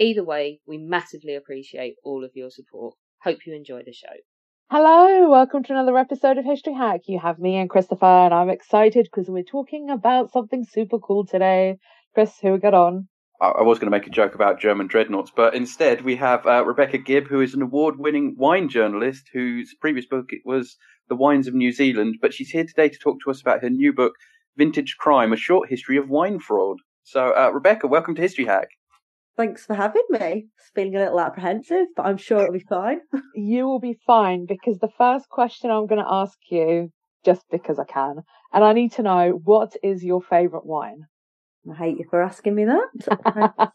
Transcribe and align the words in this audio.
Either 0.00 0.24
way, 0.24 0.60
we 0.66 0.78
massively 0.78 1.34
appreciate 1.34 1.96
all 2.02 2.24
of 2.24 2.30
your 2.34 2.48
support. 2.48 2.94
Hope 3.22 3.40
you 3.46 3.54
enjoy 3.54 3.82
the 3.84 3.92
show. 3.92 4.08
Hello, 4.70 5.28
welcome 5.28 5.62
to 5.62 5.72
another 5.74 5.98
episode 5.98 6.38
of 6.38 6.44
History 6.46 6.72
Hack. 6.72 7.02
You 7.06 7.18
have 7.18 7.38
me 7.38 7.56
and 7.56 7.68
Christopher, 7.68 8.06
and 8.06 8.32
I'm 8.32 8.48
excited 8.48 9.06
because 9.12 9.28
we're 9.28 9.42
talking 9.42 9.90
about 9.90 10.32
something 10.32 10.64
super 10.64 10.98
cool 10.98 11.26
today. 11.26 11.76
Chris, 12.14 12.32
who 12.40 12.52
we 12.52 12.58
got 12.58 12.72
on? 12.72 13.08
I 13.42 13.48
I 13.48 13.62
was 13.62 13.78
going 13.78 13.92
to 13.92 13.96
make 13.98 14.06
a 14.06 14.10
joke 14.10 14.34
about 14.34 14.58
German 14.58 14.86
dreadnoughts, 14.86 15.32
but 15.36 15.54
instead 15.54 16.00
we 16.00 16.16
have 16.16 16.46
uh, 16.46 16.64
Rebecca 16.64 16.96
Gibb, 16.96 17.26
who 17.26 17.42
is 17.42 17.52
an 17.52 17.60
award-winning 17.60 18.36
wine 18.38 18.70
journalist 18.70 19.28
whose 19.34 19.74
previous 19.82 20.06
book 20.06 20.30
it 20.30 20.40
was 20.46 20.78
The 21.10 21.14
Wines 21.14 21.46
of 21.46 21.52
New 21.52 21.72
Zealand, 21.72 22.20
but 22.22 22.32
she's 22.32 22.48
here 22.48 22.64
today 22.64 22.88
to 22.88 22.98
talk 22.98 23.18
to 23.24 23.30
us 23.30 23.42
about 23.42 23.60
her 23.60 23.68
new 23.68 23.92
book, 23.92 24.14
Vintage 24.56 24.96
Crime: 24.98 25.34
A 25.34 25.36
Short 25.36 25.68
History 25.68 25.98
of 25.98 26.08
Wine 26.08 26.38
Fraud. 26.38 26.78
So, 27.02 27.36
uh, 27.36 27.50
Rebecca, 27.52 27.86
welcome 27.86 28.14
to 28.14 28.22
History 28.22 28.46
Hack. 28.46 28.68
Thanks 29.36 29.64
for 29.64 29.74
having 29.74 30.02
me. 30.10 30.46
It's 30.58 30.70
feeling 30.74 30.96
a 30.96 31.00
little 31.00 31.20
apprehensive, 31.20 31.86
but 31.96 32.04
I'm 32.04 32.16
sure 32.16 32.40
it'll 32.40 32.52
be 32.52 32.60
fine. 32.68 33.00
You 33.34 33.66
will 33.66 33.80
be 33.80 33.98
fine 34.06 34.44
because 34.46 34.78
the 34.78 34.90
first 34.98 35.28
question 35.28 35.70
I'm 35.70 35.86
going 35.86 36.02
to 36.02 36.12
ask 36.12 36.36
you, 36.50 36.90
just 37.24 37.44
because 37.50 37.78
I 37.78 37.84
can, 37.84 38.16
and 38.52 38.64
I 38.64 38.72
need 38.72 38.92
to 38.92 39.02
know 39.02 39.40
what 39.44 39.76
is 39.82 40.04
your 40.04 40.20
favourite 40.20 40.66
wine? 40.66 41.06
I 41.70 41.74
hate 41.76 41.98
you 41.98 42.06
for 42.08 42.22
asking 42.22 42.54
me 42.54 42.64
that. 42.64 42.88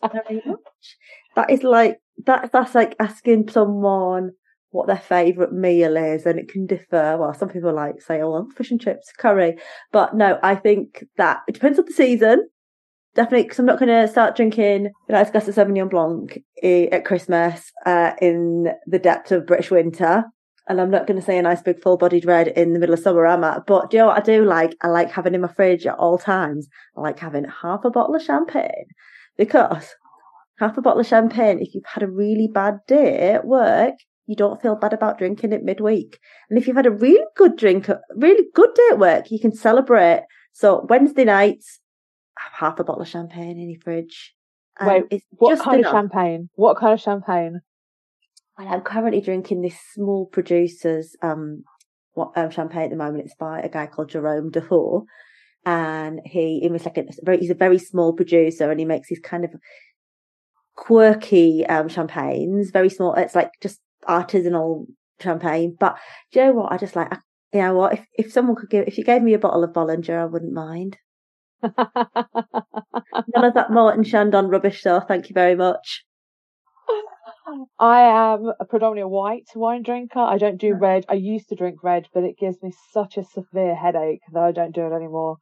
Very 0.12 0.42
much. 0.46 0.98
That 1.36 1.52
is 1.52 1.64
like 1.64 1.98
that. 2.26 2.52
That's 2.52 2.74
like 2.76 2.96
asking 3.00 3.50
someone 3.50 4.32
what 4.72 4.88
their 4.88 4.98
favourite 4.98 5.54
meal 5.54 5.96
is, 5.96 6.26
and 6.26 6.40
it 6.40 6.50
can 6.50 6.66
differ. 6.66 7.18
Well, 7.18 7.34
some 7.34 7.50
people 7.50 7.74
like 7.74 8.02
say, 8.02 8.22
"Oh, 8.22 8.32
well, 8.32 8.48
fish 8.56 8.72
and 8.72 8.82
chips, 8.82 9.12
curry," 9.18 9.58
but 9.92 10.16
no, 10.16 10.40
I 10.42 10.56
think 10.56 11.06
that 11.18 11.42
it 11.48 11.54
depends 11.54 11.78
on 11.80 11.86
the 11.86 11.94
season. 11.94 12.50
Definitely, 13.16 13.44
because 13.44 13.60
I'm 13.60 13.66
not 13.66 13.80
going 13.80 13.90
to 13.90 14.10
start 14.10 14.36
drinking 14.36 14.92
a 15.08 15.12
nice 15.12 15.32
glass 15.32 15.48
of 15.48 15.56
Sauvignon 15.56 15.90
Blanc 15.90 16.38
eh, 16.62 16.88
at 16.92 17.06
Christmas 17.06 17.72
uh, 17.86 18.12
in 18.22 18.74
the 18.88 19.00
depth 19.00 19.32
of 19.32 19.48
British 19.48 19.72
winter. 19.72 20.26
And 20.68 20.82
I'm 20.82 20.92
not 20.92 21.08
going 21.08 21.20
to 21.20 21.26
say 21.26 21.38
a 21.38 21.42
nice 21.42 21.62
big 21.62 21.82
full 21.82 21.96
bodied 21.96 22.26
red 22.26 22.50
in 22.50 22.74
the 22.74 22.80
middle 22.80 22.94
of 22.94 23.00
summer, 23.00 23.26
am 23.26 23.46
I? 23.46 23.60
But 23.66 23.90
do 23.90 23.98
you 23.98 24.04
know 24.04 24.08
what 24.08 24.18
I 24.18 24.22
do 24.22 24.44
like? 24.44 24.76
I 24.82 24.90
like 24.90 25.12
having 25.12 25.34
in 25.34 25.42
my 25.42 25.48
fridge 25.48 25.86
at 25.86 25.96
all 25.96 26.18
times. 26.18 26.68
I 26.98 27.02
like 27.02 27.20
having 27.20 27.46
half 27.46 27.86
a 27.86 27.90
bottle 27.90 28.16
of 28.16 28.22
champagne 28.22 28.88
because 29.38 29.96
half 30.60 30.78
a 30.78 30.82
bottle 30.82 31.00
of 31.00 31.08
champagne, 31.08 31.60
if 31.62 31.74
you've 31.74 31.86
had 31.86 32.04
a 32.04 32.12
really 32.12 32.50
bad 32.54 32.80
day 32.88 33.32
at 33.32 33.46
work, 33.46 33.94
you 34.26 34.36
don't 34.36 34.62
feel 34.62 34.76
bad 34.76 34.92
about 34.92 35.20
drinking 35.20 35.54
it 35.54 35.64
midweek. 35.64 36.20
And 36.50 36.60
if 36.60 36.68
you've 36.68 36.76
had 36.76 36.88
a 36.88 36.92
really 36.92 37.24
good 37.38 37.56
drink, 37.56 37.88
really 38.16 38.46
good 38.54 38.74
day 38.74 38.90
at 38.92 39.00
work, 39.00 39.32
you 39.32 39.40
can 39.40 39.56
celebrate. 39.56 40.26
So 40.52 40.86
Wednesday 40.90 41.26
nights, 41.26 41.80
half 42.38 42.80
a 42.80 42.84
bottle 42.84 43.02
of 43.02 43.08
champagne 43.08 43.60
in 43.60 43.70
your 43.70 43.82
fridge. 43.82 44.34
Wait, 44.82 45.04
it's 45.10 45.26
what 45.30 45.52
just 45.52 45.64
kind 45.64 45.80
enough. 45.80 45.94
of 45.94 45.98
champagne? 45.98 46.50
What 46.56 46.78
kind 46.78 46.94
of 46.94 47.02
champagne? 47.02 47.62
Well, 48.58 48.68
I'm 48.68 48.82
currently 48.82 49.22
drinking 49.22 49.62
this 49.62 49.78
small 49.94 50.26
producer's 50.28 51.16
um, 51.22 51.64
what, 52.14 52.32
um 52.36 52.50
champagne 52.50 52.84
at 52.84 52.90
the 52.90 52.96
moment. 52.96 53.26
It's 53.26 53.36
by 53.36 53.62
a 53.62 53.70
guy 53.70 53.88
called 53.88 54.10
Jerome 54.10 54.52
Defoe, 54.52 55.06
and 55.66 56.20
he 56.26 56.60
he 56.62 56.70
was 56.70 56.86
like 56.86 56.98
a 56.98 57.06
very 57.24 57.40
he's 57.40 57.50
a 57.50 57.56
very 57.56 57.78
small 57.78 58.14
producer, 58.14 58.70
and 58.70 58.80
he 58.80 58.86
makes 58.86 59.10
these 59.10 59.20
kind 59.20 59.46
of 59.46 59.52
quirky 60.76 61.66
um 61.68 61.88
champagnes, 61.88 62.72
very 62.72 62.90
small. 62.90 63.14
It's 63.14 63.36
like 63.36 63.52
just 63.62 63.80
artisanal 64.08 64.86
champagne. 65.22 65.76
But 65.80 65.98
do 66.32 66.40
you 66.40 66.46
know 66.48 66.54
what? 66.54 66.72
I 66.72 66.78
just 66.78 66.96
like 66.96 67.14
I, 67.14 67.20
you 67.54 67.62
know 67.62 67.76
what? 67.76 67.94
If 67.94 68.06
if 68.18 68.32
someone 68.32 68.56
could 68.56 68.70
give 68.70 68.88
if 68.88 68.98
you 68.98 69.04
gave 69.06 69.22
me 69.22 69.34
a 69.34 69.40
bottle 69.40 69.64
of 69.64 69.72
Bollinger, 69.72 70.22
I 70.22 70.26
wouldn't 70.26 70.54
mind. 70.54 70.98
None 73.36 73.46
of 73.46 73.54
that 73.54 73.70
Moët 73.70 74.06
Chandon 74.06 74.48
rubbish, 74.50 74.84
though. 74.84 75.00
Thank 75.00 75.30
you 75.30 75.34
very 75.34 75.56
much. 75.56 76.04
I 77.80 78.02
am 78.02 78.52
a 78.60 78.66
predominantly 78.66 79.12
white 79.12 79.48
wine 79.56 79.84
drinker. 79.84 80.20
I 80.20 80.38
don't 80.38 80.58
do 80.60 80.74
red. 80.74 81.06
I 81.10 81.14
used 81.14 81.50
to 81.50 81.56
drink 81.56 81.84
red, 81.84 82.08
but 82.14 82.24
it 82.24 82.38
gives 82.38 82.62
me 82.62 82.72
such 82.92 83.18
a 83.18 83.24
severe 83.24 83.76
headache 83.76 84.22
that 84.34 84.44
I 84.44 84.52
don't 84.52 84.74
do 84.74 84.86
it 84.86 84.96
anymore. 84.96 85.38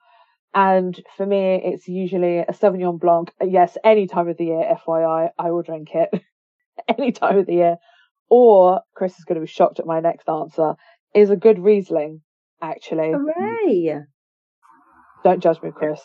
And 0.54 1.00
for 1.18 1.26
me, 1.26 1.62
it's 1.64 1.88
usually 1.88 2.40
a 2.40 2.54
Sauvignon 2.54 3.00
Blanc. 3.00 3.32
Yes, 3.42 3.78
any 3.84 4.08
time 4.08 4.28
of 4.28 4.38
the 4.38 4.46
year, 4.46 4.78
FYI, 4.88 5.30
I 5.38 5.52
will 5.52 5.64
drink 5.64 5.90
it. 5.94 6.10
any 6.88 7.12
time 7.12 7.38
of 7.38 7.46
the 7.46 7.54
year. 7.54 7.78
Or, 8.30 8.82
Chris 8.96 9.18
is 9.18 9.26
going 9.26 9.36
to 9.36 9.46
be 9.46 9.52
shocked 9.52 9.80
at 9.80 9.86
my 9.86 10.00
next 10.00 10.28
answer, 10.30 10.76
is 11.14 11.30
a 11.30 11.36
good 11.36 11.60
Riesling, 11.60 12.22
actually. 12.62 13.12
Hooray! 13.12 14.04
Don't 15.24 15.42
judge 15.42 15.62
me, 15.62 15.72
Chris. 15.74 16.02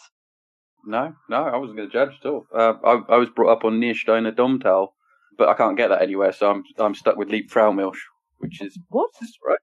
No, 0.84 1.12
no, 1.28 1.36
I 1.44 1.56
wasn't 1.56 1.76
going 1.78 1.90
to 1.90 1.92
judge 1.92 2.16
at 2.20 2.26
all. 2.28 2.46
Uh, 2.54 2.74
I, 2.84 3.14
I 3.14 3.18
was 3.18 3.28
brought 3.34 3.52
up 3.52 3.64
on 3.64 3.80
Niersteiner 3.80 4.34
Domtal, 4.34 4.94
but 5.36 5.48
I 5.48 5.54
can't 5.54 5.76
get 5.76 5.88
that 5.88 6.02
anywhere, 6.02 6.32
so 6.32 6.50
I'm 6.50 6.62
I'm 6.78 6.94
stuck 6.94 7.16
with 7.16 7.28
Liebfraumilch, 7.28 7.96
which 8.38 8.62
is 8.62 8.78
What? 8.88 9.10
is 9.20 9.28
this 9.28 9.36
right? 9.46 9.58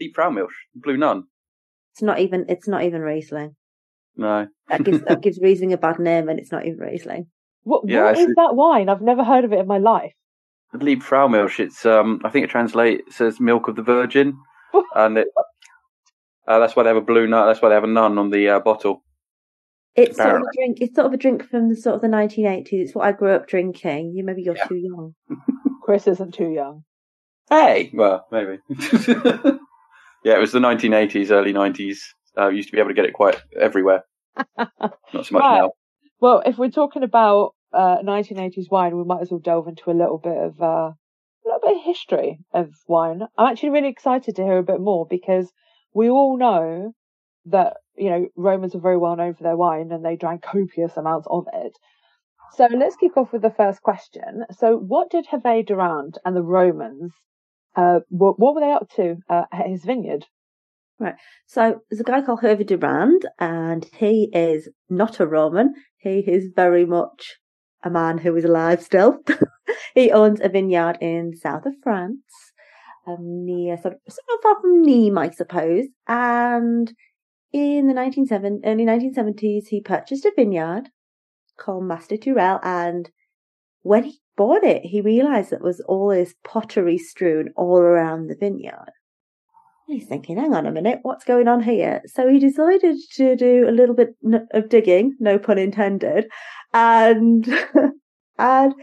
Liebfraumilch, 0.00 0.48
Blue 0.74 0.96
Nun. 0.96 1.24
It's 1.92 2.02
not 2.02 2.18
even. 2.18 2.46
It's 2.48 2.66
not 2.66 2.82
even 2.82 3.02
Riesling. 3.02 3.54
No, 4.16 4.46
That 4.68 4.82
gives 4.84 5.00
that 5.02 5.22
gives 5.22 5.38
Riesling 5.40 5.72
a 5.72 5.76
bad 5.76 5.98
name, 5.98 6.28
and 6.28 6.38
it's 6.40 6.50
not 6.52 6.64
even 6.66 6.78
Riesling. 6.78 7.26
What, 7.64 7.82
Yeah, 7.86 8.04
what 8.04 8.16
I 8.16 8.20
is 8.20 8.26
see. 8.26 8.32
that 8.36 8.54
wine? 8.54 8.88
I've 8.88 9.02
never 9.02 9.24
heard 9.24 9.44
of 9.44 9.52
it 9.52 9.58
in 9.60 9.66
my 9.66 9.78
life. 9.78 10.12
Liebfraumilch. 10.74 11.60
It's 11.60 11.86
um, 11.86 12.20
I 12.24 12.30
think 12.30 12.44
it 12.44 12.50
translates 12.50 13.02
it 13.08 13.12
says 13.12 13.40
milk 13.40 13.68
of 13.68 13.76
the 13.76 13.82
Virgin, 13.82 14.36
and 14.96 15.18
it, 15.18 15.28
uh, 16.46 16.58
that's 16.58 16.76
why 16.76 16.82
they 16.82 16.88
have 16.90 16.96
a 16.96 17.00
blue 17.00 17.26
nun. 17.26 17.46
That's 17.46 17.60
why 17.62 17.68
they 17.70 17.74
have 17.74 17.84
a 17.84 17.88
nun 17.88 18.18
on 18.18 18.30
the 18.30 18.48
uh, 18.48 18.60
bottle. 18.60 19.02
It's 19.96 20.16
sort 20.16 20.34
of 20.36 20.42
a 20.42 20.56
drink. 20.56 20.78
It's 20.80 20.94
sort 20.94 21.06
of 21.06 21.12
a 21.12 21.16
drink 21.16 21.44
from 21.48 21.68
the 21.68 21.76
sort 21.76 21.94
of 21.96 22.00
the 22.00 22.08
1980s. 22.08 22.66
It's 22.72 22.94
what 22.94 23.06
I 23.06 23.12
grew 23.12 23.30
up 23.32 23.46
drinking. 23.46 24.12
You 24.16 24.24
maybe 24.24 24.42
you're 24.42 24.56
Yeah. 24.56 24.66
too 24.66 24.74
young. 24.76 25.14
Chris 25.82 26.06
isn't 26.08 26.34
too 26.34 26.50
young. 26.50 26.82
Hey, 27.48 27.90
well, 27.94 28.26
maybe. 28.32 28.58
yeah, 30.24 30.34
it 30.36 30.40
was 30.40 30.52
the 30.52 30.58
1980s, 30.58 31.30
early 31.30 31.52
90s. 31.52 31.98
Uh, 32.36 32.48
used 32.48 32.68
to 32.68 32.72
be 32.72 32.78
able 32.80 32.88
to 32.88 32.94
get 32.94 33.04
it 33.04 33.12
quite 33.12 33.40
everywhere. 33.60 34.02
Not 34.58 34.66
so 35.12 35.18
much 35.18 35.32
Right. 35.32 35.60
now. 35.60 35.72
Well, 36.20 36.42
if 36.44 36.58
we're 36.58 36.70
talking 36.70 37.02
about 37.04 37.52
uh, 37.72 37.98
1980s 38.02 38.70
wine, 38.70 38.96
we 38.96 39.04
might 39.04 39.20
as 39.20 39.30
well 39.30 39.40
delve 39.40 39.68
into 39.68 39.90
a 39.90 39.92
little 39.92 40.18
bit 40.18 40.36
of 40.36 40.60
uh, 40.60 40.66
a 40.90 40.94
little 41.44 41.60
bit 41.62 41.76
of 41.76 41.84
history 41.84 42.40
of 42.52 42.70
wine. 42.88 43.22
I'm 43.38 43.52
actually 43.52 43.70
really 43.70 43.88
excited 43.90 44.34
to 44.36 44.42
hear 44.42 44.58
a 44.58 44.62
bit 44.64 44.80
more 44.80 45.06
because 45.08 45.52
we 45.94 46.10
all 46.10 46.36
know 46.36 46.92
that 47.46 47.74
you 47.96 48.10
know 48.10 48.26
Romans 48.36 48.74
are 48.74 48.80
very 48.80 48.98
well 48.98 49.16
known 49.16 49.34
for 49.34 49.42
their 49.42 49.56
wine 49.56 49.90
and 49.92 50.04
they 50.04 50.16
drank 50.16 50.42
copious 50.42 50.96
amounts 50.96 51.26
of 51.30 51.46
it. 51.52 51.72
So 52.56 52.66
let's 52.66 52.96
kick 52.96 53.16
off 53.16 53.32
with 53.32 53.42
the 53.42 53.50
first 53.50 53.82
question. 53.82 54.44
So, 54.58 54.76
what 54.76 55.10
did 55.10 55.26
Hervé 55.26 55.66
Durand 55.66 56.18
and 56.24 56.36
the 56.36 56.42
Romans? 56.42 57.12
Uh, 57.74 58.00
what, 58.08 58.38
what 58.38 58.54
were 58.54 58.60
they 58.60 58.70
up 58.70 58.88
to 58.96 59.16
uh, 59.28 59.44
at 59.52 59.66
his 59.66 59.84
vineyard? 59.84 60.26
Right. 61.00 61.14
So 61.46 61.80
there's 61.90 62.00
a 62.00 62.04
guy 62.04 62.22
called 62.22 62.40
Hervé 62.40 62.66
Durand, 62.66 63.26
and 63.40 63.84
he 63.98 64.30
is 64.32 64.68
not 64.88 65.18
a 65.18 65.26
Roman. 65.26 65.74
He 65.98 66.20
is 66.20 66.52
very 66.54 66.86
much 66.86 67.38
a 67.82 67.90
man 67.90 68.18
who 68.18 68.36
is 68.36 68.44
alive 68.44 68.80
still. 68.82 69.18
he 69.94 70.12
owns 70.12 70.40
a 70.40 70.48
vineyard 70.48 70.98
in 71.00 71.34
south 71.34 71.66
of 71.66 71.74
France, 71.82 72.52
um, 73.06 73.44
near 73.44 73.76
sort 73.76 73.94
of, 73.94 74.00
sort 74.08 74.42
far 74.42 74.60
from 74.60 74.84
Nîmes, 74.84 75.18
I 75.18 75.30
suppose. 75.30 75.86
And 76.06 76.92
in 77.52 77.86
the 77.86 77.94
1970, 77.94 78.66
early 78.66 78.84
1970s, 78.84 79.68
he 79.68 79.80
purchased 79.80 80.24
a 80.24 80.32
vineyard 80.34 80.90
called 81.56 81.84
Mas 81.84 82.08
des 82.08 82.18
Tourelles, 82.18 82.60
and 82.64 83.10
when 83.82 84.04
he 84.04 84.20
bought 84.36 84.64
it, 84.64 84.82
he 84.82 85.00
realised 85.00 85.50
that 85.50 85.62
was 85.62 85.80
all 85.86 86.08
this 86.08 86.34
pottery 86.42 86.98
strewn 86.98 87.50
all 87.56 87.78
around 87.78 88.26
the 88.26 88.36
vineyard. 88.36 88.90
He's 89.86 90.06
thinking, 90.06 90.38
hang 90.38 90.54
on 90.54 90.66
a 90.66 90.72
minute, 90.72 91.00
what's 91.02 91.24
going 91.24 91.46
on 91.46 91.62
here? 91.62 92.00
So 92.06 92.28
he 92.28 92.38
decided 92.38 92.96
to 93.16 93.36
do 93.36 93.68
a 93.68 93.70
little 93.70 93.94
bit 93.94 94.16
of 94.52 94.70
digging, 94.70 95.14
no 95.20 95.38
pun 95.38 95.58
intended, 95.58 96.26
and, 96.72 97.46
and 98.38 98.74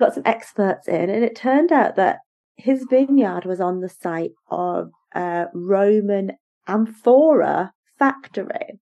got 0.00 0.14
some 0.14 0.24
experts 0.26 0.88
in. 0.88 1.08
And 1.08 1.24
it 1.24 1.36
turned 1.36 1.70
out 1.70 1.94
that 1.96 2.18
his 2.56 2.86
vineyard 2.88 3.44
was 3.44 3.60
on 3.60 3.80
the 3.80 3.88
site 3.88 4.32
of 4.50 4.90
a 5.14 5.46
Roman 5.52 6.32
amphora 6.66 7.72
factory. 7.98 8.80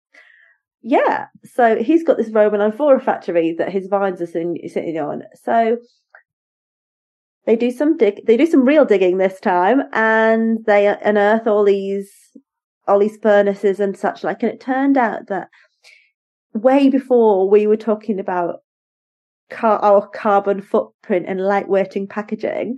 Yeah, 0.83 1.27
so 1.45 1.77
he's 1.77 2.03
got 2.03 2.17
this 2.17 2.31
Roman 2.31 2.61
amphora 2.61 3.01
factory 3.01 3.55
that 3.59 3.73
his 3.73 3.87
vines 3.87 4.21
are 4.21 4.27
sitting 4.27 4.59
on. 4.99 5.23
So 5.35 5.79
they 7.47 7.57
do 7.57 7.71
some 7.71 7.97
dig, 7.97 8.27
they 8.27 8.37
do 8.37 8.47
some 8.47 8.65
real 8.65 8.85
digging 8.85 9.19
this 9.19 9.41
time, 9.41 9.83
and 9.93 10.59
they 10.67 10.87
unearth 10.87 11.47
all 11.47 11.65
these 11.65 12.11
all 12.89 12.99
these 12.99 13.17
furnaces 13.19 13.79
and 13.81 13.97
such 13.97 14.25
like. 14.25 14.43
And 14.43 14.53
it 14.53 14.61
turned 14.61 14.97
out 14.97 15.29
that 15.29 15.49
way 16.53 16.89
before 16.89 17.49
we 17.49 17.67
were 17.67 17.77
talking 17.77 18.19
about 18.19 18.61
car, 19.51 19.79
our 19.79 20.09
carbon 20.09 20.61
footprint 20.61 21.27
and 21.29 21.41
lightweighting 21.41 22.09
packaging, 22.09 22.77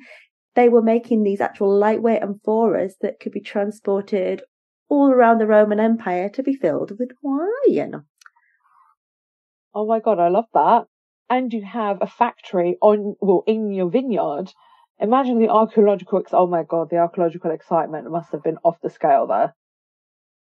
they 0.54 0.68
were 0.68 0.82
making 0.82 1.22
these 1.22 1.40
actual 1.40 1.76
lightweight 1.76 2.22
amphoras 2.22 2.94
that 3.00 3.20
could 3.20 3.32
be 3.32 3.40
transported 3.40 4.42
all 4.88 5.10
around 5.10 5.38
the 5.38 5.46
Roman 5.46 5.80
Empire 5.80 6.28
to 6.30 6.42
be 6.42 6.54
filled 6.54 6.98
with 6.98 7.10
wine. 7.22 8.04
Oh 9.74 9.86
my 9.86 10.00
god, 10.00 10.20
I 10.20 10.28
love 10.28 10.46
that. 10.54 10.84
And 11.28 11.52
you 11.52 11.64
have 11.64 11.98
a 12.00 12.06
factory 12.06 12.76
on, 12.80 13.16
well, 13.20 13.42
in 13.46 13.72
your 13.72 13.90
vineyard. 13.90 14.52
Imagine 15.00 15.40
the 15.40 15.48
archaeological, 15.48 16.22
oh 16.32 16.46
my 16.46 16.62
god, 16.62 16.90
the 16.90 16.98
archaeological 16.98 17.50
excitement 17.50 18.10
must 18.10 18.30
have 18.30 18.44
been 18.44 18.58
off 18.62 18.80
the 18.82 18.90
scale 18.90 19.26
there. 19.26 19.54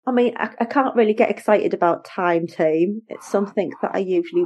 I 0.08 0.12
mean, 0.12 0.34
I, 0.38 0.50
I 0.60 0.66
can't 0.66 0.96
really 0.96 1.14
get 1.14 1.30
excited 1.32 1.74
about 1.74 2.06
time 2.06 2.48
team. 2.48 3.02
It's 3.08 3.28
something 3.28 3.72
that 3.82 3.92
I 3.94 4.00
usually 4.00 4.46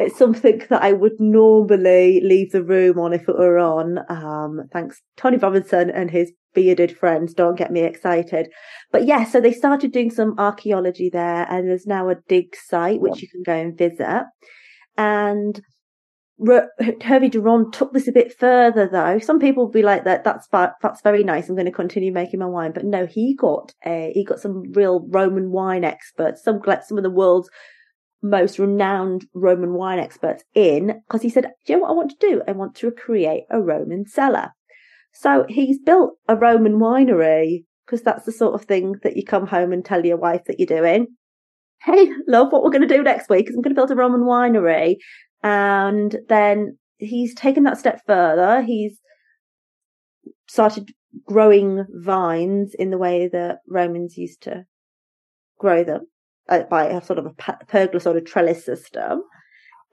it's 0.00 0.16
something 0.16 0.62
that 0.70 0.82
I 0.82 0.94
would 0.94 1.20
normally 1.20 2.22
leave 2.22 2.52
the 2.52 2.64
room 2.64 2.98
on 2.98 3.12
if 3.12 3.28
it 3.28 3.36
were 3.36 3.58
on. 3.58 3.98
Um, 4.08 4.62
thanks, 4.72 5.02
Tony 5.18 5.36
Robinson 5.36 5.90
and 5.90 6.10
his 6.10 6.32
bearded 6.54 6.96
friends 6.96 7.34
don't 7.34 7.58
get 7.58 7.70
me 7.70 7.80
excited. 7.82 8.48
But 8.92 9.04
yeah, 9.04 9.24
so 9.24 9.40
they 9.40 9.52
started 9.52 9.92
doing 9.92 10.10
some 10.10 10.34
archaeology 10.38 11.10
there 11.12 11.46
and 11.50 11.68
there's 11.68 11.86
now 11.86 12.08
a 12.08 12.16
dig 12.28 12.56
site 12.56 13.00
which 13.00 13.20
you 13.20 13.28
can 13.28 13.42
go 13.42 13.54
and 13.54 13.76
visit. 13.76 14.24
And 14.96 15.60
Hervé 16.40 17.30
Durand 17.30 17.72
took 17.72 17.92
this 17.92 18.08
a 18.08 18.12
bit 18.12 18.36
further 18.36 18.88
though. 18.88 19.18
Some 19.18 19.38
people 19.38 19.64
will 19.64 19.72
be 19.72 19.82
like 19.82 20.04
that, 20.04 20.24
that's, 20.24 20.48
that's 20.48 21.02
very 21.02 21.22
nice. 21.22 21.48
I'm 21.48 21.54
going 21.54 21.66
to 21.66 21.72
continue 21.72 22.12
making 22.12 22.40
my 22.40 22.46
wine. 22.46 22.72
But 22.72 22.84
no, 22.84 23.06
he 23.06 23.34
got 23.34 23.72
a, 23.84 24.10
he 24.14 24.24
got 24.24 24.40
some 24.40 24.72
real 24.72 25.06
Roman 25.08 25.50
wine 25.50 25.84
experts, 25.84 26.42
some, 26.42 26.60
like 26.64 26.84
some 26.84 26.98
of 26.98 27.04
the 27.04 27.10
world's 27.10 27.50
most 28.22 28.58
renowned 28.58 29.26
Roman 29.34 29.74
wine 29.74 29.98
experts 29.98 30.44
in 30.54 31.02
because 31.08 31.22
he 31.22 31.30
said, 31.30 31.50
Do 31.66 31.72
you 31.72 31.76
know 31.76 31.82
what 31.82 31.90
I 31.90 31.94
want 31.94 32.10
to 32.10 32.26
do? 32.26 32.42
I 32.46 32.52
want 32.52 32.74
to 32.76 32.90
create 32.90 33.44
a 33.50 33.60
Roman 33.60 34.06
cellar. 34.06 34.50
So 35.12 35.44
he's 35.48 35.78
built 35.78 36.12
a 36.28 36.36
Roman 36.36 36.74
winery 36.74 37.64
because 37.84 38.02
that's 38.02 38.24
the 38.24 38.32
sort 38.32 38.54
of 38.54 38.66
thing 38.66 38.96
that 39.02 39.16
you 39.16 39.24
come 39.24 39.46
home 39.46 39.72
and 39.72 39.84
tell 39.84 40.04
your 40.04 40.16
wife 40.16 40.42
that 40.46 40.60
you're 40.60 40.66
doing. 40.66 41.08
Hey, 41.82 42.10
love, 42.28 42.52
what 42.52 42.62
we're 42.62 42.70
going 42.70 42.86
to 42.86 42.94
do 42.96 43.02
next 43.02 43.30
week 43.30 43.48
is 43.48 43.56
I'm 43.56 43.62
going 43.62 43.74
to 43.74 43.78
build 43.78 43.90
a 43.90 43.96
Roman 43.96 44.20
winery. 44.20 44.96
And 45.42 46.16
then 46.28 46.78
he's 46.98 47.34
taken 47.34 47.64
that 47.64 47.78
step 47.78 48.00
further. 48.06 48.62
He's 48.62 48.98
started 50.48 50.92
growing 51.26 51.84
vines 51.90 52.74
in 52.74 52.90
the 52.90 52.98
way 52.98 53.28
that 53.28 53.60
Romans 53.66 54.16
used 54.16 54.42
to 54.42 54.64
grow 55.58 55.84
them 55.84 56.06
uh, 56.48 56.64
by 56.64 56.86
a 56.86 57.02
sort 57.02 57.18
of 57.18 57.26
a 57.26 57.54
pergola 57.66 58.00
sort 58.00 58.16
of 58.16 58.24
trellis 58.24 58.64
system. 58.64 59.22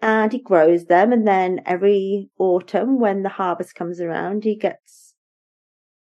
And 0.02 0.32
he 0.32 0.42
grows 0.42 0.86
them. 0.86 1.12
And 1.12 1.28
then 1.28 1.62
every 1.66 2.30
autumn, 2.38 3.00
when 3.00 3.24
the 3.24 3.30
harvest 3.30 3.76
comes 3.76 4.00
around, 4.00 4.44
he 4.44 4.56
gets 4.56 5.16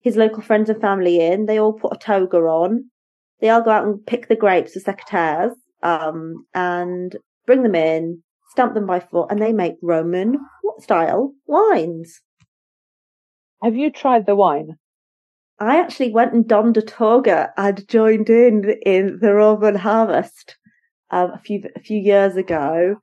his 0.01 0.17
local 0.17 0.43
friends 0.43 0.69
and 0.69 0.81
family 0.81 1.21
in. 1.21 1.47
They 1.47 1.59
all 1.59 1.73
put 1.73 1.95
a 1.95 1.99
toga 1.99 2.39
on. 2.39 2.91
They 3.41 3.49
all 3.49 3.63
go 3.63 3.71
out 3.71 3.85
and 3.85 4.05
pick 4.07 4.29
the 4.29 4.37
grapes, 4.37 4.75
the 4.75 4.81
secateurs, 4.81 5.53
um, 5.83 6.47
and 6.55 7.17
bring 7.47 7.63
them 7.63 7.75
in, 7.75 8.23
stamp 8.57 8.73
them 8.73 8.87
by 8.87 9.01
foot, 9.01 9.27
and 9.31 9.41
they 9.41 9.53
make 9.53 9.77
Roman 9.83 10.39
style 10.79 11.35
wines. 11.47 12.23
Have 13.63 13.77
you 13.77 13.91
tried 13.91 14.25
the 14.25 14.35
wine? 14.35 14.79
I 15.61 15.79
actually 15.79 16.11
went 16.11 16.33
and 16.33 16.49
donned 16.49 16.79
a 16.79 16.83
toga 16.83 17.53
and 17.59 17.87
joined 17.87 18.31
in 18.31 18.65
in 18.81 19.19
the 19.21 19.35
Roman 19.35 19.75
harvest 19.75 20.57
um, 21.11 21.33
a 21.33 21.39
few 21.39 21.65
a 21.77 21.81
few 21.81 21.99
years 22.01 22.37
ago 22.37 22.97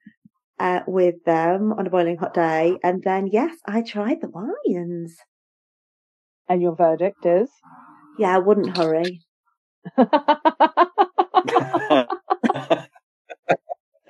uh, 0.60 0.80
with 0.88 1.24
them 1.26 1.72
on 1.74 1.86
a 1.86 1.92
boiling 1.92 2.18
hot 2.18 2.34
day, 2.34 2.78
and 2.84 3.04
then 3.04 3.28
yes, 3.28 3.56
I 3.68 3.84
tried 3.84 4.22
the 4.22 4.30
wines. 4.30 5.18
And 6.50 6.64
your 6.64 6.76
verdict 6.76 7.28
is? 7.28 7.50
Yeah, 8.18 8.36
I 8.36 8.40
wouldn't 8.40 8.76
hurry. 8.76 9.22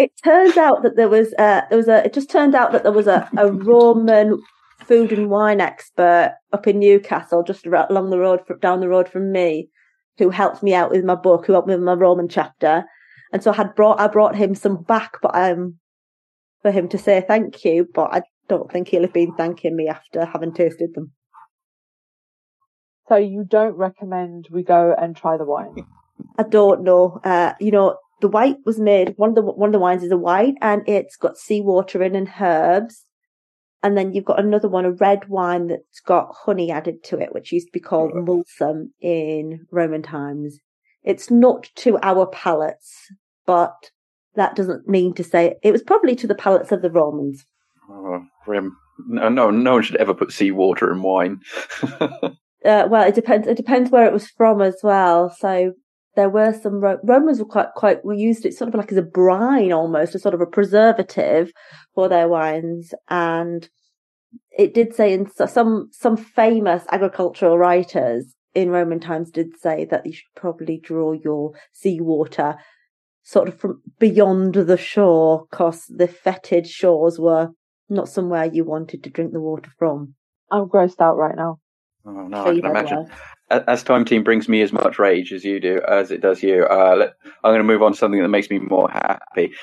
it 0.03 0.11
turns 0.21 0.57
out 0.57 0.83
that 0.83 0.97
there 0.97 1.07
was 1.07 1.31
a, 1.39 1.63
there 1.69 1.77
was 1.77 1.88
a, 1.88 2.05
it 2.05 2.13
just 2.13 2.29
turned 2.29 2.55
out 2.55 2.73
that 2.73 2.83
there 2.83 2.91
was 2.91 3.07
a, 3.07 3.29
a 3.38 3.50
Roman 3.50 4.38
food 4.85 5.13
and 5.13 5.29
wine 5.29 5.61
expert 5.61 6.35
up 6.51 6.67
in 6.67 6.79
Newcastle, 6.79 7.41
just 7.41 7.65
along 7.65 8.09
the 8.09 8.19
road, 8.19 8.41
down 8.61 8.81
the 8.81 8.89
road 8.89 9.07
from 9.07 9.31
me, 9.31 9.69
who 10.17 10.29
helped 10.29 10.61
me 10.61 10.73
out 10.73 10.91
with 10.91 11.05
my 11.05 11.15
book, 11.15 11.45
who 11.45 11.53
helped 11.53 11.69
me 11.69 11.75
with 11.75 11.85
my 11.85 11.94
Roman 11.94 12.27
chapter. 12.27 12.83
And 13.31 13.41
so 13.41 13.51
I 13.51 13.55
had 13.55 13.75
brought, 13.75 14.01
I 14.01 14.07
brought 14.07 14.35
him 14.35 14.55
some 14.55 14.83
back, 14.83 15.13
but 15.21 15.35
um, 15.35 15.77
for 16.61 16.71
him 16.71 16.89
to 16.89 16.97
say 16.97 17.23
thank 17.25 17.63
you, 17.63 17.88
but 17.94 18.13
I 18.13 18.23
don't 18.50 18.69
think 18.69 18.89
he'll 18.89 19.03
have 19.03 19.13
been 19.13 19.33
thanking 19.35 19.77
me 19.77 19.88
after 19.88 20.25
having 20.25 20.53
tasted 20.53 20.89
them. 20.95 21.13
So 23.07 23.15
you 23.15 23.45
don't 23.47 23.77
recommend 23.77 24.47
we 24.51 24.63
go 24.63 24.94
and 25.00 25.15
try 25.15 25.38
the 25.38 25.45
wine? 25.45 25.75
I 26.38 26.44
don't 26.44 26.83
know. 26.83 27.21
Uh, 27.23 27.53
you 27.61 27.71
know, 27.71 27.97
the 28.21 28.27
white 28.27 28.57
was 28.65 28.80
made. 28.80 29.13
One 29.18 29.30
of 29.30 29.36
the 29.36 29.42
one 29.42 29.69
of 29.69 29.74
the 29.74 29.80
wines 29.80 30.04
is 30.04 30.12
a 30.12 30.18
white, 30.18 30.56
and 30.62 30.88
it's 30.88 31.15
got 31.15 31.38
seawater 31.38 32.01
in 32.04 32.15
and 32.15 32.30
herbs. 32.39 33.06
And 33.81 33.98
then 33.98 34.13
you've 34.13 34.24
got 34.24 34.39
another 34.39 34.70
one, 34.70 34.86
a 34.86 34.91
red 34.91 35.27
wine 35.27 35.67
that's 35.67 36.00
got 36.00 36.34
honey 36.46 36.72
added 36.72 37.03
to 37.05 37.20
it, 37.20 37.34
which 37.34 37.51
used 37.51 37.67
to 37.67 37.74
be 37.74 37.82
called 37.82 38.13
mulsum 38.13 38.93
in 39.01 39.67
Roman 39.72 40.01
times. 40.01 40.58
It's 41.03 41.29
not 41.29 41.70
to 41.75 42.00
our 42.01 42.25
palates, 42.27 43.12
but 43.46 43.91
that 44.36 44.55
doesn't 44.55 44.88
mean 44.88 45.13
to 45.15 45.24
say 45.24 45.55
it 45.62 45.74
was 45.74 45.84
probably 45.84 46.15
to 46.15 46.27
the 46.27 46.36
palates 46.36 46.72
of 46.72 46.82
the 46.82 46.89
Romans. 46.89 47.46
Oh, 47.89 48.25
grim. 48.46 48.77
No, 49.08 49.27
no, 49.27 49.51
no 49.51 49.74
one 49.74 49.84
should 49.84 49.98
ever 49.98 50.13
put 50.13 50.32
seawater 50.32 50.91
in 50.91 51.01
wine. 51.01 51.41
uh, 52.00 52.29
well, 52.63 53.03
it 53.05 53.15
depends. 53.15 53.48
It 53.48 53.58
depends 53.58 53.91
where 53.91 54.05
it 54.05 54.13
was 54.13 54.29
from 54.29 54.62
as 54.62 54.77
well. 54.82 55.29
So 55.29 55.74
there 56.15 56.29
were 56.29 56.53
some 56.53 56.79
Romans 57.03 57.39
were 57.39 57.46
quite 57.46 57.70
quite 57.75 58.05
we 58.05 58.17
used 58.17 58.46
it 58.46 58.53
sort 58.53 58.67
of 58.67 58.75
like 58.75 58.91
as 58.91 58.98
a 58.98 59.01
brine 59.01 59.72
almost, 59.72 60.15
a 60.15 60.20
sort 60.20 60.36
of 60.36 60.41
a 60.41 60.46
preservative 60.46 61.51
for 61.96 62.08
their 62.08 62.27
wines, 62.27 62.93
and 63.10 63.70
it 64.51 64.74
did 64.74 64.93
say 64.93 65.13
in 65.13 65.29
some 65.48 65.89
some 65.91 66.17
famous 66.17 66.84
agricultural 66.91 67.58
writers 67.58 68.36
in 68.53 68.70
Roman 68.70 69.00
times 69.00 69.32
did 69.32 69.58
say 69.60 69.86
that 69.86 70.05
you 70.05 70.13
should 70.13 70.36
probably 70.36 70.77
draw 70.77 71.13
your 71.13 71.53
seawater 71.72 72.55
sort 73.24 73.48
of 73.48 73.60
from 73.60 73.82
beyond 74.00 74.53
the 74.53 74.77
shore, 74.77 75.46
because 75.50 75.86
the 75.88 76.08
fetid 76.08 76.67
shores 76.67 77.20
were 77.20 77.50
not 77.89 78.10
somewhere 78.10 78.46
you 78.46 78.63
wanted 78.63 79.03
to 79.03 79.10
drink 79.10 79.32
the 79.34 79.39
water 79.39 79.72
from. 79.79 80.13
I'm 80.51 80.67
grossed 80.67 81.01
out 81.01 81.17
right 81.17 81.36
now. 81.36 81.60
Oh 82.05 82.27
no, 82.27 82.45
I 82.45 82.55
can 82.55 82.65
imagine. 82.65 83.10
As 83.50 83.83
Time 83.83 84.03
Team 84.03 84.24
brings 84.24 84.50
me 84.50 84.62
as 84.62 84.74
much 84.74 84.98
rage 84.98 85.31
as 85.31 85.43
you 85.45 85.60
do, 85.60 85.81
as 85.88 86.12
it 86.12 86.22
does 86.22 86.41
you, 86.41 86.65
uh, 86.65 86.95
let, 86.98 87.13
I'm 87.43 87.51
going 87.51 87.60
to 87.60 87.63
move 87.63 87.81
on 87.83 87.91
to 87.91 87.98
something 87.98 88.22
that 88.22 88.29
makes 88.29 88.50
me 88.50 88.60
more 88.60 88.89
happy. 88.89 89.53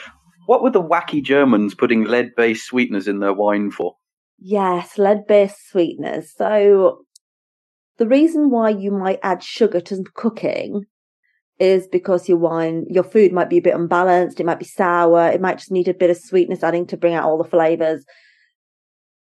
What 0.46 0.62
were 0.62 0.70
the 0.70 0.82
wacky 0.82 1.22
Germans 1.22 1.74
putting 1.74 2.04
lead-based 2.04 2.66
sweeteners 2.66 3.08
in 3.08 3.18
their 3.18 3.32
wine 3.32 3.70
for? 3.70 3.96
Yes, 4.38 4.96
lead-based 4.96 5.70
sweeteners. 5.70 6.32
So 6.34 7.04
the 7.98 8.06
reason 8.06 8.50
why 8.50 8.70
you 8.70 8.90
might 8.90 9.18
add 9.22 9.42
sugar 9.42 9.80
to 9.80 10.04
cooking 10.14 10.84
is 11.58 11.86
because 11.86 12.28
your 12.28 12.38
wine, 12.38 12.86
your 12.88 13.04
food 13.04 13.32
might 13.32 13.50
be 13.50 13.58
a 13.58 13.62
bit 13.62 13.74
unbalanced. 13.74 14.40
It 14.40 14.46
might 14.46 14.58
be 14.58 14.64
sour. 14.64 15.28
It 15.28 15.42
might 15.42 15.58
just 15.58 15.70
need 15.70 15.88
a 15.88 15.94
bit 15.94 16.10
of 16.10 16.16
sweetness 16.16 16.62
adding 16.62 16.86
to 16.86 16.96
bring 16.96 17.14
out 17.14 17.24
all 17.24 17.36
the 17.36 17.48
flavors. 17.48 18.04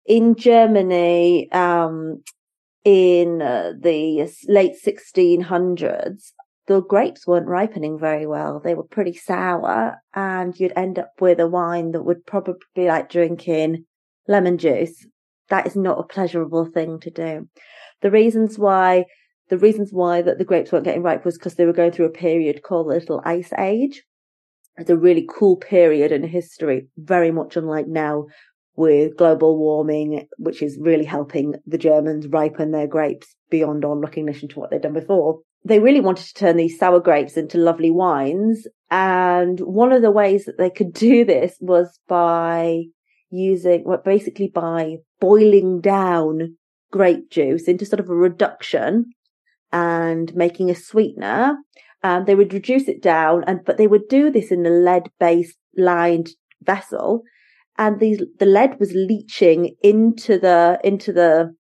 In 0.05 0.35
Germany, 0.35 1.51
um, 1.51 2.23
in 2.83 3.41
uh, 3.41 3.73
the 3.79 4.31
late 4.47 4.75
1600s, 4.83 6.31
the 6.67 6.81
grapes 6.81 7.25
weren't 7.25 7.47
ripening 7.47 7.97
very 7.97 8.27
well. 8.27 8.61
They 8.63 8.75
were 8.75 8.83
pretty 8.83 9.13
sour 9.13 9.95
and 10.13 10.57
you'd 10.59 10.73
end 10.75 10.99
up 10.99 11.11
with 11.19 11.39
a 11.39 11.47
wine 11.47 11.91
that 11.91 12.03
would 12.03 12.25
probably 12.25 12.55
be 12.75 12.87
like 12.87 13.09
drinking 13.09 13.85
lemon 14.27 14.57
juice. 14.57 15.05
That 15.49 15.65
is 15.65 15.75
not 15.75 15.99
a 15.99 16.03
pleasurable 16.03 16.65
thing 16.65 16.99
to 16.99 17.09
do. 17.09 17.49
The 18.01 18.11
reasons 18.11 18.59
why, 18.59 19.05
the 19.49 19.57
reasons 19.57 19.91
why 19.91 20.21
that 20.21 20.37
the 20.37 20.45
grapes 20.45 20.71
weren't 20.71 20.85
getting 20.85 21.01
ripe 21.01 21.25
was 21.25 21.37
because 21.37 21.55
they 21.55 21.65
were 21.65 21.73
going 21.73 21.91
through 21.91 22.05
a 22.05 22.11
period 22.11 22.61
called 22.61 22.87
the 22.87 22.93
Little 22.93 23.21
Ice 23.25 23.51
Age. 23.57 24.03
It's 24.77 24.91
a 24.91 24.95
really 24.95 25.27
cool 25.27 25.57
period 25.57 26.11
in 26.11 26.23
history, 26.23 26.87
very 26.97 27.31
much 27.31 27.57
unlike 27.57 27.87
now 27.87 28.27
with 28.79 29.17
global 29.17 29.57
warming, 29.57 30.25
which 30.37 30.61
is 30.61 30.79
really 30.79 31.03
helping 31.03 31.53
the 31.67 31.77
Germans 31.77 32.27
ripen 32.27 32.71
their 32.71 32.87
grapes 32.87 33.35
beyond 33.49 33.83
on 33.83 33.99
recognition 33.99 34.47
to 34.47 34.57
what 34.57 34.71
they'd 34.71 34.81
done 34.81 34.93
before. 34.93 35.41
They 35.65 35.79
really 35.79 35.99
wanted 35.99 36.27
to 36.27 36.33
turn 36.33 36.55
these 36.55 36.79
sour 36.79 37.01
grapes 37.01 37.35
into 37.35 37.57
lovely 37.57 37.91
wines. 37.91 38.65
And 38.89 39.59
one 39.59 39.91
of 39.91 40.01
the 40.01 40.11
ways 40.11 40.45
that 40.45 40.57
they 40.57 40.69
could 40.69 40.93
do 41.07 41.25
this 41.25 41.57
was 41.59 41.99
by 42.07 42.83
using, 43.29 43.83
well, 43.85 44.01
basically 44.03 44.47
by 44.47 44.99
boiling 45.19 45.81
down 45.81 46.55
grape 46.89 47.29
juice 47.29 47.67
into 47.67 47.85
sort 47.85 47.99
of 47.99 48.09
a 48.09 48.15
reduction 48.15 49.11
and 49.73 50.33
making 50.33 50.69
a 50.69 50.75
sweetener. 50.75 51.57
Um, 52.01 52.23
they 52.23 52.33
would 52.33 52.53
reduce 52.53 52.87
it 52.87 53.01
down 53.01 53.43
and, 53.45 53.59
but 53.65 53.75
they 53.75 53.87
would 53.87 54.07
do 54.07 54.31
this 54.31 54.51
in 54.51 54.65
a 54.65 54.69
lead 54.69 55.09
based 55.19 55.57
lined 55.75 56.29
vessel 56.63 57.23
and 57.79 57.99
these, 58.01 58.21
the 58.39 58.45
lead 58.45 58.77
was 58.77 58.91
leaching 58.93 59.73
into 59.81 60.37
the, 60.37 60.81
into 60.83 61.13
the, 61.13 61.55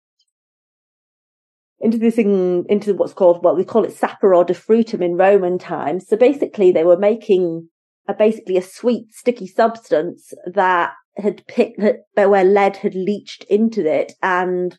into 1.79 1.97
this 1.97 2.17
thing, 2.17 2.65
into 2.69 2.93
what's 2.95 3.13
called, 3.13 3.45
well, 3.45 3.55
we 3.55 3.65
call 3.65 3.85
it 3.85 3.93
defrutum 3.93 5.01
in 5.01 5.17
Roman 5.17 5.59
times. 5.59 6.09
So 6.09 6.17
basically 6.17 6.73
they 6.73 6.83
were 6.83 6.99
making 6.99 7.69
a, 8.09 8.15
basically 8.15 8.57
a 8.57 8.63
sweet, 8.63 9.13
sticky 9.13 9.47
substance 9.47 10.33
that 10.45 10.91
had 11.17 11.47
picked, 11.47 11.81
where 12.15 12.45
lead 12.45 12.79
had 12.79 12.97
leached 12.97 13.45
into 13.45 13.87
it 13.87 14.15
and 14.21 14.77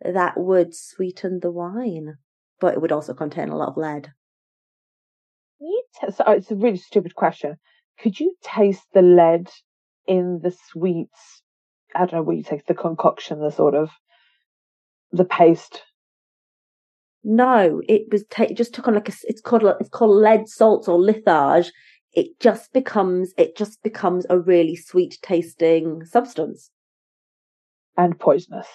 that 0.00 0.34
would 0.36 0.72
sweeten 0.72 1.40
the 1.42 1.50
wine, 1.50 2.14
but 2.60 2.74
it 2.74 2.80
would 2.80 2.92
also 2.92 3.12
contain 3.12 3.48
a 3.48 3.56
lot 3.56 3.70
of 3.70 3.76
lead. 3.76 4.12
So 6.12 6.24
oh, 6.28 6.32
it's 6.32 6.52
a 6.52 6.54
really 6.54 6.78
stupid 6.78 7.16
question. 7.16 7.56
Could 8.00 8.20
you 8.20 8.36
taste 8.40 8.86
the 8.94 9.02
lead 9.02 9.50
in 10.10 10.40
the 10.42 10.54
sweets? 10.70 11.42
I 11.94 12.00
don't 12.00 12.12
know 12.12 12.22
what 12.22 12.36
you 12.36 12.42
take 12.42 12.66
the 12.66 12.74
concoction, 12.74 13.40
the 13.40 13.50
sort 13.50 13.74
of 13.74 13.90
the 15.12 15.24
paste. 15.24 15.82
No, 17.22 17.80
it 17.88 18.02
was 18.10 18.24
ta- 18.28 18.44
it 18.44 18.56
just 18.56 18.74
took 18.74 18.88
on 18.88 18.94
like 18.94 19.08
a 19.08 19.12
it's 19.24 19.40
called 19.40 19.62
it's 19.80 19.88
called 19.88 20.16
lead 20.16 20.48
salts 20.48 20.88
or 20.88 20.98
litharge. 20.98 21.68
It 22.12 22.40
just 22.40 22.72
becomes 22.72 23.32
it 23.36 23.56
just 23.56 23.82
becomes 23.82 24.26
a 24.28 24.38
really 24.38 24.74
sweet 24.74 25.18
tasting 25.22 26.04
substance 26.04 26.70
and 27.96 28.18
poisonous. 28.18 28.66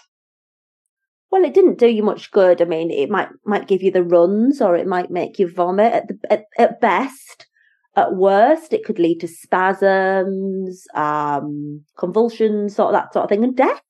Well, 1.32 1.44
it 1.44 1.54
didn't 1.54 1.80
do 1.80 1.88
you 1.88 2.04
much 2.04 2.32
good. 2.32 2.62
I 2.62 2.66
mean, 2.66 2.92
it 2.92 3.10
might 3.10 3.30
might 3.46 3.68
give 3.68 3.84
you 3.84 3.92
the 3.92 4.04
runs, 4.04 4.62
or 4.62 4.76
it 4.76 4.88
might 4.88 5.12
make 5.12 5.38
you 5.38 5.50
vomit 5.50 5.94
at 5.94 6.08
the 6.08 6.20
at, 6.32 6.46
at 6.58 6.80
best. 6.80 7.48
At 7.96 8.16
worst, 8.16 8.74
it 8.74 8.84
could 8.84 9.00
lead 9.00 9.20
to 9.22 9.28
spasms, 9.28 10.86
um, 10.94 11.86
convulsions, 11.98 12.76
sort 12.76 12.94
of 12.94 12.94
that 12.94 13.14
sort 13.14 13.24
of 13.24 13.30
thing, 13.30 13.44
and 13.44 13.56
death. 13.56 13.82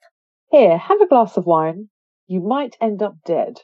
Here, 0.52 0.78
have 0.78 1.02
a 1.02 1.08
glass 1.08 1.38
of 1.38 1.46
wine. 1.46 1.90
You 2.28 2.42
might 2.42 2.78
end 2.80 3.02
up 3.02 3.16
dead. 3.26 3.62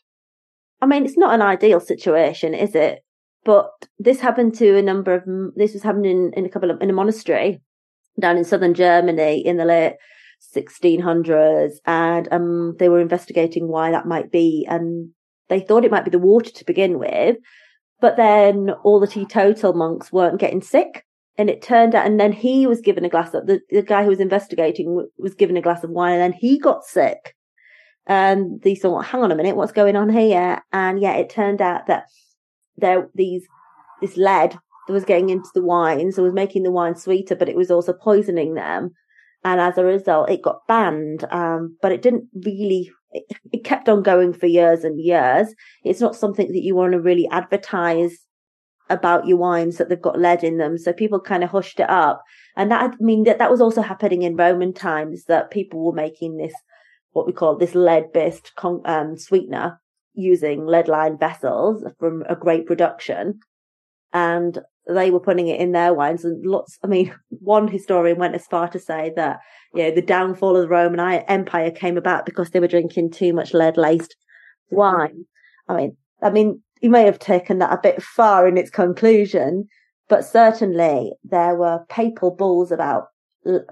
I 0.81 0.87
mean, 0.87 1.05
it's 1.05 1.17
not 1.17 1.35
an 1.35 1.43
ideal 1.43 1.79
situation, 1.79 2.55
is 2.55 2.73
it? 2.73 3.03
But 3.43 3.69
this 3.99 4.19
happened 4.19 4.55
to 4.55 4.77
a 4.77 4.81
number 4.81 5.13
of. 5.13 5.23
This 5.55 5.73
was 5.73 5.83
happening 5.83 6.31
in 6.35 6.45
a 6.45 6.49
couple 6.49 6.71
of 6.71 6.81
in 6.81 6.89
a 6.89 6.93
monastery 6.93 7.61
down 8.19 8.37
in 8.37 8.43
southern 8.43 8.73
Germany 8.73 9.45
in 9.45 9.57
the 9.57 9.65
late 9.65 9.95
1600s, 10.55 11.73
and 11.85 12.27
um, 12.31 12.75
they 12.79 12.89
were 12.89 12.99
investigating 12.99 13.67
why 13.67 13.91
that 13.91 14.07
might 14.07 14.31
be, 14.31 14.65
and 14.69 15.09
they 15.49 15.59
thought 15.59 15.85
it 15.85 15.91
might 15.91 16.05
be 16.05 16.11
the 16.11 16.19
water 16.19 16.51
to 16.51 16.65
begin 16.65 16.99
with, 16.99 17.37
but 18.01 18.17
then 18.17 18.71
all 18.83 18.99
the 18.99 19.07
teetotal 19.07 19.73
monks 19.73 20.11
weren't 20.11 20.39
getting 20.39 20.61
sick. 20.61 21.05
And 21.37 21.49
it 21.49 21.61
turned 21.61 21.95
out, 21.95 22.05
and 22.05 22.19
then 22.19 22.33
he 22.33 22.67
was 22.67 22.81
given 22.81 23.05
a 23.05 23.09
glass 23.09 23.33
of, 23.33 23.47
the, 23.47 23.61
the 23.69 23.81
guy 23.81 24.03
who 24.03 24.09
was 24.09 24.19
investigating 24.19 25.07
was 25.17 25.33
given 25.33 25.55
a 25.55 25.61
glass 25.61 25.83
of 25.83 25.89
wine 25.89 26.13
and 26.13 26.21
then 26.21 26.33
he 26.33 26.59
got 26.59 26.83
sick. 26.83 27.35
And 28.05 28.61
they 28.63 28.75
thought, 28.75 29.05
hang 29.05 29.23
on 29.23 29.31
a 29.31 29.35
minute, 29.35 29.55
what's 29.55 29.71
going 29.71 29.95
on 29.95 30.09
here? 30.09 30.61
And 30.73 30.99
yeah, 30.99 31.13
it 31.13 31.29
turned 31.29 31.61
out 31.61 31.87
that 31.87 32.05
there, 32.75 33.09
these, 33.15 33.43
this 34.01 34.17
lead 34.17 34.59
that 34.87 34.93
was 34.93 35.05
getting 35.05 35.29
into 35.29 35.49
the 35.53 35.63
wines 35.63 36.15
so 36.15 36.23
was 36.23 36.33
making 36.33 36.63
the 36.63 36.71
wine 36.71 36.95
sweeter, 36.95 37.35
but 37.35 37.47
it 37.47 37.55
was 37.55 37.71
also 37.71 37.93
poisoning 37.93 38.55
them. 38.55 38.91
And 39.43 39.61
as 39.61 39.77
a 39.77 39.85
result, 39.85 40.29
it 40.29 40.43
got 40.43 40.67
banned. 40.67 41.25
Um, 41.31 41.77
but 41.81 41.91
it 41.91 42.01
didn't 42.01 42.25
really 42.43 42.91
it, 43.11 43.23
it 43.51 43.63
kept 43.63 43.89
on 43.89 44.03
going 44.03 44.33
for 44.33 44.45
years 44.45 44.83
and 44.83 44.99
years. 44.99 45.53
It's 45.83 46.01
not 46.01 46.15
something 46.15 46.47
that 46.47 46.63
you 46.63 46.75
want 46.75 46.93
to 46.93 46.99
really 46.99 47.27
advertise 47.29 48.17
about 48.89 49.25
your 49.25 49.37
wines 49.37 49.77
that 49.77 49.89
they've 49.89 50.01
got 50.01 50.19
lead 50.19 50.43
in 50.43 50.57
them. 50.57 50.77
So 50.77 50.91
people 50.91 51.19
kind 51.19 51.43
of 51.43 51.49
hushed 51.49 51.79
it 51.79 51.89
up. 51.89 52.23
And 52.57 52.71
that, 52.71 52.91
I 52.91 52.95
mean, 52.99 53.23
that, 53.23 53.37
that 53.39 53.51
was 53.51 53.61
also 53.61 53.81
happening 53.81 54.23
in 54.23 54.35
Roman 54.35 54.73
times 54.73 55.25
that 55.25 55.51
people 55.51 55.83
were 55.83 55.93
making 55.93 56.37
this, 56.37 56.53
what 57.11 57.25
we 57.25 57.33
call 57.33 57.57
this 57.57 57.75
lead 57.75 58.11
based 58.13 58.51
con- 58.55 58.81
um, 58.85 59.17
sweetener 59.17 59.79
using 60.13 60.65
lead 60.65 60.89
lined 60.89 61.19
vessels 61.19 61.85
from 61.99 62.23
a 62.27 62.35
grape 62.35 62.67
production. 62.67 63.39
And 64.11 64.59
they 64.87 65.11
were 65.11 65.19
putting 65.19 65.47
it 65.47 65.59
in 65.59 65.71
their 65.71 65.93
wines 65.93 66.25
and 66.25 66.45
lots, 66.45 66.77
I 66.83 66.87
mean, 66.87 67.13
one 67.29 67.67
historian 67.67 68.17
went 68.17 68.35
as 68.35 68.47
far 68.47 68.67
to 68.69 68.79
say 68.79 69.11
that, 69.15 69.39
you 69.73 69.83
know, 69.83 69.91
the 69.91 70.01
downfall 70.01 70.55
of 70.55 70.63
the 70.63 70.67
Roman 70.67 70.99
Empire 71.27 71.71
came 71.71 71.97
about 71.97 72.25
because 72.25 72.49
they 72.49 72.59
were 72.59 72.67
drinking 72.67 73.11
too 73.11 73.33
much 73.33 73.53
lead 73.53 73.77
laced 73.77 74.15
wine. 74.69 75.25
I 75.67 75.75
mean, 75.75 75.97
I 76.21 76.29
mean, 76.29 76.61
he 76.81 76.89
may 76.89 77.03
have 77.03 77.19
taken 77.19 77.59
that 77.59 77.73
a 77.73 77.79
bit 77.81 78.01
far 78.01 78.47
in 78.47 78.57
its 78.57 78.69
conclusion, 78.69 79.67
but 80.09 80.25
certainly 80.25 81.13
there 81.23 81.55
were 81.55 81.85
papal 81.89 82.31
bulls 82.31 82.71
about 82.71 83.05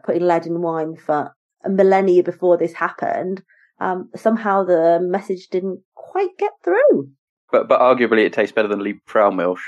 putting 0.04 0.24
lead 0.24 0.46
in 0.46 0.62
wine 0.62 0.96
for 0.96 1.36
a 1.63 1.70
millennia 1.70 2.24
before 2.24 2.58
this 2.58 2.74
happened. 2.74 3.42
Um, 3.80 4.10
somehow 4.16 4.63
the 4.63 5.00
message 5.01 5.48
didn't 5.48 5.82
quite 5.96 6.38
get 6.38 6.51
through. 6.63 7.10
But 7.51 7.68
but 7.68 7.80
arguably 7.80 8.25
it 8.25 8.34
tastes 8.34 8.54
better 8.54 8.68
than 8.68 8.82
Liebfraumilch. 8.82 9.60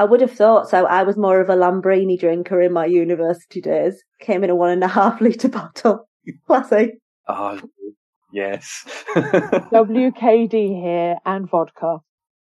I 0.00 0.04
would 0.04 0.22
have 0.22 0.32
thought 0.32 0.66
so. 0.70 0.86
I 0.86 1.02
was 1.02 1.18
more 1.18 1.42
of 1.42 1.50
a 1.50 1.54
Lambrini 1.54 2.18
drinker 2.18 2.62
in 2.62 2.72
my 2.72 2.86
university 2.86 3.60
days. 3.60 4.02
Came 4.18 4.42
in 4.42 4.48
a 4.48 4.56
one 4.56 4.70
and 4.70 4.82
a 4.82 4.88
half 4.88 5.20
litre 5.20 5.50
bottle. 5.50 6.08
Classy. 6.46 6.94
Oh, 7.28 7.60
yes. 8.32 8.86
WKD 9.14 10.52
here 10.52 11.16
and 11.26 11.50
vodka. 11.50 11.98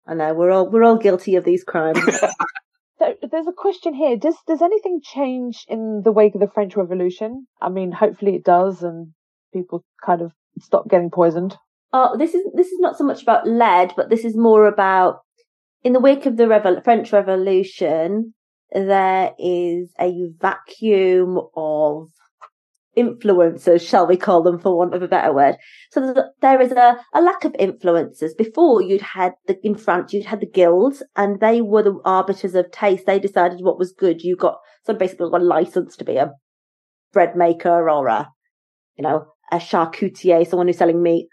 I 0.08 0.13
know 0.13 0.34
we're 0.34 0.51
all 0.51 0.70
we're 0.70 0.86
all 0.86 0.98
guilty 0.98 1.36
of 1.36 1.44
these 1.44 1.66
crimes. 1.66 2.00
so 2.98 3.16
there's 3.30 3.48
a 3.48 3.51
question 3.51 3.94
here. 3.94 4.16
Does 4.16 4.38
does 4.48 4.62
anything 4.62 5.01
change 5.04 5.66
in 5.68 6.04
the 6.06 6.13
wake 6.13 6.36
of 6.36 6.39
the 6.39 6.48
French 6.48 6.78
Revolution? 6.78 7.46
I 7.62 7.68
mean, 7.68 7.92
hopefully 7.92 8.36
it 8.36 8.46
does, 8.46 8.84
and 8.84 9.10
people 9.51 9.84
kind 10.06 10.22
of 10.22 10.32
stop 10.62 10.88
getting 10.89 11.12
poisoned. 11.12 11.58
Oh, 11.92 12.18
this 12.18 12.34
is 12.34 12.44
this 12.54 12.68
is 12.68 12.80
not 12.80 12.98
so 12.98 13.04
much 13.04 13.22
about 13.22 13.46
lead, 13.46 13.92
but 13.98 14.10
this 14.10 14.24
is 14.24 14.38
more 14.38 14.66
about 14.66 15.24
in 15.83 15.93
the 15.93 16.00
wake 16.00 16.25
of 16.25 16.38
the 16.38 16.43
Revol- 16.45 16.83
French 16.83 17.12
Revolution, 17.12 18.33
there 18.71 19.31
is 19.39 19.91
a 20.00 20.29
vacuum 20.39 21.39
of 21.55 22.09
influencers, 22.98 23.88
shall 23.88 24.07
we 24.07 24.17
call 24.17 24.43
them 24.43 24.59
for 24.59 24.77
want 24.77 24.93
of 24.93 25.01
a 25.01 25.07
better 25.07 25.33
word. 25.33 25.55
So 25.91 26.13
there 26.41 26.62
is 26.62 26.71
a, 26.71 26.98
a 27.13 27.21
lack 27.21 27.45
of 27.45 27.53
influencers. 27.53 28.38
Before 28.38 28.81
you'd 28.81 29.01
had 29.01 29.33
the, 29.48 29.57
in 29.63 29.75
France, 29.75 30.13
you'd 30.13 30.25
had 30.25 30.41
the 30.41 30.45
guilds 30.45 31.01
and 31.15 31.39
they 31.39 31.62
were 31.62 31.83
the 31.83 32.00
arbiters 32.03 32.55
of 32.55 32.71
taste. 32.71 33.05
They 33.05 33.19
decided 33.19 33.59
what 33.62 33.79
was 33.79 33.93
good. 33.93 34.21
You 34.21 34.36
got, 34.36 34.57
so 34.83 34.93
basically 34.93 35.29
got 35.29 35.41
a 35.41 35.45
license 35.45 35.95
to 35.98 36.03
be 36.03 36.17
a 36.17 36.31
bread 37.13 37.36
maker 37.36 37.89
or 37.89 38.07
a, 38.07 38.29
you 38.98 39.03
know, 39.03 39.27
a 39.51 39.57
charcutier, 39.57 40.45
someone 40.45 40.67
who's 40.67 40.77
selling 40.77 41.01
meat. 41.01 41.29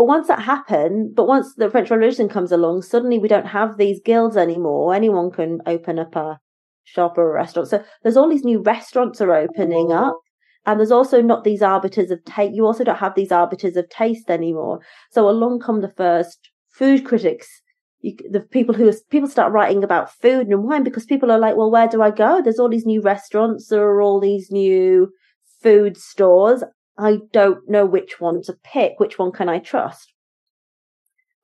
But 0.00 0.06
once 0.06 0.28
that 0.28 0.40
happened, 0.40 1.14
but 1.14 1.26
once 1.26 1.52
the 1.56 1.68
French 1.68 1.90
Revolution 1.90 2.26
comes 2.26 2.52
along, 2.52 2.80
suddenly 2.80 3.18
we 3.18 3.28
don't 3.28 3.48
have 3.48 3.76
these 3.76 4.00
guilds 4.02 4.34
anymore. 4.34 4.94
Anyone 4.94 5.30
can 5.30 5.58
open 5.66 5.98
up 5.98 6.16
a 6.16 6.38
shop 6.84 7.18
or 7.18 7.28
a 7.28 7.34
restaurant. 7.34 7.68
So 7.68 7.84
there's 8.02 8.16
all 8.16 8.30
these 8.30 8.42
new 8.42 8.62
restaurants 8.62 9.20
are 9.20 9.34
opening 9.34 9.92
up. 9.92 10.18
And 10.64 10.80
there's 10.80 10.90
also 10.90 11.20
not 11.20 11.44
these 11.44 11.60
arbiters 11.60 12.10
of 12.10 12.24
taste. 12.24 12.54
You 12.54 12.64
also 12.64 12.82
don't 12.82 12.96
have 12.96 13.14
these 13.14 13.30
arbiters 13.30 13.76
of 13.76 13.90
taste 13.90 14.30
anymore. 14.30 14.80
So 15.10 15.28
along 15.28 15.60
come 15.60 15.82
the 15.82 15.92
first 15.94 16.48
food 16.70 17.04
critics. 17.04 17.60
You, 18.00 18.16
the 18.30 18.40
people 18.40 18.74
who 18.74 18.90
people 19.10 19.28
start 19.28 19.52
writing 19.52 19.84
about 19.84 20.10
food 20.10 20.46
and 20.46 20.64
wine 20.64 20.82
because 20.82 21.04
people 21.04 21.30
are 21.30 21.38
like, 21.38 21.56
well, 21.56 21.70
where 21.70 21.88
do 21.88 22.00
I 22.00 22.10
go? 22.10 22.40
There's 22.40 22.58
all 22.58 22.70
these 22.70 22.86
new 22.86 23.02
restaurants. 23.02 23.68
There 23.68 23.82
are 23.82 24.00
all 24.00 24.18
these 24.18 24.50
new 24.50 25.12
food 25.60 25.98
stores. 25.98 26.64
I 26.98 27.18
don't 27.32 27.68
know 27.68 27.86
which 27.86 28.20
one 28.20 28.42
to 28.42 28.54
pick. 28.64 28.94
Which 28.98 29.18
one 29.18 29.32
can 29.32 29.48
I 29.48 29.58
trust? 29.58 30.12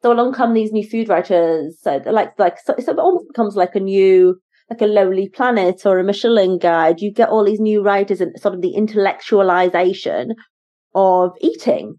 So 0.03 0.13
along 0.13 0.35
come 0.35 0.55
these 0.55 0.73
new 0.73 0.87
food 0.87 1.09
writers. 1.09 1.79
So 1.81 2.01
like, 2.07 2.39
like, 2.39 2.59
so, 2.65 2.75
so 2.79 2.93
it 2.93 2.99
almost 2.99 3.29
becomes 3.29 3.57
like 3.57 3.75
a 3.75 3.81
new, 3.81 4.41
like 4.71 4.81
a 4.83 4.87
Lonely 4.87 5.29
Planet 5.29 5.87
or 5.87 5.99
a 5.99 6.05
Michelin 6.05 6.59
guide. 6.59 7.01
You 7.01 7.13
get 7.13 7.31
all 7.31 7.45
these 7.45 7.61
new 7.61 7.83
writers 7.83 8.21
and 8.21 8.39
sort 8.39 8.55
of 8.55 8.63
the 8.63 8.75
intellectualization 8.77 10.31
of 10.95 11.33
eating. 11.41 11.97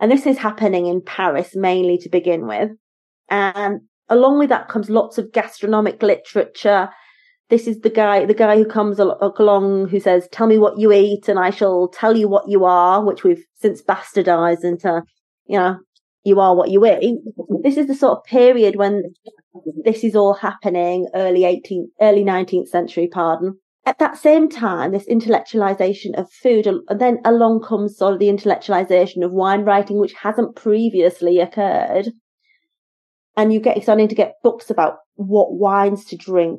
And 0.00 0.10
this 0.10 0.26
is 0.26 0.38
happening 0.38 0.86
in 0.86 1.00
Paris 1.00 1.52
mainly 1.54 1.98
to 1.98 2.08
begin 2.08 2.46
with. 2.46 2.70
And 3.30 3.80
along 4.08 4.38
with 4.38 4.50
that 4.50 4.68
comes 4.68 4.90
lots 4.90 5.18
of 5.18 5.32
gastronomic 5.32 6.02
literature. 6.02 6.90
This 7.48 7.66
is 7.66 7.80
the 7.80 7.90
guy, 7.90 8.24
the 8.24 8.34
guy 8.34 8.56
who 8.56 8.64
comes 8.64 8.98
uh, 8.98 9.14
along 9.20 9.88
who 9.88 10.00
says, 10.00 10.28
tell 10.32 10.46
me 10.46 10.58
what 10.58 10.78
you 10.78 10.92
eat 10.92 11.28
and 11.28 11.38
I 11.38 11.50
shall 11.50 11.88
tell 11.88 12.16
you 12.16 12.28
what 12.28 12.48
you 12.48 12.64
are, 12.64 13.04
which 13.04 13.22
we've 13.22 13.44
since 13.54 13.82
bastardized 13.82 14.64
into, 14.64 15.02
you 15.46 15.58
know, 15.58 15.78
you 16.24 16.40
are 16.40 16.56
what 16.56 16.70
you 16.70 16.84
eat. 16.84 17.18
This 17.62 17.76
is 17.76 17.86
the 17.86 17.94
sort 17.94 18.18
of 18.18 18.24
period 18.24 18.76
when 18.76 19.14
this 19.84 20.02
is 20.02 20.16
all 20.16 20.34
happening, 20.34 21.06
early 21.14 21.42
18th, 21.42 21.86
early 22.00 22.24
19th 22.24 22.68
century, 22.68 23.06
pardon. 23.06 23.58
At 23.84 24.00
that 24.00 24.18
same 24.18 24.48
time, 24.48 24.90
this 24.90 25.06
intellectualization 25.06 26.18
of 26.18 26.28
food, 26.32 26.66
and 26.66 27.00
then 27.00 27.18
along 27.24 27.62
comes 27.62 27.96
sort 27.96 28.14
of 28.14 28.18
the 28.18 28.26
intellectualization 28.26 29.24
of 29.24 29.30
wine 29.30 29.62
writing, 29.62 30.00
which 30.00 30.14
hasn't 30.14 30.56
previously 30.56 31.38
occurred 31.38 32.10
and 33.36 33.52
you 33.52 33.60
get 33.60 33.80
starting 33.82 34.08
to 34.08 34.14
get 34.14 34.42
books 34.42 34.70
about 34.70 34.96
what 35.14 35.52
wines 35.52 36.04
to 36.06 36.16
drink, 36.16 36.58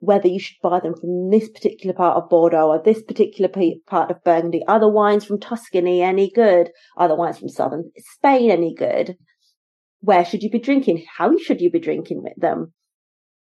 whether 0.00 0.28
you 0.28 0.38
should 0.38 0.56
buy 0.62 0.80
them 0.80 0.94
from 0.94 1.30
this 1.30 1.48
particular 1.48 1.94
part 1.94 2.16
of 2.16 2.30
Bordeaux 2.30 2.68
or 2.68 2.82
this 2.82 3.02
particular 3.02 3.50
part 3.86 4.10
of 4.10 4.22
Burgundy. 4.22 4.62
Are 4.68 4.78
the 4.78 4.88
wines 4.88 5.24
from 5.24 5.40
Tuscany 5.40 6.02
any 6.02 6.30
good? 6.30 6.70
Are 6.96 7.08
the 7.08 7.16
wines 7.16 7.38
from 7.38 7.48
southern 7.48 7.90
Spain 7.96 8.50
any 8.50 8.74
good? 8.74 9.16
Where 10.00 10.24
should 10.24 10.42
you 10.42 10.50
be 10.50 10.60
drinking? 10.60 11.04
How 11.16 11.36
should 11.36 11.60
you 11.60 11.70
be 11.70 11.80
drinking 11.80 12.22
with 12.22 12.36
them? 12.36 12.72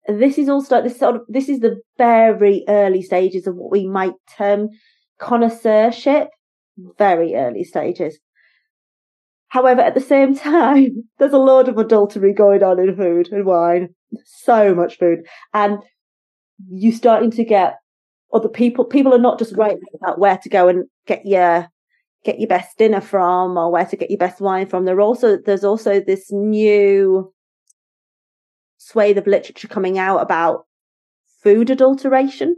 This 0.07 0.39
is 0.39 0.49
all 0.49 0.63
start 0.63 0.85
this 0.85 0.99
sort 0.99 1.17
of 1.17 1.23
this 1.29 1.51
is 1.51 1.61
the 1.61 1.81
very 1.99 2.65
early 2.67 3.03
stages 3.03 3.47
of 3.47 3.57
what 3.57 3.71
we 3.71 3.87
might 3.87 4.15
term 4.37 4.69
connoisseurship. 5.21 6.29
Very 6.97 7.35
early 7.35 7.65
stages. 7.65 8.19
However, 9.49 9.81
at 9.83 9.95
the 9.95 10.01
same 10.01 10.35
time, 10.35 11.09
there's 11.19 11.33
a 11.33 11.39
lot 11.39 11.69
of 11.69 11.77
adultery 11.77 12.33
going 12.33 12.63
on 12.63 12.79
in 12.79 12.97
food 12.97 13.29
and 13.33 13.45
wine. 13.45 13.91
So 14.25 14.75
much 14.75 14.97
food. 14.99 15.21
And 15.53 15.79
you 16.71 16.93
starting 16.93 17.31
to 17.33 17.45
get 17.45 17.79
other 18.33 18.49
people, 18.49 18.85
people 18.85 19.15
are 19.15 19.19
not 19.19 19.39
just 19.39 19.57
writing 19.57 19.81
about 19.95 20.19
where 20.19 20.39
to 20.39 20.49
go 20.49 20.69
and 20.69 20.85
get 21.07 21.25
your, 21.25 21.69
get 22.25 22.39
your 22.39 22.49
best 22.49 22.77
dinner 22.77 23.01
from 23.01 23.57
or 23.57 23.71
where 23.71 23.87
to 23.87 23.97
get 23.97 24.11
your 24.11 24.19
best 24.19 24.41
wine 24.41 24.67
from. 24.67 24.85
There 24.85 25.01
also, 25.01 25.39
there's 25.39 25.65
also 25.65 26.01
this 26.01 26.31
new 26.31 27.33
swathe 28.79 29.19
of 29.19 29.27
literature 29.27 29.69
coming 29.69 29.99
out 29.99 30.19
about 30.19 30.67
food 31.43 31.71
adulteration 31.71 32.57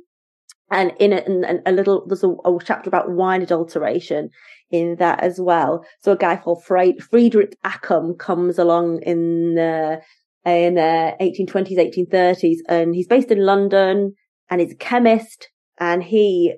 and 0.71 0.93
in 1.01 1.13
and 1.13 1.61
a 1.67 1.73
little, 1.73 2.07
there's 2.07 2.23
a, 2.23 2.29
a, 2.29 2.59
chapter 2.65 2.89
about 2.89 3.11
wine 3.11 3.43
adulteration 3.43 4.31
in 4.71 4.97
that 4.97 5.21
as 5.21 5.41
well. 5.41 5.85
So 6.01 6.13
a 6.13 6.17
guy 6.17 6.37
called 6.37 6.65
Friedrich 6.65 7.57
Accum 7.65 8.19
comes 8.19 8.59
along 8.59 9.03
in 9.03 9.55
the, 9.57 10.01
in 10.45 10.75
the 10.75 11.15
1820s, 11.21 11.77
1830s, 11.77 12.59
and 12.69 12.95
he's 12.95 13.07
based 13.07 13.31
in 13.31 13.45
London 13.45 14.15
and 14.49 14.61
he's 14.61 14.73
a 14.73 14.77
chemist 14.77 15.49
and 15.79 16.03
he 16.03 16.55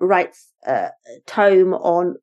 writes 0.00 0.52
a 0.66 0.90
tome 1.26 1.74
on 1.74 2.16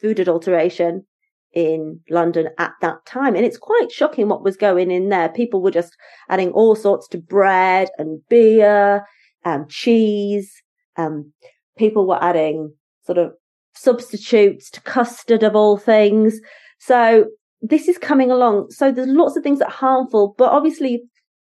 food 0.00 0.18
adulteration 0.18 1.04
in 1.52 2.00
London 2.10 2.48
at 2.58 2.72
that 2.82 3.04
time. 3.06 3.34
And 3.34 3.44
it's 3.44 3.56
quite 3.56 3.90
shocking 3.90 4.28
what 4.28 4.44
was 4.44 4.56
going 4.56 4.90
in 4.90 5.08
there. 5.08 5.28
People 5.28 5.62
were 5.62 5.70
just 5.70 5.96
adding 6.28 6.50
all 6.50 6.74
sorts 6.74 7.08
to 7.08 7.18
bread 7.18 7.88
and 7.96 8.20
beer 8.28 9.06
and 9.44 9.68
cheese. 9.70 10.52
Um, 10.96 11.32
people 11.78 12.06
were 12.06 12.22
adding 12.22 12.74
sort 13.04 13.18
of 13.18 13.32
substitutes 13.74 14.70
to 14.70 14.80
custard 14.82 15.42
of 15.42 15.56
all 15.56 15.78
things. 15.78 16.40
So 16.78 17.26
this 17.68 17.88
is 17.88 17.98
coming 17.98 18.30
along. 18.30 18.70
So 18.70 18.92
there's 18.92 19.08
lots 19.08 19.36
of 19.36 19.42
things 19.42 19.58
that 19.58 19.68
are 19.68 19.72
harmful, 19.72 20.34
but 20.36 20.50
obviously, 20.50 21.02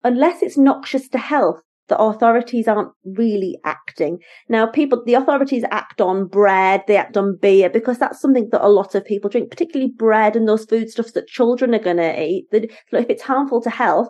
unless 0.03 0.41
it's 0.41 0.57
noxious 0.57 1.07
to 1.09 1.17
health, 1.17 1.61
the 1.87 1.97
authorities 1.97 2.67
aren't 2.67 2.91
really 3.03 3.57
acting. 3.65 4.19
Now, 4.47 4.67
people, 4.67 5.03
the 5.05 5.15
authorities 5.15 5.63
act 5.71 5.99
on 5.99 6.27
bread, 6.27 6.83
they 6.87 6.97
act 6.97 7.17
on 7.17 7.37
beer, 7.41 7.69
because 7.69 7.97
that's 7.97 8.21
something 8.21 8.49
that 8.51 8.65
a 8.65 8.69
lot 8.69 8.95
of 8.95 9.05
people 9.05 9.29
drink, 9.29 9.49
particularly 9.49 9.91
bread 9.97 10.35
and 10.35 10.47
those 10.47 10.65
foodstuffs 10.65 11.13
that 11.13 11.27
children 11.27 11.73
are 11.73 11.79
going 11.79 11.97
to 11.97 12.23
eat. 12.23 12.45
If 12.51 12.69
it's 13.09 13.23
harmful 13.23 13.61
to 13.61 13.69
health, 13.69 14.09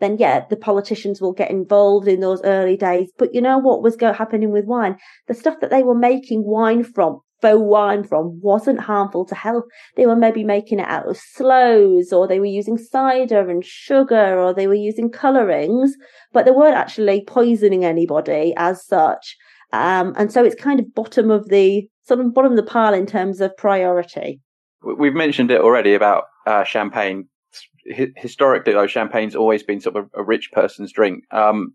then 0.00 0.16
yeah, 0.18 0.46
the 0.48 0.56
politicians 0.56 1.20
will 1.20 1.34
get 1.34 1.50
involved 1.50 2.08
in 2.08 2.20
those 2.20 2.40
early 2.42 2.76
days. 2.76 3.12
But 3.18 3.34
you 3.34 3.42
know 3.42 3.58
what 3.58 3.82
was 3.82 3.96
go- 3.96 4.14
happening 4.14 4.50
with 4.50 4.64
wine? 4.64 4.96
The 5.28 5.34
stuff 5.34 5.60
that 5.60 5.70
they 5.70 5.82
were 5.82 5.94
making 5.94 6.42
wine 6.46 6.84
from, 6.84 7.20
faux 7.40 7.58
wine 7.60 8.04
from, 8.04 8.40
wasn't 8.40 8.80
harmful 8.80 9.24
to 9.26 9.34
health. 9.34 9.64
They 9.96 10.06
were 10.06 10.16
maybe 10.16 10.44
making 10.44 10.80
it 10.80 10.88
out 10.88 11.08
of 11.08 11.16
sloes, 11.16 12.12
or 12.12 12.26
they 12.26 12.40
were 12.40 12.46
using 12.46 12.78
cider 12.78 13.48
and 13.48 13.64
sugar, 13.64 14.38
or 14.38 14.54
they 14.54 14.66
were 14.66 14.74
using 14.74 15.10
colorings, 15.10 15.94
but 16.32 16.44
they 16.44 16.50
weren't 16.50 16.76
actually 16.76 17.24
poisoning 17.26 17.84
anybody 17.84 18.54
as 18.56 18.84
such. 18.84 19.36
Um, 19.72 20.14
and 20.16 20.32
so 20.32 20.44
it's 20.44 20.60
kind 20.60 20.80
of 20.80 20.94
bottom 20.94 21.30
of 21.30 21.48
the 21.48 21.88
sort 22.02 22.20
of 22.20 22.34
bottom 22.34 22.52
of 22.52 22.56
the 22.56 22.62
pile 22.64 22.94
in 22.94 23.06
terms 23.06 23.40
of 23.40 23.56
priority. 23.56 24.40
We've 24.82 25.14
mentioned 25.14 25.50
it 25.50 25.60
already 25.60 25.94
about 25.94 26.24
uh, 26.46 26.64
champagne 26.64 27.28
historically, 28.16 28.72
though, 28.72 28.86
champagne's 28.86 29.34
always 29.34 29.62
been 29.62 29.80
sort 29.80 29.96
of 29.96 30.08
a, 30.14 30.20
a 30.20 30.24
rich 30.24 30.50
person's 30.52 30.92
drink. 30.92 31.24
Um, 31.32 31.74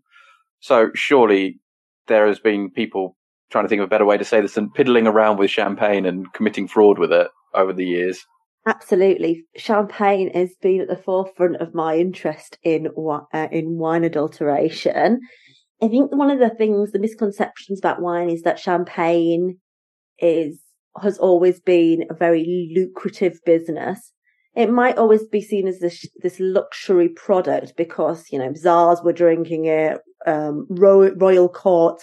so 0.60 0.90
surely 0.94 1.60
there 2.06 2.26
has 2.26 2.38
been 2.38 2.70
people 2.70 3.16
trying 3.50 3.64
to 3.64 3.68
think 3.68 3.80
of 3.80 3.86
a 3.86 3.88
better 3.90 4.04
way 4.04 4.18
to 4.18 4.24
say 4.24 4.40
this 4.40 4.54
than 4.54 4.70
piddling 4.70 5.06
around 5.06 5.38
with 5.38 5.50
champagne 5.50 6.06
and 6.06 6.32
committing 6.32 6.68
fraud 6.68 6.98
with 6.98 7.12
it 7.12 7.28
over 7.54 7.72
the 7.72 7.84
years. 7.84 8.24
Absolutely, 8.66 9.44
champagne 9.56 10.30
has 10.34 10.50
been 10.60 10.80
at 10.80 10.88
the 10.88 10.96
forefront 10.96 11.56
of 11.56 11.74
my 11.74 11.96
interest 11.96 12.58
in 12.64 12.88
uh, 13.32 13.48
in 13.52 13.78
wine 13.78 14.02
adulteration. 14.02 15.20
I 15.82 15.88
think 15.88 16.10
one 16.10 16.30
of 16.30 16.38
the 16.40 16.50
things, 16.50 16.90
the 16.90 16.98
misconceptions 16.98 17.78
about 17.78 18.00
wine 18.00 18.30
is 18.30 18.42
that 18.42 18.58
champagne 18.58 19.58
is 20.18 20.60
has 21.00 21.18
always 21.18 21.60
been 21.60 22.04
a 22.10 22.14
very 22.14 22.72
lucrative 22.74 23.38
business 23.44 24.12
it 24.56 24.70
might 24.70 24.96
always 24.96 25.24
be 25.24 25.42
seen 25.42 25.68
as 25.68 25.80
this 25.80 26.06
this 26.22 26.40
luxury 26.40 27.10
product 27.10 27.74
because 27.76 28.24
you 28.32 28.38
know 28.38 28.52
czars 28.54 29.00
were 29.04 29.12
drinking 29.12 29.66
it, 29.66 30.00
um, 30.26 30.66
royal, 30.70 31.14
royal 31.16 31.48
court 31.48 32.00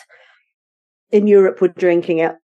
in 1.13 1.27
Europe 1.27 1.61
were 1.61 1.67
drinking 1.67 2.17
it, 2.17 2.35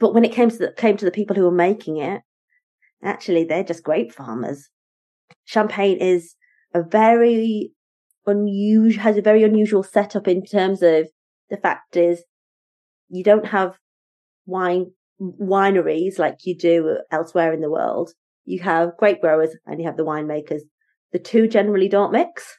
but 0.00 0.14
when 0.14 0.24
it 0.24 0.32
came 0.32 0.50
to 0.50 0.56
the, 0.56 0.72
came 0.76 0.96
to 0.96 1.04
the 1.04 1.10
people 1.10 1.36
who 1.36 1.44
were 1.44 1.50
making 1.50 1.98
it, 1.98 2.22
actually 3.04 3.44
they're 3.44 3.62
just 3.62 3.84
grape 3.84 4.12
farmers. 4.12 4.68
Champagne 5.44 5.98
is 5.98 6.34
a 6.74 6.82
very 6.82 7.72
unusual 8.26 9.02
has 9.02 9.16
a 9.16 9.22
very 9.22 9.42
unusual 9.42 9.82
setup 9.82 10.26
in 10.26 10.44
terms 10.44 10.82
of 10.82 11.08
the 11.50 11.56
fact 11.56 11.96
is 11.96 12.22
you 13.08 13.22
don't 13.24 13.46
have 13.46 13.76
wine 14.46 14.86
wineries 15.20 16.18
like 16.18 16.36
you 16.44 16.56
do 16.56 16.98
elsewhere 17.10 17.52
in 17.52 17.60
the 17.60 17.70
world 17.70 18.12
you 18.50 18.60
have 18.60 18.96
grape 18.96 19.20
growers 19.20 19.50
and 19.66 19.80
you 19.80 19.86
have 19.86 19.96
the 19.96 20.04
winemakers. 20.04 20.62
The 21.12 21.18
two 21.18 21.46
generally 21.46 21.88
don't 21.88 22.12
mix. 22.12 22.58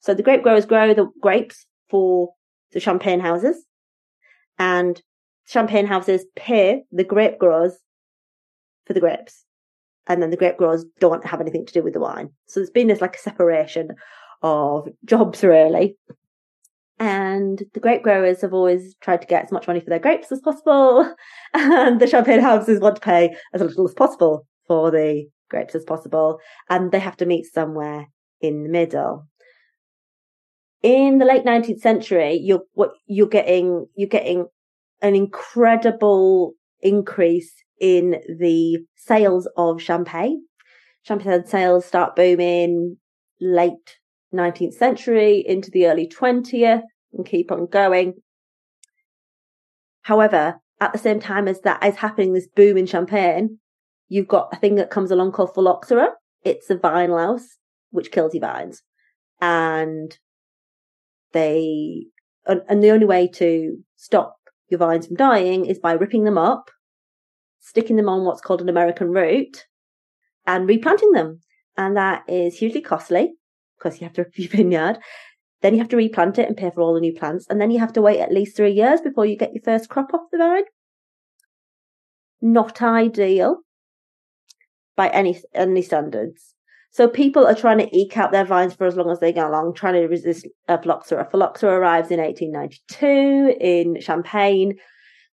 So 0.00 0.14
the 0.14 0.22
grape 0.22 0.42
growers 0.42 0.66
grow 0.66 0.94
the 0.94 1.08
grapes 1.20 1.66
for 1.88 2.30
the 2.72 2.80
champagne 2.80 3.20
houses 3.20 3.64
and 4.58 5.00
champagne 5.46 5.86
houses 5.86 6.24
pay 6.36 6.82
the 6.92 7.04
grape 7.04 7.38
growers 7.38 7.74
for 8.86 8.92
the 8.92 9.00
grapes. 9.00 9.44
And 10.06 10.22
then 10.22 10.30
the 10.30 10.36
grape 10.36 10.56
growers 10.56 10.84
don't 11.00 11.26
have 11.26 11.40
anything 11.40 11.66
to 11.66 11.72
do 11.72 11.82
with 11.82 11.92
the 11.92 12.00
wine. 12.00 12.30
So 12.46 12.60
there's 12.60 12.70
been 12.70 12.88
this 12.88 13.00
like 13.00 13.16
a 13.16 13.20
separation 13.20 13.90
of 14.42 14.88
jobs 15.04 15.42
really. 15.42 15.96
And 16.98 17.62
the 17.74 17.80
grape 17.80 18.02
growers 18.02 18.40
have 18.40 18.52
always 18.52 18.96
tried 19.00 19.20
to 19.20 19.26
get 19.26 19.44
as 19.44 19.52
much 19.52 19.68
money 19.68 19.80
for 19.80 19.90
their 19.90 19.98
grapes 19.98 20.32
as 20.32 20.40
possible. 20.40 21.14
And 21.54 22.00
the 22.00 22.06
champagne 22.06 22.40
houses 22.40 22.80
want 22.80 22.96
to 22.96 23.00
pay 23.00 23.34
as 23.54 23.60
little 23.60 23.86
as 23.86 23.94
possible 23.94 24.46
for 24.66 24.90
the 24.90 25.26
grapes 25.48 25.74
as 25.74 25.84
possible, 25.84 26.40
and 26.68 26.92
they 26.92 27.00
have 27.00 27.16
to 27.18 27.26
meet 27.26 27.46
somewhere 27.46 28.06
in 28.40 28.62
the 28.62 28.68
middle. 28.68 29.26
In 30.82 31.18
the 31.18 31.24
late 31.24 31.44
19th 31.44 31.80
century, 31.80 32.34
you're 32.34 32.62
what 32.74 32.92
you're 33.06 33.28
getting 33.28 33.86
you're 33.96 34.08
getting 34.08 34.46
an 35.02 35.14
incredible 35.14 36.54
increase 36.80 37.52
in 37.80 38.20
the 38.38 38.78
sales 38.96 39.48
of 39.56 39.82
champagne. 39.82 40.44
Champagne 41.02 41.44
sales 41.46 41.84
start 41.84 42.16
booming 42.16 42.96
late 43.40 43.98
19th 44.34 44.74
century 44.74 45.44
into 45.46 45.70
the 45.70 45.86
early 45.86 46.06
20th 46.06 46.82
and 47.12 47.26
keep 47.26 47.50
on 47.50 47.66
going. 47.66 48.14
However, 50.02 50.60
at 50.80 50.92
the 50.92 50.98
same 50.98 51.18
time 51.18 51.48
as 51.48 51.60
that 51.62 51.84
is 51.84 51.96
happening, 51.96 52.34
this 52.34 52.46
boom 52.46 52.76
in 52.76 52.86
champagne, 52.86 53.58
You've 54.08 54.28
got 54.28 54.48
a 54.52 54.56
thing 54.56 54.76
that 54.76 54.90
comes 54.90 55.10
along 55.10 55.32
called 55.32 55.54
phylloxera 55.54 56.08
it's 56.44 56.70
a 56.70 56.76
vine 56.76 57.10
louse 57.10 57.58
which 57.90 58.10
kills 58.10 58.34
your 58.34 58.42
vines, 58.42 58.82
and 59.40 60.16
they 61.32 62.06
and, 62.48 62.82
the 62.82 62.90
only 62.90 63.06
way 63.06 63.28
to 63.28 63.76
stop 63.96 64.36
your 64.68 64.78
vines 64.78 65.06
from 65.06 65.16
dying 65.16 65.66
is 65.66 65.78
by 65.78 65.92
ripping 65.92 66.24
them 66.24 66.38
up, 66.38 66.70
sticking 67.60 67.96
them 67.96 68.08
on 68.08 68.24
what's 68.24 68.40
called 68.40 68.62
an 68.62 68.68
American 68.68 69.10
root, 69.10 69.66
and 70.46 70.68
replanting 70.68 71.12
them. 71.12 71.40
And 71.76 71.96
that 71.96 72.24
is 72.28 72.58
hugely 72.58 72.80
costly 72.80 73.34
because 73.76 74.00
you 74.00 74.06
have 74.06 74.14
to 74.14 74.22
rip 74.24 74.38
your 74.38 74.48
vineyard. 74.48 74.98
Then 75.60 75.74
you 75.74 75.80
have 75.80 75.88
to 75.88 75.96
replant 75.96 76.38
it 76.38 76.48
and 76.48 76.56
pay 76.56 76.70
for 76.70 76.80
all 76.80 76.94
the 76.94 77.00
new 77.00 77.12
plants. 77.12 77.46
And 77.50 77.60
then 77.60 77.70
you 77.70 77.80
have 77.80 77.92
to 77.94 78.02
wait 78.02 78.20
at 78.20 78.32
least 78.32 78.56
three 78.56 78.72
years 78.72 79.00
before 79.00 79.26
you 79.26 79.36
get 79.36 79.52
your 79.52 79.62
first 79.62 79.88
crop 79.88 80.14
off 80.14 80.30
the 80.30 80.38
vine. 80.38 80.62
Not 82.40 82.80
ideal 82.80 83.58
by 84.96 85.08
any, 85.08 85.40
any 85.54 85.82
standards. 85.82 86.54
So 86.98 87.06
people 87.06 87.46
are 87.46 87.54
trying 87.54 87.78
to 87.78 87.96
eke 87.96 88.16
out 88.16 88.32
their 88.32 88.44
vines 88.44 88.74
for 88.74 88.84
as 88.84 88.96
long 88.96 89.08
as 89.08 89.20
they 89.20 89.32
go 89.32 89.48
along, 89.48 89.74
trying 89.74 89.94
to 89.94 90.08
resist 90.08 90.48
uh, 90.66 90.78
phylloxera. 90.78 91.30
Phylloxera 91.30 91.78
arrives 91.78 92.10
in 92.10 92.18
1892 92.18 93.56
in 93.60 94.00
Champagne, 94.00 94.74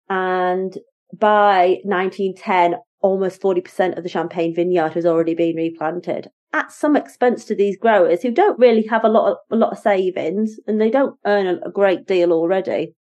and 0.07 0.77
by 1.11 1.79
1910, 1.83 2.75
almost 3.01 3.41
40% 3.41 3.97
of 3.97 4.03
the 4.03 4.09
Champagne 4.09 4.53
vineyard 4.53 4.93
has 4.93 5.07
already 5.07 5.33
been 5.33 5.55
replanted 5.55 6.27
at 6.53 6.71
some 6.71 6.95
expense 6.95 7.45
to 7.45 7.55
these 7.55 7.79
growers 7.79 8.21
who 8.21 8.29
don't 8.29 8.59
really 8.59 8.85
have 8.85 9.03
a 9.03 9.09
lot 9.09 9.31
of, 9.31 9.37
a 9.49 9.55
lot 9.55 9.71
of 9.71 9.79
savings 9.79 10.59
and 10.67 10.79
they 10.79 10.91
don't 10.91 11.17
earn 11.25 11.47
a, 11.47 11.67
a 11.67 11.71
great 11.71 12.05
deal 12.05 12.31
already. 12.31 12.93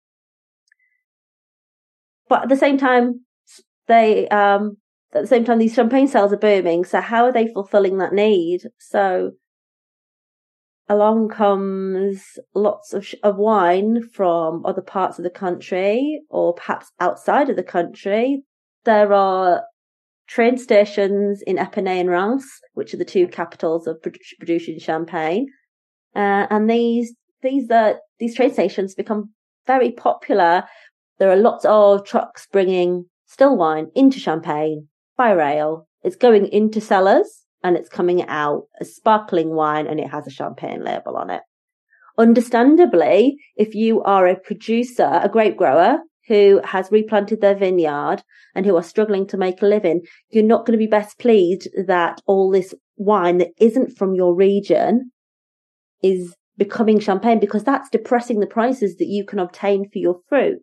But 2.30 2.44
at 2.44 2.50
the 2.50 2.56
same 2.56 2.78
time, 2.78 3.26
they 3.90 4.30
um, 4.30 4.78
at 5.16 5.22
the 5.22 5.28
same 5.28 5.46
time, 5.46 5.60
these 5.60 5.76
champagne 5.76 6.08
sales 6.08 6.34
are 6.34 6.38
booming. 6.38 6.86
So 6.86 7.02
how 7.02 7.26
are 7.26 7.32
they 7.32 7.48
fulfilling 7.48 7.98
that 7.98 8.14
need? 8.14 8.62
So 8.80 9.34
along 10.90 11.30
comes 11.30 12.40
lots 12.54 12.94
of, 12.94 13.08
of 13.24 13.38
wine 13.38 14.08
from 14.14 14.66
other 14.66 14.82
parts 14.82 15.18
of 15.18 15.24
the 15.24 15.30
country 15.30 16.22
or 16.30 16.54
perhaps 16.54 16.92
outside 17.00 17.50
of 17.50 17.56
the 17.56 17.64
country. 17.64 18.44
There 18.86 19.14
are 19.14 19.64
train 20.28 20.58
stations 20.58 21.42
in 21.46 21.58
Epernay 21.58 22.00
and 22.00 22.10
Reims, 22.10 22.46
which 22.74 22.94
are 22.94 22.98
the 22.98 23.06
two 23.06 23.28
capitals 23.28 23.88
of 23.88 24.02
producing 24.40 24.80
champagne. 24.80 25.48
Uh, 26.16 26.48
and 26.50 26.70
these, 26.70 27.14
these, 27.42 27.70
uh, 27.70 27.94
these 28.20 28.36
train 28.36 28.54
stations 28.54 28.96
become 28.96 29.32
very 29.68 29.92
popular. 29.92 30.64
There 31.20 31.32
are 31.32 31.38
lots 31.38 31.66
of 31.66 32.06
trucks 32.06 32.48
bringing 32.52 33.06
still 33.26 33.56
wine 33.56 33.88
into 33.96 34.20
Champagne 34.20 34.90
by 35.18 35.32
rail. 35.32 35.88
It's 36.04 36.16
going 36.16 36.48
into 36.48 36.82
cellars 36.82 37.46
and 37.64 37.78
it's 37.78 37.90
coming 37.90 38.28
out 38.28 38.64
as 38.80 38.96
sparkling 38.96 39.56
wine 39.56 39.88
and 39.88 40.00
it 40.00 40.10
has 40.10 40.28
a 40.28 40.32
champagne 40.32 40.84
label 40.84 41.16
on 41.16 41.30
it. 41.30 41.42
Understandably, 42.18 43.38
if 43.56 43.74
you 43.74 44.04
are 44.04 44.28
a 44.28 44.40
producer, 44.40 45.20
a 45.24 45.30
grape 45.30 45.58
grower 45.58 46.00
who 46.28 46.62
has 46.64 46.92
replanted 46.92 47.42
their 47.42 47.56
vineyard 47.56 48.18
and 48.56 48.66
who 48.66 48.76
are 48.76 48.84
struggling 48.84 49.28
to 49.28 49.38
make 49.38 49.62
a 49.62 49.66
living, 49.66 50.02
you're 50.30 50.44
not 50.44 50.66
going 50.66 50.78
to 50.78 50.84
be 50.84 50.88
best 50.88 51.18
pleased 51.20 51.68
that 51.88 52.22
all 52.26 52.52
this 52.52 52.74
wine 52.98 53.40
that 53.40 53.50
isn't 53.60 53.98
from 53.98 54.14
your 54.14 54.36
region 54.36 55.12
is 56.02 56.36
becoming 56.58 57.00
champagne 57.00 57.40
because 57.40 57.64
that's 57.64 57.90
depressing 57.90 58.40
the 58.40 58.48
prices 58.48 58.98
that 58.98 59.08
you 59.08 59.26
can 59.26 59.40
obtain 59.40 59.90
for 59.90 59.98
your 59.98 60.20
fruit. 60.30 60.60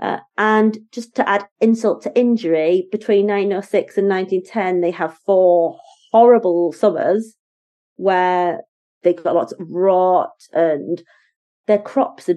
Uh, 0.00 0.18
and 0.36 0.78
just 0.92 1.14
to 1.14 1.28
add 1.28 1.46
insult 1.60 2.02
to 2.02 2.18
injury, 2.18 2.88
between 2.90 3.26
1906 3.26 3.98
and 3.98 4.08
1910, 4.08 4.80
they 4.80 4.90
have 4.90 5.18
four 5.24 5.78
horrible 6.12 6.72
summers 6.72 7.36
where 7.96 8.60
they 9.02 9.12
got 9.12 9.34
lots 9.34 9.52
of 9.52 9.66
rot 9.70 10.32
and 10.52 11.02
their 11.66 11.78
crops 11.78 12.28
are 12.28 12.36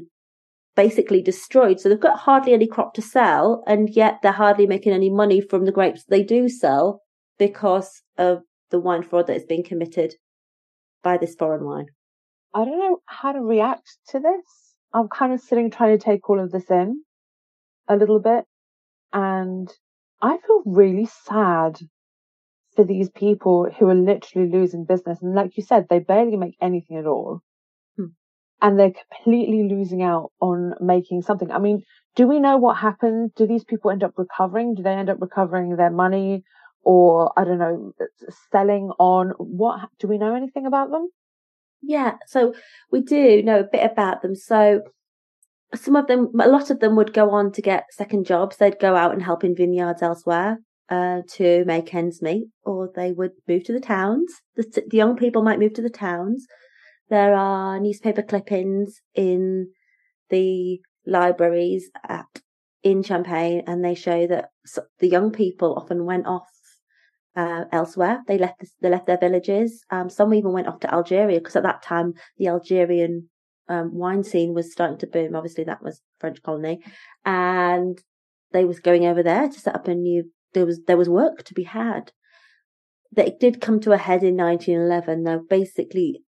basically 0.76 1.22
destroyed. 1.22 1.80
So 1.80 1.90
they've 1.90 2.00
got 2.00 2.20
hardly 2.20 2.54
any 2.54 2.68
crop 2.68 2.94
to 2.94 3.02
sell, 3.02 3.64
and 3.68 3.90
yet 3.90 4.20
they're 4.22 4.32
hardly 4.32 4.68
making 4.68 4.94
any 4.94 5.10
money 5.10 5.42
from 5.42 5.66
the 5.66 5.72
grapes 5.72 6.04
they 6.06 6.24
do 6.24 6.48
sell 6.48 7.02
because 7.40 8.04
of 8.18 8.44
the 8.70 8.80
wine 8.80 9.04
fraud 9.04 9.28
that 9.28 9.36
is 9.36 9.46
being 9.46 9.64
committed 9.64 10.14
by 11.04 11.18
this 11.18 11.36
foreign 11.36 11.66
wine. 11.66 11.88
I 12.54 12.66
don't 12.66 12.80
know 12.80 13.00
how 13.06 13.32
to 13.32 13.40
react 13.40 13.98
to 14.10 14.20
this. 14.20 14.76
I'm 14.94 15.08
kind 15.10 15.34
of 15.34 15.42
sitting 15.42 15.70
trying 15.70 15.98
to 15.98 16.04
take 16.04 16.30
all 16.30 16.40
of 16.40 16.52
this 16.52 16.70
in 16.70 17.04
a 17.88 17.96
little 17.96 18.20
bit. 18.20 18.46
And 19.14 19.72
I 20.22 20.38
feel 20.38 20.64
really 20.66 21.08
sad 21.26 21.80
for 22.76 22.84
these 22.84 23.10
people 23.10 23.68
who 23.78 23.90
are 23.90 23.96
literally 23.96 24.50
losing 24.50 24.86
business. 24.86 25.22
And 25.22 25.34
like 25.34 25.58
you 25.58 25.64
said, 25.64 25.88
they 25.90 26.00
barely 26.00 26.38
make 26.38 26.56
anything 26.62 26.98
at 26.98 27.06
all. 27.06 27.42
Hmm. 27.96 28.06
And 28.62 28.80
they're 28.80 28.94
completely 29.12 29.68
losing 29.68 30.04
out 30.04 30.32
on 30.42 30.74
making 30.80 31.24
something. 31.24 31.52
I 31.52 31.60
mean, 31.60 31.84
do 32.16 32.28
we 32.28 32.40
know 32.40 32.58
what 32.58 32.78
happened? 32.78 33.32
Do 33.36 33.48
these 33.48 33.64
people 33.64 33.92
end 33.92 34.04
up 34.04 34.14
recovering? 34.18 34.76
Do 34.76 34.84
they 34.84 34.92
end 34.92 35.10
up 35.10 35.18
recovering 35.20 35.76
their 35.76 35.92
money 35.92 36.44
or, 36.84 37.32
I 37.38 37.44
don't 37.44 37.60
know, 37.60 37.94
selling 38.52 38.92
on 39.00 39.32
what? 39.38 39.90
Do 40.00 40.08
we 40.08 40.18
know 40.18 40.36
anything 40.36 40.66
about 40.66 40.92
them? 40.92 41.10
Yeah. 41.82 42.16
So 42.26 42.54
we 42.92 43.02
do 43.02 43.42
know 43.44 43.60
a 43.60 43.70
bit 43.72 43.90
about 43.90 44.22
them. 44.22 44.36
So 44.36 44.82
some 45.76 45.96
of 45.96 46.08
them, 46.08 46.32
a 46.40 46.48
lot 46.48 46.70
of 46.70 46.80
them 46.80 46.96
would 46.96 47.14
go 47.14 47.32
on 47.32 47.52
to 47.54 47.62
get 47.62 47.86
second 47.92 48.26
jobs. 48.26 48.58
They'd 48.58 48.80
go 48.80 48.96
out 48.96 49.14
and 49.14 49.22
help 49.22 49.44
in 49.44 49.56
vineyards 49.56 50.02
elsewhere 50.02 50.60
uh, 50.90 51.22
to 51.34 51.66
make 51.66 51.94
ends 51.94 52.22
meet, 52.22 52.48
or 52.64 52.90
they 52.96 53.12
would 53.12 53.32
move 53.48 53.64
to 53.66 53.74
the 53.74 53.80
towns. 53.80 54.32
The, 54.56 54.84
the 54.88 54.98
young 54.98 55.18
people 55.18 55.44
might 55.44 55.60
move 55.60 55.74
to 55.74 55.82
the 55.82 55.90
towns. 55.90 56.46
There 57.10 57.34
are 57.34 57.80
newspaper 57.80 58.22
clippings 58.22 59.02
in 59.16 59.72
the 60.30 60.80
libraries 61.06 61.90
at 62.08 62.26
in 62.84 63.04
Champagne, 63.04 63.64
and 63.68 63.84
they 63.84 63.96
show 63.96 64.28
that 64.28 64.50
the 65.00 65.10
young 65.10 65.32
people 65.32 65.76
often 65.76 66.06
went 66.06 66.28
off 66.28 66.48
uh, 67.36 67.66
elsewhere. 67.72 68.24
They 68.28 68.38
left 68.38 68.60
the, 68.60 68.68
they 68.82 68.90
left 68.90 69.08
their 69.08 69.18
villages. 69.18 69.84
Um, 69.92 70.10
some 70.10 70.34
even 70.34 70.54
went 70.54 70.68
off 70.68 70.80
to 70.82 70.94
Algeria 70.94 71.40
because 71.40 71.56
at 71.56 71.64
that 71.64 71.82
time 71.82 72.14
the 72.38 72.48
Algerian 72.48 73.30
um, 73.70 73.94
wine 73.94 74.24
scene 74.24 74.54
was 74.54 74.72
starting 74.72 74.98
to 75.00 75.08
boom. 75.08 75.36
Obviously, 75.36 75.64
that 75.66 75.84
was 75.84 76.02
French 76.20 76.42
colony, 76.42 76.80
and 77.26 78.02
they 78.52 78.66
was 78.66 78.80
going 78.80 79.06
over 79.06 79.24
there 79.24 79.48
to 79.48 79.60
set 79.60 79.76
up 79.76 79.88
a 79.88 79.96
new. 79.96 80.32
There 80.54 80.66
was 80.66 80.82
there 80.88 80.98
was 80.98 81.10
work 81.10 81.44
to 81.44 81.54
be 81.54 81.64
had. 81.64 82.12
That 83.12 83.40
did 83.40 83.62
come 83.62 83.80
to 83.82 83.94
a 83.94 83.98
head 83.98 84.24
in 84.24 84.36
1911. 84.36 85.24
Now, 85.24 85.42
basically, 85.50 86.24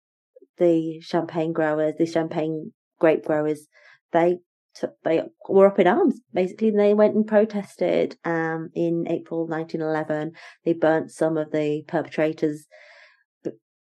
the 0.57 0.99
champagne 1.01 1.53
growers, 1.53 1.95
the 1.97 2.05
champagne 2.05 2.73
grape 2.99 3.25
growers, 3.25 3.67
they 4.11 4.39
took, 4.75 4.93
they 5.03 5.23
were 5.47 5.67
up 5.67 5.79
in 5.79 5.87
arms 5.87 6.19
basically. 6.33 6.71
They 6.71 6.93
went 6.93 7.15
and 7.15 7.27
protested. 7.27 8.17
Um, 8.23 8.69
in 8.73 9.05
April 9.09 9.47
1911, 9.47 10.33
they 10.65 10.73
burnt 10.73 11.11
some 11.11 11.37
of 11.37 11.51
the 11.51 11.83
perpetrators' 11.87 12.67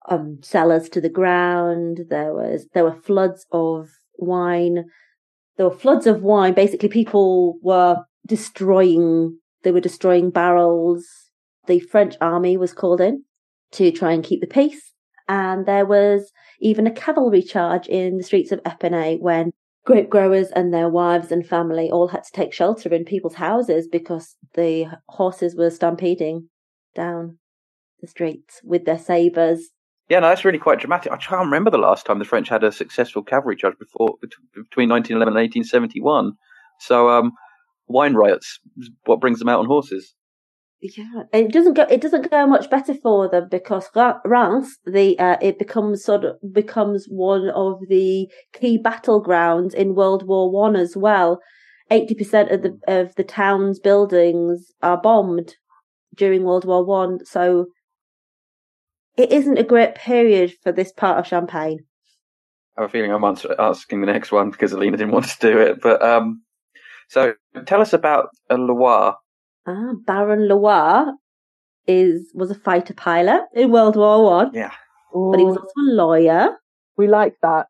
um, 0.09 0.38
cellars 0.42 0.88
to 0.90 1.01
the 1.01 1.09
ground. 1.09 2.01
There 2.09 2.33
was 2.33 2.66
there 2.75 2.85
were 2.85 2.95
floods 2.95 3.47
of 3.53 3.88
wine. 4.19 4.85
There 5.57 5.69
were 5.69 5.77
floods 5.77 6.07
of 6.07 6.23
wine. 6.23 6.55
Basically, 6.55 6.88
people 6.88 7.59
were 7.62 7.99
destroying. 8.27 9.38
They 9.62 9.73
were 9.73 9.81
destroying 9.81 10.31
barrels. 10.31 11.07
The 11.66 11.81
French 11.81 12.14
army 12.21 12.57
was 12.57 12.73
called 12.73 13.01
in 13.01 13.25
to 13.73 13.90
try 13.90 14.12
and 14.12 14.23
keep 14.23 14.40
the 14.40 14.47
peace, 14.47 14.92
and 15.29 15.66
there 15.66 15.87
was 15.87 16.31
even 16.61 16.87
a 16.87 16.92
cavalry 16.92 17.42
charge 17.42 17.88
in 17.88 18.19
the 18.19 18.25
streets 18.25 18.53
of 18.53 18.62
Epernay 18.62 19.21
when 19.21 19.53
grape 19.85 20.11
growers 20.11 20.49
and 20.49 20.73
their 20.73 20.88
wives 20.88 21.31
and 21.31 21.47
family 21.47 21.90
all 21.90 22.09
had 22.09 22.25
to 22.25 22.33
take 22.33 22.53
shelter 22.53 22.92
in 22.92 23.05
people's 23.05 23.37
houses 23.37 23.87
because 23.87 24.37
the 24.55 24.87
horses 25.09 25.55
were 25.55 25.71
stampeding 25.71 26.49
down 26.95 27.38
the 28.01 28.07
streets 28.07 28.61
with 28.64 28.85
their 28.85 28.99
sabers 28.99 29.71
yeah, 30.09 30.21
no, 30.21 30.29
that's 30.29 30.45
really 30.45 30.59
quite 30.59 30.79
dramatic. 30.79 31.12
I 31.12 31.16
can't 31.16 31.45
remember 31.45 31.71
the 31.71 31.79
last 31.79 32.07
time 32.07 32.19
the 32.19 32.25
French 32.25 32.49
had 32.49 32.62
a 32.62 32.71
successful 32.71 33.23
cavalry 33.23 33.57
charge 33.57 33.79
before 33.79 34.16
between 34.55 34.88
1911 34.88 35.29
and 35.29 35.42
1871. 35.42 36.33
So, 36.79 37.09
um, 37.11 37.33
wine 37.88 38.14
riots, 38.14 38.61
what 39.05 39.21
brings 39.21 39.38
them 39.38 39.49
out 39.49 39.61
on 39.61 39.66
horses. 39.66 40.14
Yeah, 40.81 41.23
it 41.33 41.53
doesn't 41.53 41.75
go. 41.75 41.83
It 41.85 42.03
doesn't 42.03 42.31
go 42.31 42.47
much 42.47 42.69
better 42.69 42.95
for 42.95 43.29
them 43.29 43.49
because 43.51 43.88
Reims, 44.25 44.77
the 44.85 45.19
uh, 45.19 45.37
it 45.40 45.59
becomes 45.59 46.05
sort 46.05 46.25
of 46.25 46.37
becomes 46.53 47.07
one 47.09 47.49
of 47.49 47.81
the 47.88 48.31
key 48.53 48.79
battlegrounds 48.79 49.73
in 49.73 49.95
World 49.95 50.27
War 50.27 50.51
One 50.51 50.77
as 50.77 50.95
well. 50.95 51.40
Eighty 51.90 52.14
percent 52.14 52.51
of 52.51 52.62
the 52.62 52.79
of 52.87 53.14
the 53.14 53.25
town's 53.25 53.81
buildings 53.81 54.71
are 54.83 55.01
bombed 55.01 55.55
during 56.14 56.45
World 56.45 56.66
War 56.66 56.85
One. 56.85 57.25
So 57.25 57.66
it 59.16 59.33
isn't 59.33 59.59
a 59.59 59.62
great 59.64 59.94
period 59.94 60.55
for 60.62 60.72
this 60.72 60.92
part 60.92 61.18
of 61.18 61.26
Champagne. 61.26 61.81
I 62.76 62.83
have 62.83 62.90
a 62.90 62.92
feeling 62.92 63.12
I'm 63.12 63.24
asking 63.59 64.00
the 64.00 64.07
next 64.07 64.33
one 64.33 64.50
because 64.50 64.72
Alina 64.72 64.96
didn't 64.98 65.12
want 65.12 65.26
to 65.26 65.38
do 65.40 65.59
it. 65.59 65.81
But 65.81 66.02
um, 66.02 66.42
so 67.09 67.33
tell 67.66 67.81
us 67.81 67.92
about 67.92 68.29
a 68.50 68.57
Le 68.59 68.74
Roy. 68.74 69.12
Ah, 69.66 69.92
Baron 70.07 70.46
Le 70.46 70.57
Roy 70.57 71.11
is 71.87 72.31
was 72.35 72.50
a 72.50 72.55
fighter 72.55 72.94
pilot 72.94 73.42
in 73.55 73.70
World 73.70 73.96
War 73.96 74.22
One, 74.24 74.50
Yeah. 74.52 74.72
but 75.12 75.38
he 75.38 75.44
was 75.44 75.57
also 75.57 75.81
a 75.81 75.92
lawyer. 75.94 76.57
we 76.98 77.09
like 77.09 77.35
that. 77.42 77.66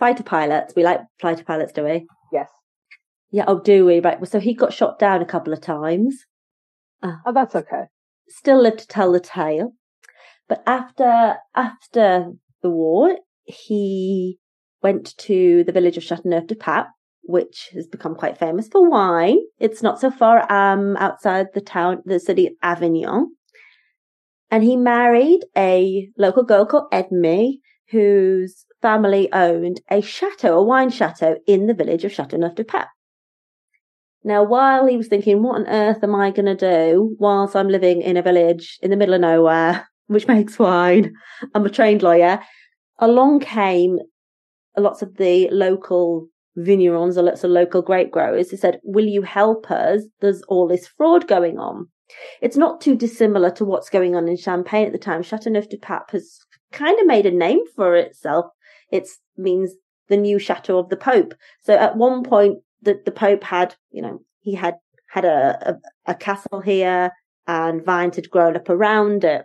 Fighter 0.00 0.22
pilots, 0.22 0.74
we 0.74 0.82
like 0.82 1.00
fighter 1.20 1.44
pilots, 1.44 1.72
do 1.72 1.84
we? 1.84 2.06
Yes. 2.32 2.48
Yeah, 3.30 3.44
oh, 3.46 3.60
do 3.60 3.86
we? 3.86 4.00
Right. 4.00 4.26
So 4.26 4.40
he 4.40 4.52
got 4.54 4.72
shot 4.72 4.98
down 4.98 5.22
a 5.22 5.26
couple 5.26 5.52
of 5.52 5.60
times. 5.60 6.24
Oh, 7.02 7.32
that's 7.32 7.54
okay. 7.54 7.84
Still 8.28 8.60
lived 8.62 8.78
to 8.80 8.86
tell 8.86 9.12
the 9.12 9.20
tale. 9.20 9.72
But 10.48 10.62
after 10.66 11.36
after 11.54 12.32
the 12.62 12.70
war, 12.70 13.16
he 13.44 14.38
went 14.82 15.16
to 15.18 15.64
the 15.64 15.72
village 15.72 15.96
of 15.96 16.02
Châteauneuf-du-Pape, 16.02 16.86
which 17.22 17.70
has 17.72 17.86
become 17.86 18.14
quite 18.14 18.38
famous 18.38 18.68
for 18.68 18.88
wine. 18.88 19.38
It's 19.58 19.82
not 19.82 20.00
so 20.00 20.10
far 20.10 20.50
um 20.52 20.96
outside 20.96 21.46
the 21.54 21.60
town, 21.60 22.02
the 22.04 22.20
city 22.20 22.46
of 22.46 22.52
Avignon. 22.62 23.34
And 24.50 24.62
he 24.62 24.76
married 24.76 25.40
a 25.56 26.08
local 26.18 26.42
girl 26.42 26.66
called 26.66 26.90
Edme, 26.92 27.58
whose 27.90 28.66
family 28.82 29.32
owned 29.32 29.80
a 29.90 30.02
chateau, 30.02 30.58
a 30.58 30.64
wine 30.64 30.90
chateau 30.90 31.38
in 31.46 31.66
the 31.66 31.74
village 31.74 32.04
of 32.04 32.12
Châteauneuf-du-Pape. 32.12 32.88
Now, 34.24 34.44
while 34.44 34.86
he 34.86 34.96
was 34.96 35.08
thinking, 35.08 35.42
what 35.42 35.60
on 35.60 35.66
earth 35.66 36.04
am 36.04 36.14
I 36.14 36.30
going 36.30 36.46
to 36.46 36.54
do 36.54 37.16
whilst 37.18 37.56
I'm 37.56 37.68
living 37.68 38.02
in 38.02 38.16
a 38.16 38.22
village 38.22 38.78
in 38.82 38.90
the 38.90 38.96
middle 38.96 39.14
of 39.14 39.20
nowhere, 39.20 39.88
which 40.06 40.28
makes 40.28 40.58
wine? 40.58 41.14
I'm 41.54 41.66
a 41.66 41.70
trained 41.70 42.02
lawyer. 42.02 42.40
Along 42.98 43.40
came 43.40 43.98
lots 44.76 45.02
of 45.02 45.16
the 45.16 45.48
local 45.50 46.28
vignerons 46.58 47.16
or 47.16 47.22
lots 47.22 47.44
of 47.44 47.50
local 47.50 47.82
grape 47.82 48.10
growers 48.10 48.50
who 48.50 48.56
said, 48.56 48.80
will 48.84 49.06
you 49.06 49.22
help 49.22 49.70
us? 49.70 50.02
There's 50.20 50.42
all 50.42 50.68
this 50.68 50.86
fraud 50.86 51.26
going 51.26 51.58
on. 51.58 51.88
It's 52.42 52.56
not 52.56 52.80
too 52.80 52.94
dissimilar 52.94 53.50
to 53.52 53.64
what's 53.64 53.88
going 53.88 54.14
on 54.14 54.28
in 54.28 54.36
Champagne 54.36 54.86
at 54.86 54.92
the 54.92 54.98
time. 54.98 55.22
Chateauneuf-du-Pape 55.22 56.10
has 56.10 56.38
kind 56.70 56.98
of 57.00 57.06
made 57.06 57.26
a 57.26 57.30
name 57.30 57.60
for 57.74 57.96
itself. 57.96 58.46
It 58.90 59.08
means 59.36 59.72
the 60.08 60.16
new 60.18 60.38
chateau 60.38 60.78
of 60.78 60.90
the 60.90 60.96
Pope. 60.96 61.34
So 61.62 61.74
at 61.74 61.96
one 61.96 62.22
point, 62.22 62.58
the, 62.82 63.00
the 63.04 63.12
Pope 63.12 63.44
had, 63.44 63.74
you 63.90 64.02
know, 64.02 64.20
he 64.40 64.54
had 64.54 64.74
had 65.08 65.24
a, 65.24 65.78
a, 66.06 66.12
a 66.12 66.14
castle 66.14 66.60
here 66.60 67.12
and 67.46 67.84
vines 67.84 68.16
had 68.16 68.30
grown 68.30 68.56
up 68.56 68.68
around 68.68 69.24
it. 69.24 69.44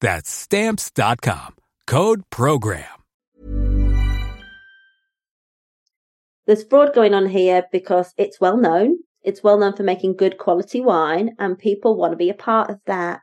That's 0.00 0.30
stamps.com. 0.30 1.56
Code 1.86 2.22
program. 2.30 2.84
There's 6.46 6.64
fraud 6.64 6.94
going 6.94 7.12
on 7.12 7.26
here 7.26 7.64
because 7.70 8.14
it's 8.16 8.40
well 8.40 8.56
known. 8.56 8.96
It's 9.22 9.42
well 9.42 9.58
known 9.58 9.76
for 9.76 9.82
making 9.82 10.16
good 10.16 10.38
quality 10.38 10.80
wine 10.80 11.36
and 11.38 11.58
people 11.58 11.94
want 11.94 12.12
to 12.12 12.16
be 12.16 12.30
a 12.30 12.34
part 12.34 12.70
of 12.70 12.80
that. 12.86 13.20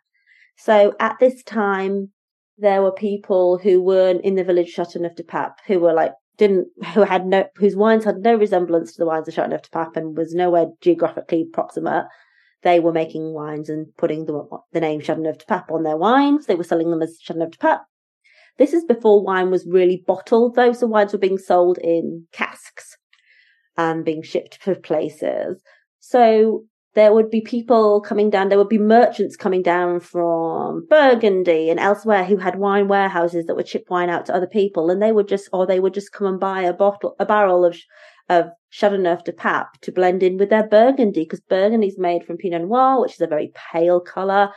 So 0.58 0.94
at 1.00 1.18
this 1.20 1.42
time, 1.44 2.12
there 2.58 2.84
were 2.84 2.92
people 2.92 3.58
who 3.58 3.82
weren't 3.82 4.22
in 4.22 4.36
the 4.36 4.44
village 4.44 4.76
Châteauneuf-du-Pape 4.76 5.54
who 5.66 5.80
were 5.80 5.94
like, 5.94 6.14
didn't, 6.38 6.68
who 6.94 7.02
had 7.02 7.26
no, 7.26 7.46
whose 7.56 7.76
wines 7.76 8.06
had 8.06 8.18
no 8.18 8.36
resemblance 8.36 8.94
to 8.94 9.00
the 9.00 9.08
wines 9.08 9.28
of 9.28 9.34
Châteauneuf-du-Pape 9.34 9.96
and 9.96 10.16
was 10.16 10.36
nowhere 10.36 10.68
geographically 10.82 11.46
proximate. 11.52 12.06
They 12.66 12.80
were 12.80 12.92
making 12.92 13.32
wines 13.32 13.70
and 13.70 13.96
putting 13.96 14.26
the, 14.26 14.44
the 14.74 14.82
name 14.82 15.00
Chateauneuf 15.00 15.38
de 15.38 15.46
Pape 15.46 15.72
on 15.72 15.84
their 15.84 15.98
wines. 15.98 16.48
They 16.48 16.56
were 16.56 16.64
selling 16.64 16.90
them 16.90 17.04
as 17.04 17.20
Chateauneuf 17.22 17.52
de 17.52 17.58
Pape. 17.60 17.80
This 18.58 18.74
is 18.74 18.84
before 18.84 19.24
wine 19.24 19.52
was 19.52 19.68
really 19.70 20.04
bottled 20.08 20.56
though, 20.56 20.74
so 20.74 20.88
wines 20.88 21.14
were 21.14 21.20
being 21.20 21.38
sold 21.38 21.78
in 21.78 22.26
casks 22.32 22.98
and 23.78 24.04
being 24.04 24.24
shipped 24.24 24.64
to 24.64 24.74
places. 24.74 25.62
So 26.00 26.64
there 26.96 27.14
would 27.14 27.30
be 27.30 27.42
people 27.42 28.02
coming 28.02 28.32
down, 28.32 28.50
there 28.50 28.58
would 28.58 28.68
be 28.68 28.80
merchants 28.80 29.36
coming 29.36 29.62
down 29.62 30.00
from 30.00 30.88
Burgundy 30.90 31.70
and 31.70 31.80
elsewhere 31.80 32.26
who 32.26 32.38
had 32.38 32.58
wine 32.58 32.88
warehouses 32.88 33.46
that 33.46 33.56
would 33.56 33.68
ship 33.68 33.86
wine 33.90 34.10
out 34.10 34.26
to 34.26 34.36
other 34.36 34.48
people 34.48 34.90
and 34.90 35.04
they 35.04 35.12
would 35.12 35.28
just, 35.28 35.50
or 35.54 35.68
they 35.68 35.80
would 35.80 35.94
just 35.94 36.12
come 36.12 36.26
and 36.26 36.40
buy 36.40 36.64
a 36.64 36.74
bottle, 36.74 37.16
a 37.20 37.28
barrel 37.28 37.64
of, 37.64 37.78
of 38.30 38.50
Chateauneuf 38.70 39.24
de 39.24 39.34
Pape 39.34 39.68
to 39.82 39.92
blend 39.92 40.24
in 40.24 40.38
with 40.38 40.50
their 40.50 40.68
Burgundy 40.68 41.22
because 41.24 41.42
Burgundy 41.42 41.88
is 41.88 41.98
made 41.98 42.24
from 42.26 42.38
Pinot 42.38 42.64
Noir, 42.64 43.02
which 43.02 43.14
is 43.14 43.22
a 43.22 43.28
very 43.28 43.52
pale 43.72 44.00
color. 44.00 44.50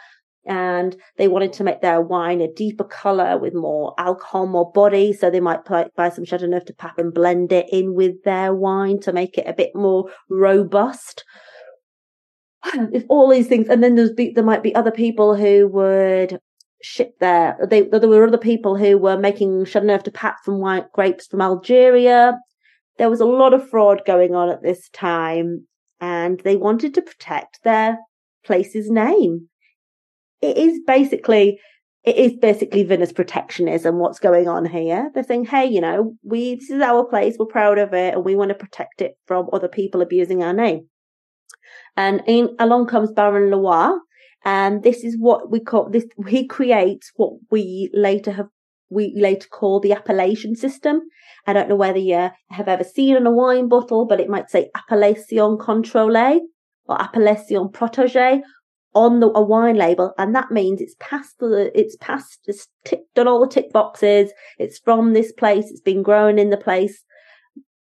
And 0.46 0.96
they 1.18 1.28
wanted 1.28 1.52
to 1.54 1.64
make 1.64 1.82
their 1.82 2.00
wine 2.00 2.40
a 2.40 2.50
deeper 2.50 2.84
color 2.84 3.36
with 3.36 3.54
more 3.54 3.94
alcohol, 3.98 4.46
more 4.46 4.72
body. 4.72 5.12
So 5.12 5.30
they 5.30 5.40
might 5.40 5.64
buy 5.64 6.08
some 6.08 6.24
Chateauneuf 6.24 6.64
de 6.64 6.72
Pape 6.72 6.98
and 6.98 7.12
blend 7.12 7.52
it 7.52 7.66
in 7.70 7.94
with 7.94 8.22
their 8.24 8.54
wine 8.54 8.98
to 9.00 9.12
make 9.12 9.36
it 9.36 9.46
a 9.46 9.52
bit 9.52 9.74
more 9.74 10.10
robust 10.30 11.24
if 12.92 13.04
all 13.08 13.30
these 13.30 13.46
things, 13.46 13.68
and 13.68 13.82
then 13.82 13.94
there's 13.94 14.12
be, 14.12 14.30
there 14.30 14.44
might 14.44 14.62
be 14.62 14.74
other 14.74 14.90
people 14.90 15.34
who 15.34 15.68
would 15.68 16.38
ship 16.82 17.14
there. 17.20 17.56
They, 17.68 17.82
there 17.82 18.08
were 18.08 18.26
other 18.26 18.38
people 18.38 18.76
who 18.76 18.98
were 18.98 19.18
making 19.18 19.64
Chateauneuf 19.64 20.04
de 20.04 20.10
Pape 20.10 20.34
from 20.44 20.58
white 20.58 20.90
grapes 20.92 21.26
from 21.26 21.40
Algeria. 21.40 22.38
There 22.98 23.10
was 23.10 23.20
a 23.20 23.26
lot 23.26 23.54
of 23.54 23.68
fraud 23.68 24.02
going 24.06 24.34
on 24.34 24.48
at 24.48 24.62
this 24.62 24.88
time, 24.90 25.66
and 26.00 26.40
they 26.40 26.56
wanted 26.56 26.94
to 26.94 27.02
protect 27.02 27.62
their 27.62 27.98
place's 28.44 28.90
name. 28.90 29.48
It 30.40 30.56
is 30.56 30.80
basically, 30.86 31.60
it 32.04 32.16
is 32.16 32.34
basically 32.34 32.82
Venice 32.82 33.12
protectionism. 33.12 33.98
What's 33.98 34.18
going 34.18 34.48
on 34.48 34.64
here? 34.66 35.10
They're 35.14 35.24
saying, 35.24 35.46
"Hey, 35.46 35.66
you 35.66 35.80
know, 35.80 36.14
we 36.22 36.56
this 36.56 36.70
is 36.70 36.82
our 36.82 37.04
place. 37.04 37.36
We're 37.38 37.46
proud 37.46 37.78
of 37.78 37.94
it, 37.94 38.14
and 38.14 38.24
we 38.24 38.36
want 38.36 38.50
to 38.50 38.54
protect 38.54 39.00
it 39.00 39.16
from 39.26 39.48
other 39.52 39.68
people 39.68 40.02
abusing 40.02 40.42
our 40.42 40.52
name." 40.52 40.88
And 41.96 42.22
in, 42.26 42.54
along 42.58 42.86
comes 42.86 43.12
Baron 43.12 43.50
Le 43.50 43.58
Roy, 43.60 43.96
and 44.44 44.82
this 44.82 45.02
is 45.04 45.16
what 45.18 45.50
we 45.50 45.60
call 45.60 45.90
this. 45.90 46.06
He 46.28 46.46
creates 46.46 47.10
what 47.16 47.32
we 47.50 47.90
later 47.92 48.32
have 48.32 48.48
we 48.90 49.12
later 49.16 49.48
call 49.48 49.80
the 49.80 49.92
appellation 49.92 50.54
system. 50.56 51.02
I 51.48 51.54
don't 51.54 51.70
know 51.70 51.76
whether 51.76 51.98
you 51.98 52.28
have 52.50 52.68
ever 52.68 52.84
seen 52.84 53.16
on 53.16 53.26
a 53.26 53.30
wine 53.30 53.68
bottle, 53.68 54.04
but 54.04 54.20
it 54.20 54.28
might 54.28 54.50
say 54.50 54.68
appellation 54.74 55.56
contrôlée 55.56 56.40
or 56.84 57.00
appellation 57.00 57.70
protégée 57.70 58.42
on 58.94 59.20
the, 59.20 59.28
a 59.28 59.42
wine 59.42 59.76
label, 59.76 60.12
and 60.18 60.34
that 60.34 60.50
means 60.50 60.82
it's 60.82 60.94
past 61.00 61.38
the, 61.38 61.72
it's 61.74 61.96
past, 62.02 62.40
it's 62.48 62.68
ticked 62.84 63.18
on 63.18 63.26
all 63.26 63.40
the 63.40 63.48
tick 63.48 63.72
boxes. 63.72 64.30
It's 64.58 64.78
from 64.78 65.14
this 65.14 65.32
place. 65.32 65.70
It's 65.70 65.80
been 65.80 66.02
grown 66.02 66.38
in 66.38 66.50
the 66.50 66.58
place 66.58 67.02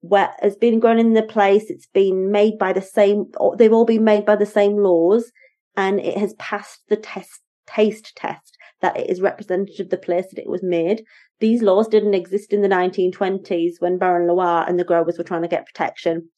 where 0.02 0.30
has 0.42 0.56
been 0.56 0.80
grown 0.80 1.00
in 1.00 1.14
the 1.14 1.24
place. 1.24 1.72
It's 1.72 1.88
been 1.88 2.32
made 2.32 2.60
by 2.60 2.72
the 2.72 2.84
same, 2.84 3.32
they've 3.58 3.74
all 3.74 3.86
been 3.86 4.04
made 4.04 4.28
by 4.28 4.36
the 4.36 4.46
same 4.46 4.78
laws 4.78 5.32
and 5.76 6.00
it 6.00 6.20
has 6.20 6.36
passed 6.36 6.82
the 6.88 6.98
test 6.98 7.42
taste 7.66 8.16
test 8.16 8.58
that 8.82 8.98
it 8.98 9.10
is 9.10 9.22
representative 9.22 9.88
of 9.88 9.90
the 9.90 9.98
place 9.98 10.28
that 10.30 10.40
it 10.40 10.50
was 10.50 10.62
made. 10.62 11.04
These 11.40 11.62
laws 11.62 11.88
didn't 11.88 12.14
exist 12.14 12.54
in 12.54 12.62
the 12.62 12.70
1920s 12.70 13.74
when 13.80 13.98
Baron 13.98 14.28
Le 14.28 14.36
Roy 14.36 14.64
and 14.68 14.80
the 14.80 14.86
growers 14.86 15.18
were 15.18 15.24
trying 15.24 15.42
to 15.42 15.48
get 15.48 15.66
protection. 15.66 16.30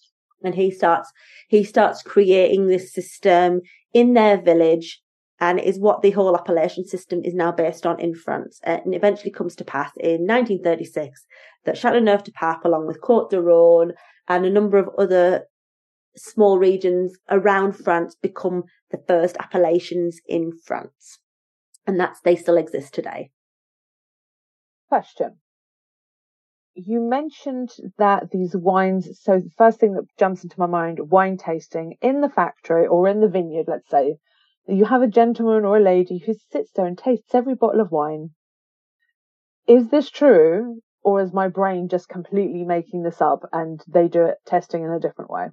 And 0.43 0.55
he 0.55 0.71
starts, 0.71 1.11
he 1.47 1.63
starts 1.63 2.01
creating 2.01 2.67
this 2.67 2.93
system 2.93 3.61
in 3.93 4.13
their 4.13 4.41
village 4.41 5.01
and 5.39 5.59
is 5.59 5.79
what 5.79 6.01
the 6.01 6.11
whole 6.11 6.35
appellation 6.35 6.85
system 6.85 7.21
is 7.23 7.33
now 7.33 7.51
based 7.51 7.85
on 7.85 7.99
in 7.99 8.15
France. 8.15 8.59
Uh, 8.65 8.79
and 8.83 8.95
eventually 8.95 9.31
comes 9.31 9.55
to 9.55 9.65
pass 9.65 9.91
in 9.97 10.25
1936 10.25 11.25
that 11.65 11.75
Châteauneuf 11.75 12.23
du 12.23 12.31
Pape, 12.31 12.65
along 12.65 12.87
with 12.87 13.01
Côte 13.01 13.29
de 13.29 13.37
Rhône 13.37 13.91
and 14.27 14.45
a 14.45 14.49
number 14.49 14.77
of 14.77 14.89
other 14.97 15.43
small 16.15 16.57
regions 16.57 17.15
around 17.29 17.73
France, 17.73 18.15
become 18.15 18.63
the 18.89 19.01
first 19.07 19.37
appellations 19.37 20.19
in 20.27 20.51
France. 20.65 21.19
And 21.85 21.99
that's, 21.99 22.19
they 22.21 22.35
still 22.35 22.57
exist 22.57 22.93
today. 22.93 23.29
Question. 24.89 25.37
You 26.75 27.01
mentioned 27.01 27.71
that 27.97 28.29
these 28.31 28.55
wines, 28.55 29.19
so 29.21 29.39
the 29.39 29.49
first 29.57 29.79
thing 29.79 29.93
that 29.93 30.05
jumps 30.17 30.43
into 30.43 30.59
my 30.59 30.67
mind, 30.67 31.09
wine 31.09 31.37
tasting 31.37 31.97
in 32.01 32.21
the 32.21 32.29
factory 32.29 32.85
or 32.85 33.07
in 33.07 33.19
the 33.19 33.27
vineyard, 33.27 33.65
let's 33.67 33.89
say, 33.89 34.17
you 34.67 34.85
have 34.85 35.01
a 35.01 35.07
gentleman 35.07 35.65
or 35.65 35.77
a 35.77 35.81
lady 35.81 36.19
who 36.19 36.33
sits 36.51 36.71
there 36.75 36.85
and 36.85 36.97
tastes 36.97 37.33
every 37.33 37.55
bottle 37.55 37.81
of 37.81 37.91
wine. 37.91 38.31
Is 39.67 39.89
this 39.89 40.09
true, 40.09 40.81
or 41.03 41.21
is 41.21 41.33
my 41.33 41.47
brain 41.47 41.89
just 41.89 42.09
completely 42.09 42.63
making 42.63 43.03
this 43.03 43.21
up 43.21 43.43
and 43.51 43.81
they 43.87 44.07
do 44.07 44.25
it 44.25 44.37
testing 44.45 44.83
in 44.83 44.91
a 44.91 44.99
different 44.99 45.31
way? 45.31 45.47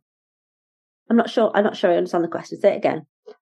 I'm 1.09 1.17
not 1.17 1.31
sure. 1.31 1.51
I'm 1.55 1.65
not 1.65 1.77
sure 1.77 1.91
I 1.91 1.97
understand 1.97 2.25
the 2.25 2.29
question. 2.29 2.59
Say 2.61 2.75
it 2.75 2.79
again. 2.79 3.07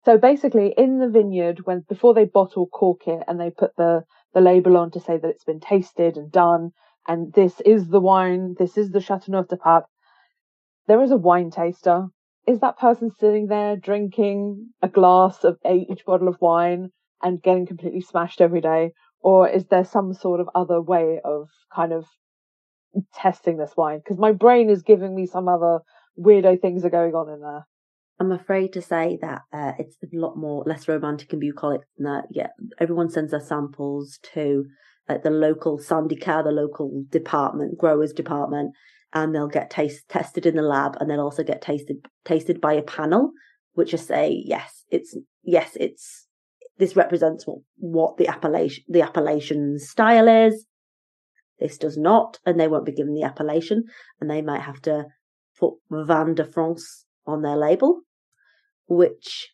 So 0.04 0.18
basically, 0.18 0.74
in 0.76 0.98
the 0.98 1.08
vineyard, 1.08 1.60
when 1.64 1.84
before 1.88 2.14
they 2.14 2.26
bottle 2.26 2.66
cork 2.66 3.06
it 3.06 3.22
and 3.26 3.40
they 3.40 3.50
put 3.50 3.74
the 3.76 4.04
the 4.36 4.42
label 4.42 4.76
on 4.76 4.92
to 4.92 5.00
say 5.00 5.16
that 5.16 5.28
it's 5.28 5.44
been 5.44 5.60
tasted 5.60 6.16
and 6.16 6.30
done, 6.30 6.70
and 7.08 7.32
this 7.32 7.60
is 7.62 7.88
the 7.88 8.00
wine, 8.00 8.54
this 8.58 8.76
is 8.76 8.90
the 8.90 9.00
Chateauneuf 9.00 9.48
de 9.48 9.56
Pape, 9.56 9.84
there 10.86 11.02
is 11.02 11.10
a 11.10 11.16
wine 11.16 11.50
taster 11.50 12.08
is 12.46 12.60
that 12.60 12.78
person 12.78 13.10
sitting 13.10 13.48
there 13.48 13.76
drinking 13.76 14.68
a 14.80 14.88
glass 14.88 15.42
of 15.44 15.58
each 15.68 16.04
bottle 16.06 16.28
of 16.28 16.40
wine 16.40 16.90
and 17.22 17.42
getting 17.42 17.66
completely 17.66 18.00
smashed 18.00 18.40
every 18.40 18.60
day? 18.60 18.92
Or 19.20 19.48
is 19.48 19.64
there 19.66 19.84
some 19.84 20.14
sort 20.14 20.40
of 20.40 20.48
other 20.54 20.80
way 20.80 21.20
of 21.24 21.48
kind 21.74 21.92
of 21.92 22.06
testing 23.14 23.56
this 23.56 23.72
wine? 23.76 23.98
Because 23.98 24.18
my 24.18 24.32
brain 24.32 24.70
is 24.70 24.82
giving 24.82 25.14
me 25.14 25.26
some 25.26 25.48
other 25.48 25.80
weirdo 26.18 26.60
things 26.60 26.84
are 26.84 26.90
going 26.90 27.14
on 27.14 27.28
in 27.28 27.40
there. 27.40 27.66
I'm 28.18 28.32
afraid 28.32 28.72
to 28.72 28.82
say 28.82 29.18
that 29.20 29.42
uh, 29.52 29.72
it's 29.78 29.96
a 30.02 30.06
lot 30.16 30.36
more 30.36 30.64
less 30.66 30.88
romantic 30.88 31.32
and 31.32 31.40
bucolic 31.40 31.82
than 31.98 32.06
that. 32.06 32.24
Yeah, 32.30 32.48
everyone 32.80 33.10
sends 33.10 33.30
their 33.30 33.40
samples 33.40 34.18
to 34.34 34.64
like 35.08 35.22
the 35.22 35.30
local 35.30 35.78
syndicat, 35.78 36.44
the 36.44 36.50
local 36.50 37.04
department, 37.10 37.78
growers 37.78 38.12
department, 38.12 38.72
and 39.12 39.34
they'll 39.34 39.48
get 39.48 39.70
taste, 39.70 40.08
tested 40.08 40.46
in 40.46 40.56
the 40.56 40.62
lab 40.62 40.96
and 41.00 41.10
they'll 41.10 41.20
also 41.20 41.42
get 41.42 41.62
tasted 41.62 41.96
tasted 42.24 42.60
by 42.60 42.74
a 42.74 42.82
panel 42.82 43.32
which 43.72 43.92
will 43.92 43.98
say 43.98 44.42
yes 44.44 44.84
it's 44.90 45.16
yes 45.42 45.76
it's 45.80 46.26
this 46.78 46.96
represents 46.96 47.46
what, 47.46 47.58
what 47.76 48.16
the 48.18 48.28
appellation 48.28 48.84
the 48.88 49.02
appellation 49.02 49.78
style 49.78 50.28
is 50.28 50.66
this 51.58 51.78
does 51.78 51.96
not 51.96 52.38
and 52.44 52.60
they 52.60 52.68
won't 52.68 52.84
be 52.84 52.92
given 52.92 53.14
the 53.14 53.22
appellation 53.22 53.84
and 54.20 54.30
they 54.30 54.42
might 54.42 54.62
have 54.62 54.80
to 54.82 55.04
put 55.58 55.74
Vin 55.90 56.34
de 56.34 56.44
France 56.44 57.05
on 57.26 57.42
their 57.42 57.56
label 57.56 58.00
which 58.88 59.48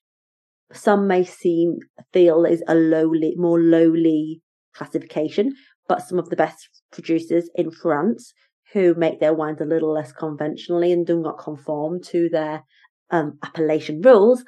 some 0.73 1.07
may 1.07 1.25
seem 1.25 1.77
feel 2.13 2.45
is 2.45 2.63
a 2.69 2.75
lowly 2.75 3.35
more 3.37 3.61
lowly 3.61 4.41
classification 4.75 5.53
but 5.89 6.03
some 6.03 6.19
of 6.19 6.31
the 6.31 6.37
best 6.37 6.69
producers 6.91 7.51
in 7.55 7.71
France 7.71 8.33
who 8.73 8.95
make 8.95 9.21
their 9.21 9.35
wines 9.35 9.61
a 9.61 9.65
little 9.67 9.93
less 9.93 10.13
conventionally 10.13 10.93
and 10.93 11.07
do 11.07 11.21
not 11.21 11.39
conform 11.39 12.01
to 12.01 12.29
their 12.31 12.63
um, 13.11 13.39
appellation 13.43 14.01
rules, 14.01 14.45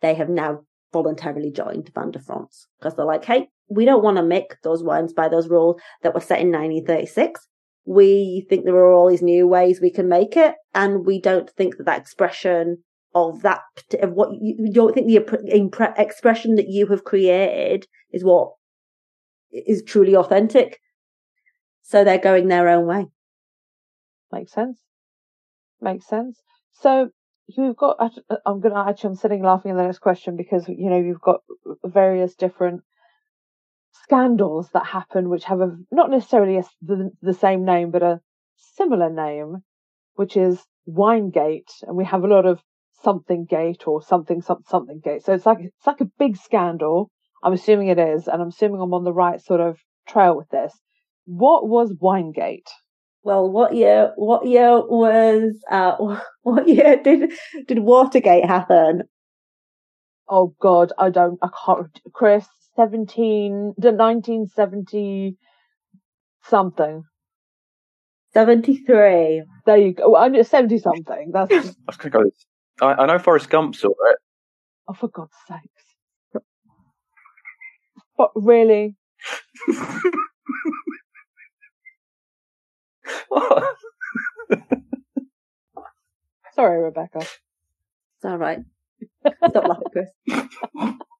they 0.00 0.14
have 0.14 0.28
now 0.28 0.60
voluntarily 0.92 1.50
joined 1.50 1.90
Vin 1.94 2.10
de 2.10 2.18
France 2.18 2.66
because 2.78 2.96
they're 2.96 3.06
like, 3.06 3.24
hey, 3.24 3.48
we 3.70 3.84
don't 3.84 4.02
want 4.02 4.16
to 4.16 4.22
make 4.22 4.60
those 4.62 4.82
wines 4.82 5.12
by 5.12 5.28
those 5.28 5.48
rules 5.48 5.80
that 6.02 6.14
were 6.14 6.20
set 6.20 6.40
in 6.40 6.48
1936. 6.48 7.40
We 7.84 8.46
think 8.48 8.64
there 8.64 8.76
are 8.76 8.92
all 8.92 9.10
these 9.10 9.22
new 9.22 9.46
ways 9.48 9.80
we 9.80 9.90
can 9.90 10.08
make 10.08 10.36
it, 10.36 10.54
and 10.74 11.04
we 11.04 11.20
don't 11.20 11.50
think 11.50 11.76
that 11.76 11.86
that 11.86 12.00
expression 12.00 12.78
of 13.14 13.42
that 13.42 13.60
of 14.00 14.12
what 14.12 14.30
you, 14.40 14.56
you 14.58 14.72
don't 14.72 14.94
think 14.94 15.06
the 15.06 15.18
impre- 15.18 15.98
expression 15.98 16.54
that 16.54 16.68
you 16.68 16.86
have 16.86 17.04
created 17.04 17.86
is 18.10 18.24
what 18.24 18.52
is 19.52 19.82
truly 19.86 20.16
authentic. 20.16 20.78
So 21.82 22.04
they're 22.04 22.18
going 22.18 22.48
their 22.48 22.68
own 22.68 22.86
way. 22.86 23.08
Makes 24.30 24.52
sense. 24.52 24.80
Makes 25.80 26.06
sense. 26.06 26.38
So 26.72 27.10
you've 27.48 27.76
got, 27.76 27.98
I'm 28.46 28.60
going 28.60 28.72
to 28.72 28.80
actually, 28.88 29.08
I'm 29.08 29.16
sitting 29.16 29.42
laughing 29.42 29.72
at 29.72 29.76
the 29.76 29.82
next 29.82 29.98
question 29.98 30.36
because, 30.36 30.66
you 30.68 30.88
know, 30.88 30.98
you've 30.98 31.20
got 31.20 31.40
various 31.84 32.34
different 32.34 32.82
scandals 33.92 34.70
that 34.72 34.86
happen 34.86 35.28
which 35.28 35.44
have 35.44 35.60
a, 35.60 35.76
not 35.90 36.10
necessarily 36.10 36.58
a, 36.58 36.64
the, 36.80 37.10
the 37.20 37.34
same 37.34 37.64
name, 37.64 37.90
but 37.90 38.02
a 38.02 38.20
similar 38.56 39.10
name, 39.10 39.58
which 40.14 40.36
is 40.36 40.62
Winegate. 40.86 41.70
And 41.82 41.96
we 41.96 42.04
have 42.04 42.24
a 42.24 42.28
lot 42.28 42.46
of 42.46 42.60
something 43.02 43.44
gate 43.44 43.86
or 43.86 44.02
something, 44.02 44.42
something, 44.42 44.64
something 44.68 45.00
gate. 45.02 45.24
So 45.24 45.32
it's 45.32 45.46
like, 45.46 45.58
it's 45.60 45.86
like 45.86 46.00
a 46.00 46.10
big 46.18 46.36
scandal. 46.36 47.10
I'm 47.42 47.52
assuming 47.52 47.88
it 47.88 47.98
is. 47.98 48.28
And 48.28 48.40
I'm 48.40 48.48
assuming 48.48 48.80
I'm 48.80 48.94
on 48.94 49.04
the 49.04 49.12
right 49.12 49.40
sort 49.40 49.60
of 49.60 49.78
trail 50.08 50.36
with 50.36 50.48
this. 50.50 50.72
What 51.26 51.68
was 51.68 51.94
Winegate? 52.00 52.68
Well, 53.24 53.48
what 53.48 53.74
year? 53.74 54.12
What 54.16 54.46
year 54.46 54.80
was? 54.80 55.56
Uh, 55.70 56.18
what 56.42 56.68
year 56.68 57.00
did 57.02 57.32
did 57.68 57.78
Watergate 57.78 58.44
happen? 58.44 59.04
Oh 60.28 60.54
God, 60.60 60.92
I 60.98 61.10
don't. 61.10 61.38
I 61.42 61.48
can't. 61.64 62.00
Chris, 62.12 62.46
seventeen, 62.76 63.74
the 63.78 63.92
nineteen 63.92 64.46
seventy 64.46 65.36
something. 66.44 67.04
73. 68.34 69.44
There 69.66 69.76
you 69.76 69.92
go. 69.92 70.16
I'm 70.16 70.34
just 70.34 70.50
70 70.50 70.78
something. 70.78 71.30
That's. 71.32 71.52
I 71.52 71.56
was 71.86 71.96
going 71.98 72.10
to 72.12 72.18
go. 72.18 72.24
I, 72.80 73.02
I 73.02 73.06
know 73.06 73.18
Forrest 73.18 73.50
Gump 73.50 73.74
saw 73.76 73.88
it. 73.90 74.16
Oh, 74.88 74.94
for 74.94 75.08
God's 75.08 75.32
sakes. 75.46 75.62
But 78.16 78.30
really? 78.34 78.96
Sorry, 86.54 86.82
Rebecca. 86.82 87.20
It's 87.20 88.24
all 88.24 88.36
right. 88.36 88.60
Stop 89.48 89.68
laughing, 89.68 89.84
Chris. 89.92 90.08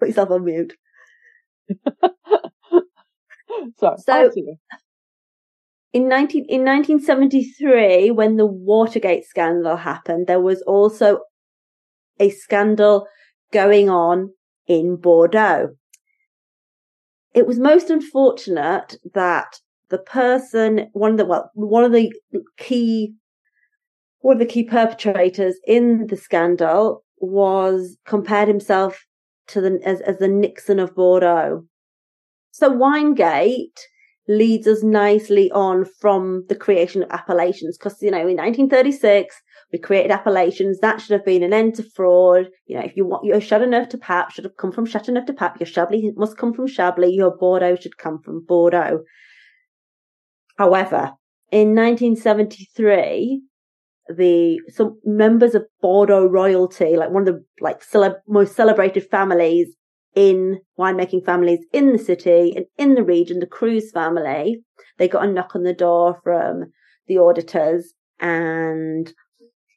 Put 0.00 0.08
yourself 0.08 0.30
on 0.30 0.44
mute. 0.44 0.76
so, 3.78 3.94
so 3.98 4.30
in 5.92 6.08
19, 6.08 6.46
in 6.48 6.64
1973, 6.64 8.10
when 8.10 8.36
the 8.36 8.46
Watergate 8.46 9.26
scandal 9.26 9.76
happened, 9.76 10.26
there 10.26 10.40
was 10.40 10.62
also 10.62 11.20
a 12.18 12.30
scandal 12.30 13.06
going 13.52 13.90
on 13.90 14.32
in 14.66 14.96
Bordeaux. 14.96 15.70
It 17.34 17.46
was 17.46 17.58
most 17.58 17.90
unfortunate 17.90 18.96
that 19.14 19.60
the 19.88 19.98
person, 19.98 20.88
one 20.92 21.12
of 21.12 21.16
the, 21.18 21.24
well, 21.24 21.50
one 21.54 21.84
of 21.84 21.92
the 21.92 22.12
key, 22.56 23.14
one 24.20 24.36
of 24.36 24.40
the 24.40 24.46
key 24.46 24.64
perpetrators 24.64 25.56
in 25.66 26.06
the 26.06 26.16
scandal 26.16 27.04
was 27.18 27.98
compared 28.06 28.48
himself 28.48 29.04
to 29.50 29.60
the, 29.60 29.80
as, 29.84 30.00
as 30.02 30.18
the 30.18 30.28
Nixon 30.28 30.78
of 30.78 30.94
Bordeaux. 30.94 31.64
So 32.50 32.70
Winegate 32.70 33.78
leads 34.28 34.66
us 34.66 34.82
nicely 34.82 35.50
on 35.52 35.84
from 35.84 36.44
the 36.48 36.54
creation 36.54 37.02
of 37.02 37.10
appellations 37.10 37.76
because, 37.76 38.00
you 38.02 38.10
know, 38.10 38.18
in 38.18 38.36
1936, 38.36 39.34
we 39.72 39.78
created 39.78 40.10
appellations. 40.10 40.78
That 40.80 41.00
should 41.00 41.12
have 41.12 41.24
been 41.24 41.42
an 41.42 41.52
end 41.52 41.74
to 41.76 41.82
fraud. 41.82 42.48
You 42.66 42.78
know, 42.78 42.84
if 42.84 42.96
you 42.96 43.06
want 43.06 43.24
your 43.24 43.40
Chateauneuf 43.40 43.88
de 43.88 43.98
Pape 43.98 44.30
should 44.30 44.44
have 44.44 44.56
come 44.56 44.72
from 44.72 44.86
Chateauneuf 44.86 45.26
de 45.26 45.32
Pape. 45.32 45.60
Your 45.60 45.66
Chablis 45.66 46.12
must 46.16 46.36
come 46.36 46.52
from 46.52 46.66
Chablis. 46.66 47.14
Your 47.14 47.36
Bordeaux 47.36 47.76
should 47.76 47.96
come 47.96 48.20
from 48.20 48.44
Bordeaux. 48.44 49.00
However, 50.56 51.12
in 51.50 51.74
1973, 51.74 53.42
the 54.16 54.60
some 54.68 54.98
members 55.04 55.54
of 55.54 55.64
Bordeaux 55.80 56.26
royalty, 56.26 56.96
like 56.96 57.10
one 57.10 57.26
of 57.26 57.34
the 57.34 57.44
like 57.60 57.82
most 58.28 58.54
celebrated 58.54 59.08
families 59.10 59.68
in 60.14 60.58
winemaking 60.78 61.24
families 61.24 61.60
in 61.72 61.92
the 61.92 61.98
city 61.98 62.52
and 62.56 62.66
in 62.78 62.94
the 62.94 63.04
region, 63.04 63.38
the 63.38 63.46
Cruse 63.46 63.92
family, 63.92 64.62
they 64.98 65.08
got 65.08 65.24
a 65.24 65.32
knock 65.32 65.54
on 65.54 65.62
the 65.62 65.74
door 65.74 66.20
from 66.24 66.72
the 67.06 67.18
auditors 67.18 67.92
and 68.18 69.12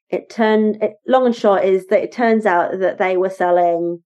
it 0.10 0.30
turned 0.30 0.82
it, 0.82 0.94
long 1.08 1.26
and 1.26 1.36
short 1.36 1.64
is 1.64 1.88
that 1.88 2.04
it 2.04 2.12
turns 2.12 2.46
out 2.46 2.80
that 2.80 2.98
they 2.98 3.18
were 3.18 3.30
selling 3.30 4.04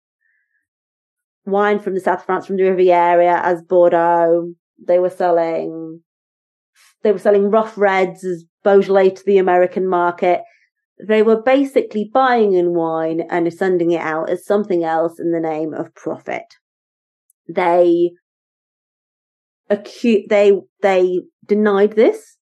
wine 1.45 1.79
from 1.79 1.95
the 1.95 2.01
south 2.01 2.21
of 2.21 2.27
France, 2.27 2.47
from 2.47 2.57
the 2.57 2.65
Riviera 2.65 3.41
as 3.43 3.63
Bordeaux. 3.63 4.53
They 4.85 4.99
were 4.99 5.11
selling, 5.11 6.03
they 7.03 7.13
were 7.13 7.19
selling 7.19 7.51
rough 7.51 7.79
reds 7.79 8.25
as 8.25 8.45
Beaujolais 8.67 9.11
to 9.11 9.25
the 9.25 9.39
American 9.39 9.87
market. 9.87 10.41
They 11.07 11.23
were 11.23 11.41
basically 11.41 12.11
buying 12.13 12.55
in 12.55 12.75
wine 12.75 13.23
and 13.31 13.53
sending 13.53 13.93
it 13.93 14.01
out 14.01 14.29
as 14.29 14.45
something 14.45 14.83
else 14.83 15.21
in 15.21 15.31
the 15.31 15.39
name 15.39 15.73
of 15.73 15.95
profit. 15.95 16.57
They 17.49 18.11
acute, 19.71 20.25
they, 20.29 20.59
they 20.83 21.21
denied 21.47 21.93
this. 21.93 22.37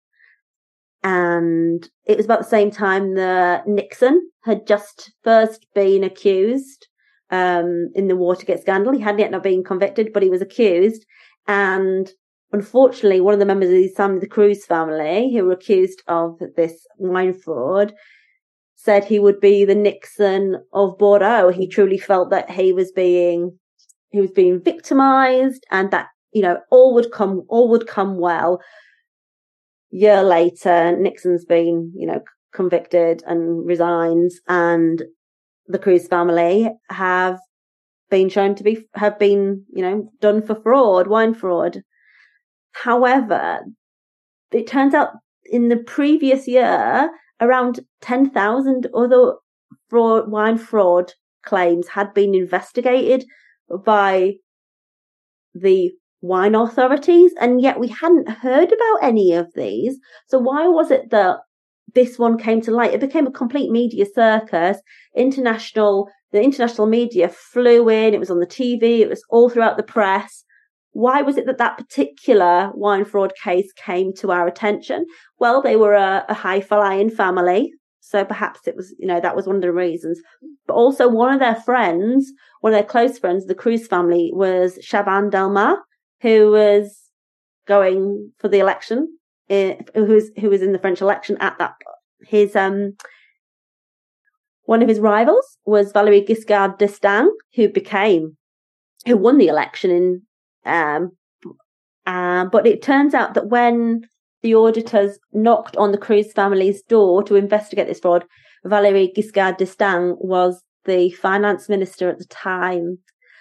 And 1.03 1.89
it 2.05 2.17
was 2.17 2.25
about 2.25 2.43
the 2.43 2.55
same 2.57 2.69
time 2.69 3.15
that 3.15 3.67
Nixon 3.67 4.29
had 4.43 4.67
just 4.67 5.11
first 5.23 5.65
been 5.73 6.03
accused 6.03 6.87
um, 7.31 7.89
in 7.95 8.07
the 8.07 8.15
Watergate 8.15 8.61
scandal. 8.61 8.93
He 8.93 8.99
hadn't 8.99 9.21
yet 9.21 9.31
not 9.31 9.41
been 9.41 9.63
convicted, 9.63 10.13
but 10.13 10.21
he 10.21 10.29
was 10.29 10.43
accused. 10.43 11.03
And 11.47 12.11
unfortunately, 12.51 13.21
one 13.21 13.33
of 13.33 13.39
the 13.39 13.45
members 13.45 13.69
of 13.69 13.75
the, 13.75 14.19
the 14.19 14.27
Cruse 14.27 14.65
family 14.65 15.33
who 15.33 15.45
were 15.45 15.53
accused 15.53 16.01
of 16.07 16.39
this 16.55 16.85
wine 16.97 17.33
fraud 17.33 17.93
said 18.75 19.05
he 19.05 19.19
would 19.19 19.39
be 19.39 19.63
the 19.63 19.75
Nixon 19.75 20.55
of 20.73 20.97
Bordeaux. 20.97 21.49
He 21.49 21.67
truly 21.67 21.97
felt 21.97 22.31
that 22.31 22.49
he 22.49 22.73
was 22.73 22.91
being, 22.91 23.57
he 24.09 24.19
was 24.19 24.31
being 24.31 24.61
victimized 24.61 25.65
and 25.71 25.91
that, 25.91 26.07
you 26.33 26.41
know, 26.41 26.57
all 26.71 26.93
would 26.95 27.11
come, 27.11 27.43
all 27.47 27.69
would 27.69 27.87
come 27.87 28.17
well. 28.17 28.59
Year 29.91 30.23
later, 30.23 30.97
Nixon's 30.97 31.45
been, 31.45 31.91
you 31.95 32.07
know, 32.07 32.21
convicted 32.53 33.23
and 33.27 33.65
resigns 33.65 34.39
and 34.47 35.03
the 35.67 35.79
Cruse 35.79 36.07
family 36.07 36.69
have 36.89 37.39
been 38.09 38.29
shown 38.29 38.55
to 38.55 38.63
be, 38.63 38.87
have 38.95 39.19
been, 39.19 39.63
you 39.73 39.81
know, 39.81 40.11
done 40.19 40.41
for 40.41 40.55
fraud, 40.55 41.07
wine 41.07 41.33
fraud. 41.33 41.83
However, 42.71 43.61
it 44.51 44.67
turns 44.67 44.93
out 44.93 45.09
in 45.45 45.69
the 45.69 45.77
previous 45.77 46.47
year, 46.47 47.09
around 47.39 47.79
10,000 48.01 48.87
other 48.95 49.35
fraud, 49.89 50.29
wine 50.31 50.57
fraud 50.57 51.13
claims 51.43 51.87
had 51.87 52.13
been 52.13 52.35
investigated 52.35 53.25
by 53.85 54.35
the 55.53 55.91
wine 56.21 56.55
authorities, 56.55 57.33
and 57.39 57.61
yet 57.61 57.79
we 57.79 57.87
hadn't 57.87 58.29
heard 58.29 58.71
about 58.71 58.99
any 59.01 59.33
of 59.33 59.47
these. 59.55 59.97
So 60.27 60.39
why 60.39 60.67
was 60.67 60.91
it 60.91 61.09
that 61.09 61.39
this 61.93 62.17
one 62.17 62.37
came 62.37 62.61
to 62.61 62.71
light. 62.71 62.93
It 62.93 63.01
became 63.01 63.27
a 63.27 63.31
complete 63.31 63.71
media 63.71 64.05
circus. 64.13 64.77
International, 65.15 66.09
the 66.31 66.41
international 66.41 66.87
media 66.87 67.29
flew 67.29 67.89
in. 67.89 68.13
It 68.13 68.19
was 68.19 68.31
on 68.31 68.39
the 68.39 68.47
TV. 68.47 68.99
It 68.99 69.09
was 69.09 69.23
all 69.29 69.49
throughout 69.49 69.77
the 69.77 69.83
press. 69.83 70.43
Why 70.91 71.21
was 71.21 71.37
it 71.37 71.45
that 71.45 71.57
that 71.57 71.77
particular 71.77 72.71
wine 72.73 73.05
fraud 73.05 73.33
case 73.41 73.71
came 73.73 74.13
to 74.15 74.31
our 74.31 74.47
attention? 74.47 75.05
Well, 75.39 75.61
they 75.61 75.75
were 75.75 75.93
a, 75.93 76.25
a 76.27 76.61
flying 76.61 77.09
family. 77.09 77.71
So 78.01 78.25
perhaps 78.25 78.67
it 78.67 78.75
was, 78.75 78.93
you 78.99 79.07
know, 79.07 79.21
that 79.21 79.35
was 79.35 79.47
one 79.47 79.55
of 79.55 79.61
the 79.61 79.71
reasons. 79.71 80.19
But 80.67 80.73
also 80.73 81.07
one 81.07 81.33
of 81.33 81.39
their 81.39 81.55
friends, 81.55 82.31
one 82.59 82.73
of 82.73 82.77
their 82.77 82.87
close 82.87 83.17
friends, 83.17 83.45
the 83.45 83.55
Cruse 83.55 83.87
family 83.87 84.31
was 84.33 84.77
Chaban 84.79 85.31
Delmas, 85.31 85.77
who 86.21 86.51
was 86.51 86.97
going 87.67 88.31
for 88.39 88.49
the 88.49 88.59
election 88.59 89.07
who 89.51 90.05
was 90.05 90.31
who 90.39 90.49
was 90.49 90.61
in 90.61 90.71
the 90.71 90.79
French 90.79 91.01
election 91.01 91.37
at 91.39 91.57
that. 91.57 91.73
His 92.25 92.55
um 92.55 92.93
one 94.63 94.81
of 94.81 94.87
his 94.87 94.99
rivals 94.99 95.57
was 95.65 95.91
Valéry 95.91 96.25
Giscard 96.25 96.77
d'Estaing, 96.77 97.27
who 97.55 97.67
became 97.67 98.37
who 99.05 99.17
won 99.17 99.37
the 99.37 99.47
election 99.47 99.91
in 99.91 100.21
um 100.65 101.11
um 102.05 102.49
but 102.51 102.67
it 102.67 102.81
turns 102.81 103.13
out 103.13 103.33
that 103.33 103.47
when 103.49 104.01
the 104.41 104.55
auditors 104.55 105.19
knocked 105.33 105.77
on 105.77 105.91
the 105.91 105.97
Cruse 105.97 106.33
family's 106.33 106.81
door 106.83 107.23
to 107.23 107.35
investigate 107.35 107.87
this 107.87 107.99
fraud, 107.99 108.25
Valéry 108.65 109.13
Giscard 109.15 109.57
d'Estaing 109.57 110.15
was 110.19 110.63
the 110.85 111.11
finance 111.11 111.69
minister 111.69 112.09
at 112.09 112.17
the 112.17 112.25
time. 112.25 112.97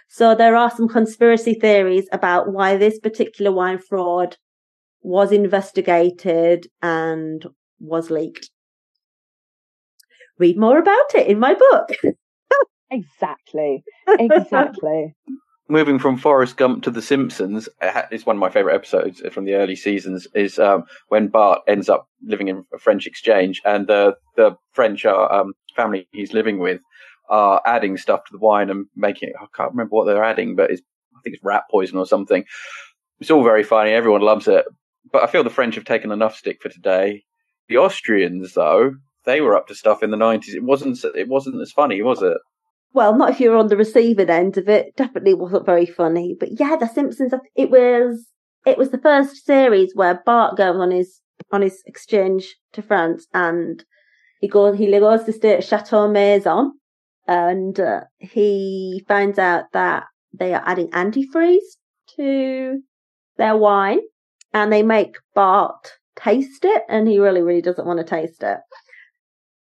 So 0.08 0.34
there 0.34 0.56
are 0.56 0.70
some 0.70 0.88
conspiracy 0.88 1.54
theories 1.54 2.08
about 2.12 2.52
why 2.52 2.76
this 2.76 2.98
particular 2.98 3.52
wine 3.52 3.78
fraud 3.78 4.36
was 5.02 5.32
investigated 5.32 6.66
and 6.82 7.46
was 7.78 8.10
leaked. 8.10 8.50
Read 10.38 10.58
more 10.58 10.78
about 10.78 11.14
it 11.14 11.26
in 11.28 11.38
my 11.38 11.54
book. 11.54 11.90
exactly. 12.90 13.84
Exactly. 14.06 15.14
Moving 15.70 15.98
from 15.98 16.18
Forrest 16.18 16.56
Gump 16.56 16.82
to 16.82 16.90
The 16.90 17.00
Simpsons, 17.00 17.68
it's 17.80 18.26
one 18.26 18.36
of 18.36 18.40
my 18.40 18.50
favorite 18.50 18.74
episodes 18.74 19.22
from 19.32 19.44
the 19.44 19.54
early 19.54 19.76
seasons. 19.76 20.26
Is 20.34 20.58
um, 20.58 20.84
when 21.08 21.28
Bart 21.28 21.62
ends 21.68 21.88
up 21.88 22.08
living 22.22 22.48
in 22.48 22.64
a 22.74 22.78
French 22.78 23.06
exchange, 23.06 23.62
and 23.64 23.86
the 23.86 24.16
the 24.36 24.56
French 24.72 25.06
um, 25.06 25.54
family 25.76 26.08
he's 26.12 26.32
living 26.32 26.58
with 26.58 26.82
are 27.28 27.62
adding 27.64 27.96
stuff 27.96 28.24
to 28.24 28.32
the 28.32 28.38
wine 28.38 28.68
and 28.68 28.86
making 28.96 29.28
it. 29.30 29.36
I 29.40 29.46
can't 29.56 29.70
remember 29.70 29.94
what 29.94 30.04
they're 30.04 30.24
adding, 30.24 30.56
but 30.56 30.70
it's 30.70 30.82
I 31.16 31.20
think 31.22 31.36
it's 31.36 31.44
rat 31.44 31.64
poison 31.70 31.98
or 31.98 32.06
something. 32.06 32.44
It's 33.20 33.30
all 33.30 33.44
very 33.44 33.62
funny. 33.62 33.92
Everyone 33.92 34.22
loves 34.22 34.48
it 34.48 34.64
but 35.12 35.22
I 35.22 35.26
feel 35.26 35.44
the 35.44 35.50
French 35.50 35.74
have 35.74 35.84
taken 35.84 36.12
enough 36.12 36.36
stick 36.36 36.60
for 36.62 36.68
today. 36.68 37.24
The 37.68 37.78
Austrians, 37.78 38.54
though, 38.54 38.94
they 39.24 39.40
were 39.40 39.56
up 39.56 39.68
to 39.68 39.74
stuff 39.74 40.02
in 40.02 40.10
the 40.10 40.16
nineties. 40.16 40.54
It 40.54 40.64
wasn't. 40.64 41.02
It 41.16 41.28
wasn't 41.28 41.60
as 41.60 41.72
funny, 41.72 42.02
was 42.02 42.22
it? 42.22 42.38
Well, 42.92 43.16
not 43.16 43.30
if 43.30 43.40
you're 43.40 43.56
on 43.56 43.68
the 43.68 43.76
receiving 43.76 44.30
end 44.30 44.56
of 44.58 44.68
it. 44.68 44.96
Definitely 44.96 45.34
wasn't 45.34 45.66
very 45.66 45.86
funny. 45.86 46.36
But 46.38 46.58
yeah, 46.58 46.76
The 46.76 46.86
Simpsons. 46.86 47.32
It 47.54 47.70
was. 47.70 48.26
It 48.66 48.76
was 48.76 48.90
the 48.90 48.98
first 48.98 49.46
series 49.46 49.92
where 49.94 50.20
Bart 50.26 50.56
goes 50.56 50.76
on 50.76 50.90
his 50.90 51.20
on 51.50 51.62
his 51.62 51.82
exchange 51.86 52.56
to 52.72 52.82
France, 52.82 53.26
and 53.32 53.84
he 54.40 54.48
goes. 54.48 54.76
He 54.76 54.90
goes 54.90 55.24
to 55.24 55.32
stay 55.32 55.54
at 55.54 55.64
Chateau 55.64 56.08
Maison, 56.08 56.72
and 57.26 57.78
uh, 57.78 58.00
he 58.18 59.04
finds 59.08 59.38
out 59.38 59.64
that 59.72 60.04
they 60.32 60.52
are 60.52 60.62
adding 60.66 60.90
antifreeze 60.90 61.76
to 62.16 62.80
their 63.36 63.56
wine 63.56 64.00
and 64.52 64.72
they 64.72 64.82
make 64.82 65.16
Bart 65.34 65.92
taste 66.16 66.64
it, 66.64 66.82
and 66.88 67.08
he 67.08 67.18
really, 67.18 67.42
really 67.42 67.62
doesn't 67.62 67.86
want 67.86 67.98
to 67.98 68.04
taste 68.04 68.42
it. 68.42 68.58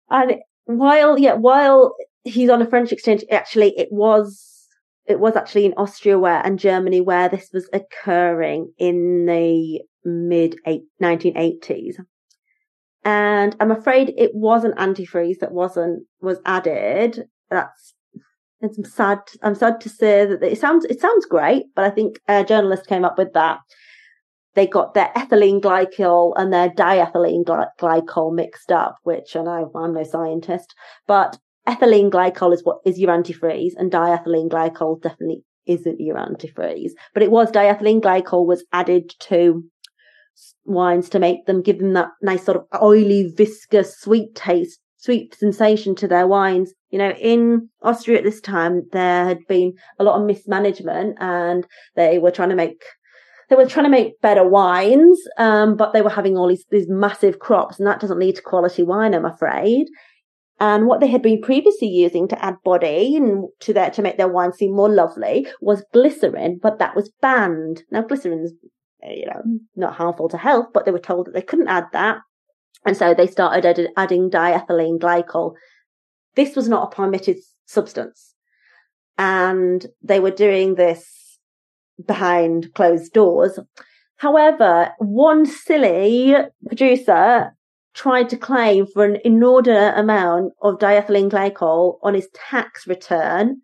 And 0.09 0.37
while, 0.65 1.19
yeah, 1.19 1.35
while 1.35 1.95
he's 2.25 2.51
on 2.51 2.63
a 2.63 2.67
French 2.67 2.93
exchange, 2.93 3.25
actually, 3.31 3.75
it 3.79 3.89
was, 3.91 4.67
it 5.07 5.21
was 5.21 5.37
actually 5.37 5.67
in 5.67 5.75
Austria 5.77 6.19
where, 6.19 6.45
and 6.45 6.59
Germany 6.59 7.01
where 7.01 7.29
this 7.29 7.51
was 7.53 7.69
occurring 7.73 8.73
in 8.79 9.27
the 9.27 9.81
mid 10.05 10.57
1980s. 11.03 11.97
And 13.05 13.57
I'm 13.61 13.71
afraid 13.71 14.13
it 14.17 14.35
wasn't 14.35 14.77
antifreeze 14.77 15.39
that 15.41 15.53
wasn't, 15.53 16.05
was 16.21 16.39
added. 16.45 17.25
That's, 17.49 17.95
it's 18.61 18.95
sad. 18.95 19.21
I'm 19.43 19.55
sad 19.55 19.81
to 19.81 19.89
say 19.89 20.27
that 20.27 20.43
it 20.43 20.59
sounds, 20.59 20.85
it 20.85 21.01
sounds 21.01 21.25
great, 21.25 21.65
but 21.75 21.87
I 21.87 21.91
think 21.91 22.21
a 22.29 22.45
journalist 22.45 22.87
came 22.87 23.05
up 23.05 23.17
with 23.17 23.33
that 23.33 23.61
they 24.55 24.67
got 24.67 24.95
their 24.95 25.11
ethylene 25.17 25.61
glycol 25.61 26.33
and 26.37 26.53
their 26.53 26.71
diethylene 26.71 27.45
glycol 27.45 28.35
mixed 28.35 28.73
up, 28.73 28.97
which 29.05 29.37
I 29.37 29.43
know 29.43 29.71
I'm 29.75 29.95
no 29.95 30.03
scientist, 30.03 30.75
but 31.07 31.39
ethylene 31.71 32.11
glycol 32.11 32.53
is 32.53 32.65
what 32.65 32.79
is 32.85 32.99
your 32.99 33.11
antifreeze 33.11 33.73
and 33.77 33.93
diethylene 33.93 34.49
glycol 34.49 35.01
definitely 35.01 35.45
isn't 35.67 36.01
your 36.01 36.17
antifreeze. 36.17 36.93
But 37.15 37.23
it 37.23 37.31
was 37.31 37.51
diethylene 37.51 38.01
glycol 38.01 38.47
was 38.47 38.65
added 38.73 39.15
to 39.21 39.65
wines 40.65 41.09
to 41.11 41.19
make 41.19 41.47
them 41.47 41.63
give 41.63 41.79
them 41.79 41.93
that 41.95 42.09
nice 42.23 42.45
sort 42.45 42.57
of 42.57 42.83
oily, 42.83 43.33
viscous, 43.37 43.99
sweet 44.01 44.35
taste, 44.35 44.81
sweet 44.97 45.35
sensation 45.35 45.95
to 45.97 46.09
their 46.09 46.27
wines. 46.27 46.73
You 46.91 46.99
know, 46.99 47.11
in 47.11 47.69
Austria 47.83 48.19
at 48.19 48.25
this 48.25 48.41
time, 48.41 48.83
there 48.93 49.25
had 49.25 49.47
been 49.49 49.75
a 49.99 50.05
lot 50.05 50.21
of 50.21 50.27
mismanagement 50.27 51.19
and 51.21 51.67
they 51.95 52.19
were 52.19 52.31
trying 52.31 52.51
to 52.51 52.57
make 52.57 52.83
they 53.49 53.57
were 53.57 53.67
trying 53.67 53.87
to 53.87 53.91
make 53.91 54.21
better 54.21 54.49
wines, 54.49 55.21
um, 55.37 55.77
but 55.77 55.93
they 55.93 56.03
were 56.03 56.11
having 56.11 56.37
all 56.37 56.47
these, 56.47 56.65
these 56.71 56.89
massive 56.89 57.41
crops, 57.41 57.79
and 57.79 57.87
that 57.87 57.99
doesn't 57.99 58.21
lead 58.21 58.37
to 58.37 58.43
quality 58.43 58.85
wine, 58.85 59.13
I'm 59.13 59.25
afraid. 59.25 59.89
And 60.61 60.87
what 60.87 61.01
they 61.01 61.07
had 61.07 61.23
been 61.23 61.41
previously 61.41 61.89
using 61.89 62.29
to 62.29 62.45
add 62.45 62.57
body 62.63 63.17
and 63.17 63.49
to 63.61 63.73
their, 63.73 63.91
to 63.93 64.03
make 64.03 64.19
their 64.19 64.29
wine 64.29 64.53
seem 64.53 64.77
more 64.77 64.91
lovely 64.91 65.49
was 65.63 65.83
glycerin, 65.95 66.61
but 66.63 66.79
that 66.79 66.95
was 66.95 67.11
banned. 67.23 67.83
Now 67.91 68.03
glycerin's, 68.03 68.53
eh, 69.03 69.15
you 69.15 69.27
know, 69.27 69.43
not 69.75 69.95
harmful 69.95 70.29
to 70.29 70.37
health, 70.37 70.67
but 70.75 70.85
they 70.85 70.91
were 70.91 70.99
told 70.99 71.27
that 71.27 71.33
they 71.33 71.41
couldn't 71.41 71.69
add 71.69 71.87
that. 71.95 72.19
And 72.85 72.95
so 72.95 73.15
they 73.15 73.27
started 73.27 73.89
adding 73.97 74.31
diethylene 74.31 74.99
glycol. 74.99 75.55
This 76.37 76.55
was 76.55 76.69
not 76.69 76.93
a 76.93 76.95
permitted 76.95 77.39
substance. 77.65 78.35
And 79.17 79.87
they 80.03 80.21
were 80.21 80.31
doing 80.31 80.75
this 80.75 81.39
behind 82.07 82.75
closed 82.75 83.13
doors. 83.15 83.59
However, 84.17 84.93
one 84.99 85.47
silly 85.47 86.35
producer 86.67 87.55
tried 87.95 88.29
to 88.29 88.37
claim 88.37 88.87
for 88.87 89.05
an 89.05 89.19
inordinate 89.25 89.99
amount 89.99 90.53
of 90.63 90.79
diethylene 90.79 91.31
glycol 91.31 91.99
on 92.03 92.15
his 92.15 92.29
tax 92.35 92.87
return 92.87 93.61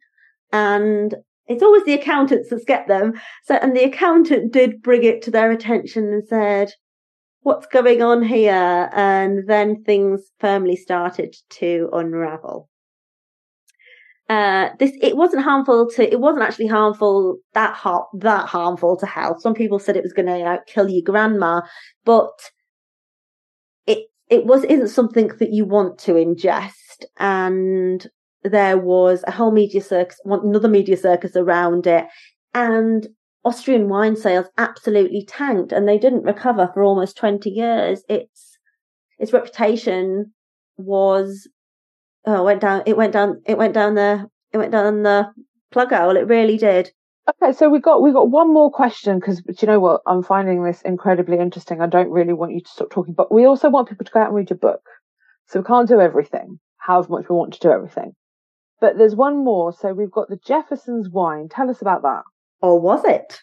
and 0.52 1.14
it's 1.48 1.62
always 1.62 1.84
the 1.84 1.94
accountants 1.94 2.50
that 2.50 2.66
get 2.66 2.88
them. 2.88 3.12
So, 3.44 3.54
and 3.54 3.76
the 3.76 3.84
accountant 3.84 4.52
did 4.52 4.82
bring 4.82 5.04
it 5.04 5.22
to 5.22 5.30
their 5.30 5.50
attention 5.52 6.12
and 6.12 6.26
said, 6.26 6.72
what's 7.42 7.66
going 7.66 8.02
on 8.02 8.22
here? 8.22 8.90
And 8.92 9.48
then 9.48 9.84
things 9.84 10.22
firmly 10.40 10.76
started 10.76 11.36
to 11.50 11.88
unravel. 11.92 12.68
Uh, 14.28 14.70
this, 14.80 14.90
it 15.00 15.16
wasn't 15.16 15.44
harmful 15.44 15.88
to, 15.90 16.12
it 16.12 16.18
wasn't 16.18 16.42
actually 16.42 16.66
harmful, 16.66 17.36
that 17.54 17.74
har- 17.74 18.08
that 18.18 18.48
harmful 18.48 18.96
to 18.96 19.06
health. 19.06 19.40
Some 19.40 19.54
people 19.54 19.78
said 19.78 19.96
it 19.96 20.02
was 20.02 20.12
going 20.12 20.26
to 20.26 20.38
you 20.38 20.44
know, 20.44 20.58
kill 20.66 20.90
your 20.90 21.04
grandma, 21.04 21.60
but 22.04 22.32
it, 23.86 24.08
it 24.28 24.46
was, 24.46 24.64
isn't 24.64 24.88
something 24.88 25.28
that 25.38 25.52
you 25.52 25.64
want 25.64 25.98
to 26.00 26.12
ingest. 26.12 27.04
And 27.18 28.06
there 28.42 28.78
was 28.78 29.24
a 29.26 29.32
whole 29.32 29.52
media 29.52 29.80
circus, 29.80 30.20
another 30.24 30.68
media 30.68 30.96
circus 30.96 31.36
around 31.36 31.86
it. 31.86 32.06
And 32.54 33.06
Austrian 33.44 33.88
wine 33.88 34.16
sales 34.16 34.46
absolutely 34.58 35.24
tanked 35.24 35.72
and 35.72 35.86
they 35.86 35.98
didn't 35.98 36.24
recover 36.24 36.70
for 36.72 36.82
almost 36.82 37.16
20 37.16 37.50
years. 37.50 38.02
Its, 38.08 38.58
its 39.18 39.32
reputation 39.32 40.32
was, 40.76 41.48
oh, 42.24 42.42
went 42.42 42.60
down, 42.60 42.82
it 42.86 42.96
went 42.96 43.12
down, 43.12 43.40
it 43.46 43.56
went 43.56 43.74
down 43.74 43.94
the, 43.94 44.28
it 44.52 44.58
went 44.58 44.72
down 44.72 45.02
the 45.02 45.30
plug 45.70 45.92
hole. 45.92 46.16
It 46.16 46.26
really 46.26 46.56
did. 46.56 46.90
Okay, 47.28 47.52
so 47.52 47.68
we 47.68 47.80
got 47.80 48.02
we 48.02 48.12
got 48.12 48.30
one 48.30 48.52
more 48.52 48.70
question 48.70 49.18
because 49.18 49.42
you 49.60 49.66
know 49.66 49.80
what 49.80 50.00
I'm 50.06 50.22
finding 50.22 50.62
this 50.62 50.80
incredibly 50.82 51.38
interesting. 51.38 51.80
I 51.80 51.86
don't 51.86 52.10
really 52.10 52.32
want 52.32 52.52
you 52.52 52.60
to 52.60 52.68
stop 52.68 52.90
talking, 52.90 53.14
but 53.14 53.32
we 53.32 53.44
also 53.44 53.68
want 53.68 53.88
people 53.88 54.04
to 54.04 54.12
go 54.12 54.20
out 54.20 54.28
and 54.28 54.36
read 54.36 54.50
your 54.50 54.58
book. 54.58 54.82
So 55.48 55.60
we 55.60 55.66
can't 55.66 55.88
do 55.88 56.00
everything, 56.00 56.60
however 56.76 57.08
much 57.10 57.28
we 57.28 57.34
want 57.34 57.54
to 57.54 57.60
do 57.60 57.70
everything. 57.70 58.12
But 58.80 58.96
there's 58.96 59.16
one 59.16 59.44
more. 59.44 59.72
So 59.72 59.92
we've 59.92 60.10
got 60.10 60.28
the 60.28 60.38
Jefferson's 60.46 61.08
wine. 61.08 61.48
Tell 61.48 61.68
us 61.68 61.82
about 61.82 62.02
that. 62.02 62.22
Or 62.60 62.80
was 62.80 63.04
it? 63.04 63.40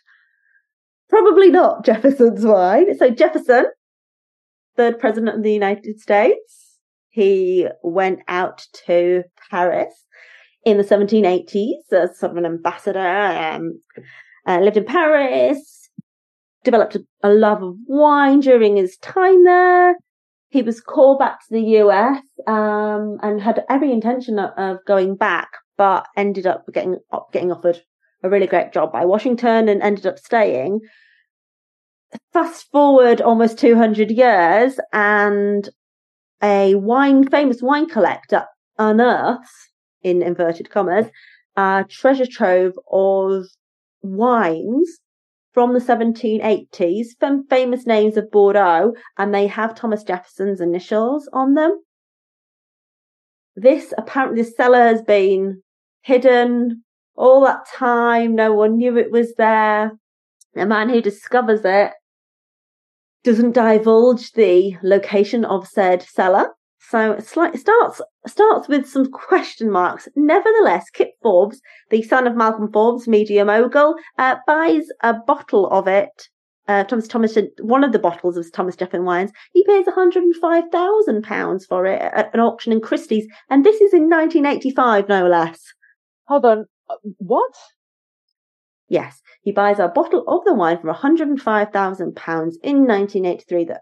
Probably 1.09 1.49
not 1.49 1.83
Jefferson's 1.83 2.45
wine. 2.45 2.97
So 2.97 3.09
Jefferson, 3.09 3.65
third 4.77 4.97
president 4.97 5.37
of 5.37 5.43
the 5.43 5.51
United 5.51 5.99
States, 5.99 6.77
he 7.09 7.67
went 7.83 8.19
out 8.29 8.65
to 8.85 9.23
Paris 9.51 9.93
in 10.65 10.77
the 10.77 10.83
1780s 10.83 11.91
as 11.91 12.17
sort 12.17 12.31
of 12.31 12.37
an 12.37 12.45
ambassador, 12.45 12.99
um, 12.99 13.81
uh, 14.47 14.59
lived 14.59 14.77
in 14.77 14.85
Paris, 14.85 15.89
developed 16.63 16.97
a, 17.23 17.29
love 17.29 17.61
of 17.61 17.75
wine 17.87 18.39
during 18.39 18.77
his 18.77 18.97
time 18.97 19.43
there. 19.43 19.95
He 20.49 20.61
was 20.61 20.81
called 20.81 21.19
back 21.19 21.39
to 21.39 21.53
the 21.53 21.61
US 21.81 22.21
um, 22.47 23.17
and 23.21 23.41
had 23.41 23.65
every 23.69 23.91
intention 23.91 24.39
of, 24.39 24.51
of 24.57 24.77
going 24.85 25.15
back, 25.15 25.49
but 25.77 26.07
ended 26.15 26.47
up 26.47 26.65
getting 26.73 26.97
getting 27.31 27.51
offered 27.51 27.81
a 28.23 28.29
really 28.29 28.47
great 28.47 28.71
job 28.71 28.91
by 28.91 29.05
Washington 29.05 29.67
and 29.67 29.81
ended 29.81 30.05
up 30.05 30.17
staying. 30.17 30.79
Fast 32.31 32.67
forward 32.71 33.21
almost 33.21 33.57
200 33.57 34.11
years 34.11 34.79
and 34.93 35.69
a 36.41 36.75
wine, 36.75 37.27
famous 37.27 37.61
wine 37.61 37.87
collector 37.87 38.45
unearths, 38.77 39.69
in 40.03 40.21
inverted 40.21 40.69
commas, 40.69 41.07
a 41.55 41.85
treasure 41.89 42.25
trove 42.25 42.73
of 42.91 43.45
wines 44.01 44.99
from 45.53 45.73
the 45.73 45.79
1780s 45.79 47.07
from 47.19 47.47
famous 47.47 47.85
names 47.85 48.17
of 48.17 48.31
Bordeaux 48.31 48.93
and 49.17 49.33
they 49.33 49.47
have 49.47 49.75
Thomas 49.75 50.03
Jefferson's 50.03 50.59
initials 50.59 51.29
on 51.31 51.53
them. 51.53 51.81
This 53.55 53.93
apparently 53.97 54.41
the 54.41 54.49
cellar 54.49 54.81
has 54.81 55.03
been 55.03 55.61
hidden 56.01 56.83
all 57.15 57.41
that 57.41 57.67
time. 57.67 58.35
No 58.35 58.53
one 58.53 58.77
knew 58.77 58.97
it 58.97 59.11
was 59.11 59.35
there. 59.35 59.91
The 60.55 60.65
man 60.65 60.89
who 60.89 61.01
discovers 61.01 61.61
it 61.63 61.91
doesn't 63.23 63.53
divulge 63.53 64.31
the 64.33 64.75
location 64.83 65.45
of 65.45 65.67
said 65.67 66.01
cellar. 66.01 66.49
So 66.89 67.13
it 67.13 67.25
starts 67.25 68.01
starts 68.27 68.67
with 68.67 68.87
some 68.87 69.09
question 69.11 69.71
marks. 69.71 70.07
Nevertheless, 70.15 70.89
Kip 70.89 71.11
Forbes, 71.21 71.61
the 71.89 72.01
son 72.03 72.27
of 72.27 72.35
Malcolm 72.35 72.71
Forbes, 72.71 73.07
media 73.07 73.45
mogul, 73.45 73.95
uh, 74.17 74.35
buys 74.45 74.85
a 75.01 75.13
bottle 75.13 75.67
of 75.69 75.87
it. 75.87 76.29
Uh, 76.67 76.83
Thomas 76.83 77.07
Thomas, 77.07 77.37
one 77.59 77.83
of 77.83 77.91
the 77.91 77.99
bottles 77.99 78.37
of 78.37 78.51
Thomas 78.51 78.75
Jefferson 78.75 79.05
wines. 79.05 79.31
He 79.53 79.65
pays 79.65 79.85
105,000 79.85 81.23
pounds 81.23 81.65
for 81.65 81.85
it 81.85 82.01
at 82.01 82.33
an 82.33 82.39
auction 82.39 82.71
in 82.71 82.79
Christie's, 82.79 83.27
and 83.49 83.65
this 83.65 83.81
is 83.81 83.93
in 83.93 84.09
1985, 84.09 85.09
no 85.09 85.27
less. 85.27 85.61
Hold 86.27 86.45
on, 86.45 86.65
uh, 86.89 86.95
what? 87.17 87.53
Yes, 88.93 89.23
he 89.41 89.51
buys 89.51 89.79
a 89.79 89.87
bottle 89.87 90.23
of 90.27 90.45
the 90.45 90.53
wine 90.53 90.77
for 90.79 90.93
£105,000 90.93 91.39
in 92.61 92.85
1983 92.85 93.65
that 93.65 93.81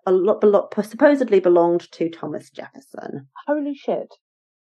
supposedly 0.83 1.41
belonged 1.41 1.91
to 1.91 2.09
Thomas 2.09 2.49
Jefferson. 2.49 3.27
Holy 3.45 3.75
shit. 3.75 4.07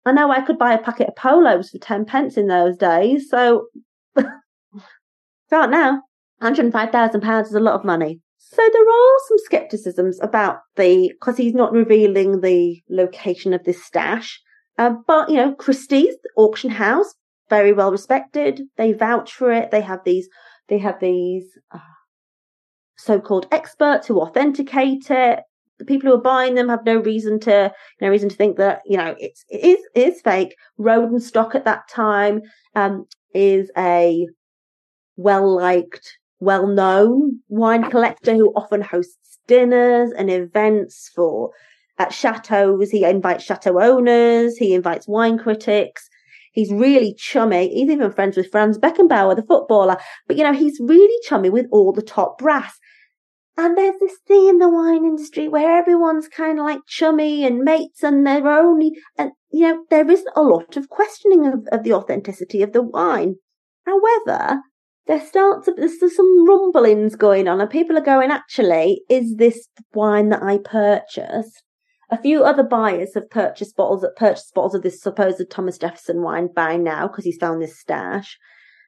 I 0.05 0.11
know 0.11 0.29
I 0.29 0.41
could 0.41 0.57
buy 0.57 0.73
a 0.73 0.83
packet 0.83 1.07
of 1.07 1.15
polos 1.15 1.69
for 1.69 1.77
10 1.77 2.03
pence 2.03 2.35
in 2.35 2.47
those 2.47 2.75
days, 2.75 3.29
so 3.29 3.67
can't 4.17 5.71
now. 5.71 6.01
£105,000 6.41 7.43
is 7.43 7.53
a 7.53 7.61
lot 7.61 7.75
of 7.75 7.85
money. 7.85 8.19
So 8.37 8.57
there 8.57 8.81
are 8.81 9.17
some 9.29 9.37
scepticisms 9.49 10.19
about 10.21 10.57
the, 10.75 11.13
because 11.13 11.37
he's 11.37 11.53
not 11.53 11.71
revealing 11.71 12.41
the 12.41 12.83
location 12.89 13.53
of 13.53 13.63
this 13.63 13.81
stash. 13.81 14.41
Uh, 14.77 14.95
but, 15.07 15.29
you 15.29 15.37
know, 15.37 15.55
Christie's 15.55 16.17
auction 16.35 16.69
house 16.69 17.13
very 17.57 17.73
well 17.79 17.91
respected. 17.91 18.53
They 18.77 18.93
vouch 18.93 19.31
for 19.39 19.49
it. 19.59 19.69
They 19.69 19.81
have 19.81 20.01
these, 20.03 20.27
they 20.69 20.79
have 20.79 20.99
these 20.99 21.45
uh, 21.71 21.95
so-called 22.97 23.47
experts 23.51 24.07
who 24.07 24.21
authenticate 24.21 25.11
it. 25.11 25.39
The 25.79 25.85
people 25.85 26.09
who 26.09 26.17
are 26.17 26.29
buying 26.33 26.55
them 26.55 26.69
have 26.69 26.85
no 26.85 26.97
reason 26.97 27.39
to, 27.41 27.71
no 28.01 28.09
reason 28.09 28.29
to 28.29 28.35
think 28.35 28.57
that, 28.57 28.81
you 28.85 28.97
know, 28.97 29.15
it's, 29.19 29.45
it 29.49 29.63
is, 29.63 29.79
it 29.93 30.07
is 30.13 30.21
fake. 30.21 30.55
Rodenstock 30.79 31.53
at 31.53 31.65
that 31.65 31.83
time, 31.89 32.41
um, 32.75 33.05
is 33.35 33.71
a 33.77 34.27
well-liked, 35.15 36.07
well-known 36.39 37.39
wine 37.49 37.89
collector 37.89 38.33
who 38.35 38.51
often 38.55 38.81
hosts 38.81 39.39
dinners 39.47 40.11
and 40.17 40.29
events 40.29 41.11
for 41.15 41.51
at 41.99 42.13
chateaus. 42.13 42.89
He 42.89 43.03
invites 43.03 43.43
chateau 43.43 43.79
owners. 43.79 44.57
He 44.57 44.73
invites 44.73 45.07
wine 45.07 45.37
critics. 45.37 46.09
He's 46.53 46.71
really 46.71 47.15
chummy. 47.17 47.67
He's 47.69 47.89
even 47.89 48.11
friends 48.11 48.37
with 48.37 48.51
Franz 48.51 48.77
Beckenbauer, 48.77 49.35
the 49.35 49.43
footballer. 49.43 49.97
But 50.27 50.37
you 50.37 50.43
know, 50.43 50.53
he's 50.53 50.79
really 50.79 51.17
chummy 51.27 51.49
with 51.49 51.65
all 51.71 51.91
the 51.91 52.01
top 52.01 52.37
brass. 52.37 52.79
And 53.57 53.77
there's 53.77 53.99
this 53.99 54.17
thing 54.27 54.47
in 54.47 54.59
the 54.59 54.69
wine 54.69 55.03
industry 55.03 55.47
where 55.47 55.77
everyone's 55.77 56.27
kind 56.27 56.59
of 56.59 56.65
like 56.65 56.79
chummy 56.87 57.45
and 57.45 57.59
mates 57.59 58.03
and 58.03 58.25
they're 58.25 58.47
only, 58.47 58.93
and 59.17 59.31
you 59.51 59.67
know, 59.67 59.83
there 59.89 60.09
isn't 60.09 60.33
a 60.35 60.41
lot 60.41 60.77
of 60.77 60.89
questioning 60.89 61.45
of, 61.45 61.67
of 61.71 61.83
the 61.83 61.93
authenticity 61.93 62.63
of 62.63 62.73
the 62.73 62.81
wine. 62.81 63.35
However, 63.85 64.61
there 65.05 65.21
starts, 65.21 65.69
there's 65.75 66.15
some 66.15 66.47
rumblings 66.47 67.15
going 67.15 67.47
on 67.47 67.61
and 67.61 67.69
people 67.69 67.97
are 67.97 68.01
going, 68.01 68.31
actually, 68.31 69.03
is 69.09 69.35
this 69.37 69.67
wine 69.93 70.29
that 70.29 70.41
I 70.41 70.57
purchased? 70.57 71.63
A 72.13 72.21
few 72.21 72.43
other 72.43 72.61
buyers 72.61 73.15
have 73.15 73.31
purchased 73.31 73.75
bottles, 73.75 74.01
that 74.01 74.15
purchased 74.15 74.53
bottles 74.53 74.75
of 74.75 74.83
this 74.83 75.01
supposed 75.01 75.41
Thomas 75.49 75.79
Jefferson 75.79 76.21
wine 76.21 76.47
by 76.55 76.77
now 76.77 77.07
because 77.07 77.25
he's 77.25 77.39
found 77.39 77.59
this 77.59 77.79
stash. 77.79 78.37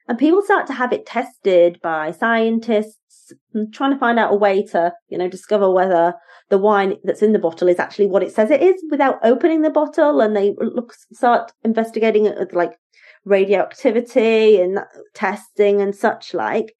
And 0.06 0.16
people 0.16 0.42
start 0.42 0.68
to 0.68 0.74
have 0.74 0.92
it 0.92 1.06
tested 1.06 1.80
by 1.82 2.12
scientists 2.12 3.32
mm, 3.52 3.72
trying 3.72 3.90
to 3.90 3.98
find 3.98 4.20
out 4.20 4.32
a 4.32 4.36
way 4.36 4.64
to, 4.66 4.92
you 5.08 5.18
know, 5.18 5.28
discover 5.28 5.68
whether 5.68 6.14
the 6.50 6.58
wine 6.58 6.98
that's 7.02 7.20
in 7.20 7.32
the 7.32 7.40
bottle 7.40 7.66
is 7.66 7.80
actually 7.80 8.06
what 8.06 8.22
it 8.22 8.32
says 8.32 8.52
it 8.52 8.62
is 8.62 8.80
without 8.92 9.18
opening 9.24 9.62
the 9.62 9.70
bottle. 9.70 10.20
And 10.20 10.36
they 10.36 10.54
look, 10.58 10.94
start 11.12 11.50
investigating 11.64 12.26
it 12.26 12.38
with 12.38 12.52
like 12.52 12.78
radioactivity 13.24 14.60
and 14.60 14.78
testing 15.14 15.80
and 15.80 15.96
such 15.96 16.32
like 16.32 16.76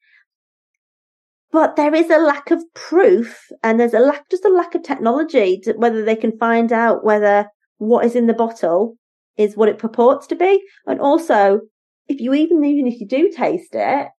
but 1.51 1.75
there 1.75 1.95
is 1.95 2.09
a 2.09 2.19
lack 2.19 2.51
of 2.51 2.61
proof 2.73 3.47
and 3.63 3.79
there's 3.79 3.93
a 3.93 3.99
lack, 3.99 4.29
just 4.29 4.45
a 4.45 4.49
lack 4.49 4.75
of 4.75 4.83
technology 4.83 5.59
to 5.63 5.73
whether 5.73 6.03
they 6.03 6.15
can 6.15 6.37
find 6.37 6.73
out 6.73 7.05
whether 7.05 7.47
what 7.77 8.05
is 8.05 8.15
in 8.15 8.27
the 8.27 8.33
bottle 8.33 8.97
is 9.37 9.55
what 9.55 9.69
it 9.69 9.77
purports 9.77 10.27
to 10.27 10.35
be. 10.35 10.61
And 10.85 10.99
also, 10.99 11.61
if 12.07 12.19
you 12.19 12.33
even, 12.33 12.63
even 12.63 12.87
if 12.87 12.99
you 12.99 13.07
do 13.07 13.31
taste 13.35 13.73
it, 13.73 14.09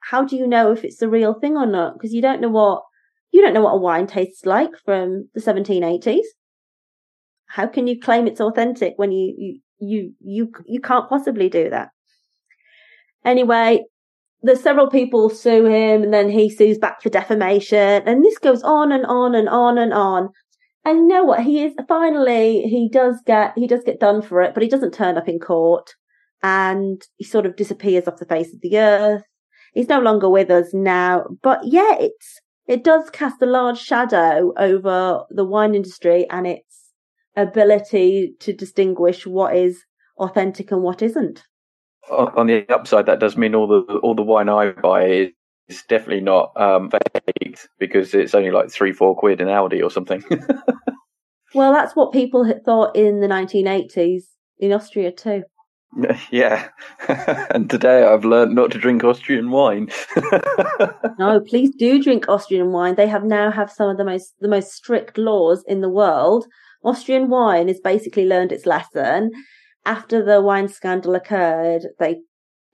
how 0.00 0.24
do 0.24 0.36
you 0.36 0.46
know 0.46 0.72
if 0.72 0.84
it's 0.84 0.98
the 0.98 1.08
real 1.08 1.34
thing 1.34 1.56
or 1.56 1.66
not? 1.66 1.94
Because 1.94 2.14
you 2.14 2.22
don't 2.22 2.40
know 2.40 2.48
what, 2.48 2.82
you 3.32 3.42
don't 3.42 3.54
know 3.54 3.62
what 3.62 3.74
a 3.74 3.78
wine 3.78 4.06
tastes 4.06 4.46
like 4.46 4.70
from 4.84 5.28
the 5.34 5.40
1780s. 5.40 6.24
How 7.46 7.66
can 7.66 7.86
you 7.86 8.00
claim 8.00 8.26
it's 8.26 8.40
authentic 8.40 8.94
when 8.96 9.12
you, 9.12 9.34
you, 9.36 9.60
you, 9.78 10.12
you, 10.20 10.52
you 10.66 10.80
can't 10.80 11.08
possibly 11.08 11.48
do 11.48 11.70
that? 11.70 11.90
Anyway, 13.24 13.84
there's 14.42 14.62
several 14.62 14.88
people 14.88 15.28
sue 15.30 15.64
him 15.66 16.02
and 16.02 16.12
then 16.14 16.28
he 16.30 16.48
sues 16.50 16.78
back 16.78 17.02
for 17.02 17.08
defamation 17.08 18.02
and 18.06 18.24
this 18.24 18.38
goes 18.38 18.62
on 18.62 18.92
and 18.92 19.06
on 19.06 19.34
and 19.34 19.48
on 19.48 19.78
and 19.78 19.92
on. 19.92 20.28
And 20.84 20.98
you 20.98 21.06
know 21.06 21.24
what? 21.24 21.40
He 21.42 21.64
is 21.64 21.74
finally, 21.88 22.62
he 22.62 22.88
does 22.92 23.16
get, 23.26 23.52
he 23.56 23.66
does 23.66 23.82
get 23.84 23.98
done 23.98 24.22
for 24.22 24.40
it, 24.42 24.54
but 24.54 24.62
he 24.62 24.68
doesn't 24.68 24.94
turn 24.94 25.16
up 25.16 25.28
in 25.28 25.38
court. 25.38 25.90
and 26.42 27.02
he 27.16 27.24
sort 27.24 27.46
of 27.46 27.56
disappears 27.56 28.06
off 28.06 28.18
the 28.18 28.26
face 28.26 28.52
of 28.54 28.60
the 28.60 28.78
earth. 28.78 29.22
He's 29.74 29.88
no 29.88 30.00
longer 30.00 30.28
with 30.28 30.50
us 30.50 30.72
now, 30.72 31.24
but 31.42 31.60
yeah, 31.64 31.96
it's 31.98 32.40
it 32.66 32.82
does 32.84 33.10
cast 33.10 33.42
a 33.42 33.46
large 33.46 33.78
shadow 33.78 34.52
over 34.56 35.24
the 35.30 35.44
wine 35.44 35.74
industry 35.74 36.26
and 36.30 36.46
its 36.46 36.92
ability 37.36 38.34
to 38.40 38.52
distinguish 38.52 39.26
what 39.26 39.54
is 39.56 39.84
authentic 40.18 40.72
and 40.72 40.82
what 40.82 41.02
isn't. 41.02 41.44
On 42.10 42.46
the 42.46 42.68
upside, 42.68 43.06
that 43.06 43.20
does 43.20 43.36
mean 43.36 43.54
all 43.54 43.66
the 43.66 43.80
all 43.98 44.14
the 44.14 44.22
wine 44.22 44.48
I 44.48 44.70
buy 44.70 45.32
is 45.68 45.82
definitely 45.88 46.20
not 46.20 46.52
um, 46.56 46.90
faked 46.90 47.68
because 47.78 48.14
it's 48.14 48.34
only 48.34 48.50
like 48.50 48.70
three, 48.70 48.92
four 48.92 49.16
quid 49.16 49.40
in 49.40 49.48
Aldi 49.48 49.82
or 49.82 49.90
something. 49.90 50.22
well, 51.54 51.72
that's 51.72 51.96
what 51.96 52.12
people 52.12 52.44
had 52.44 52.64
thought 52.64 52.94
in 52.94 53.20
the 53.20 53.26
1980s 53.26 54.22
in 54.58 54.72
Austria 54.72 55.12
too. 55.12 55.42
Yeah, 56.30 56.68
and 57.08 57.70
today 57.70 58.04
I've 58.04 58.24
learned 58.24 58.54
not 58.54 58.70
to 58.72 58.78
drink 58.78 59.02
Austrian 59.02 59.50
wine. 59.50 59.88
no, 61.18 61.40
please 61.40 61.70
do 61.74 62.02
drink 62.02 62.28
Austrian 62.28 62.70
wine. 62.70 62.96
They 62.96 63.06
have 63.06 63.24
now 63.24 63.50
have 63.50 63.70
some 63.70 63.88
of 63.88 63.96
the 63.96 64.04
most 64.04 64.34
the 64.40 64.48
most 64.48 64.72
strict 64.72 65.16
laws 65.16 65.64
in 65.66 65.80
the 65.80 65.88
world. 65.88 66.46
Austrian 66.84 67.30
wine 67.30 67.68
has 67.68 67.80
basically 67.80 68.26
learned 68.26 68.52
its 68.52 68.66
lesson. 68.66 69.30
After 69.86 70.22
the 70.22 70.42
wine 70.42 70.66
scandal 70.66 71.14
occurred, 71.14 71.82
they 72.00 72.22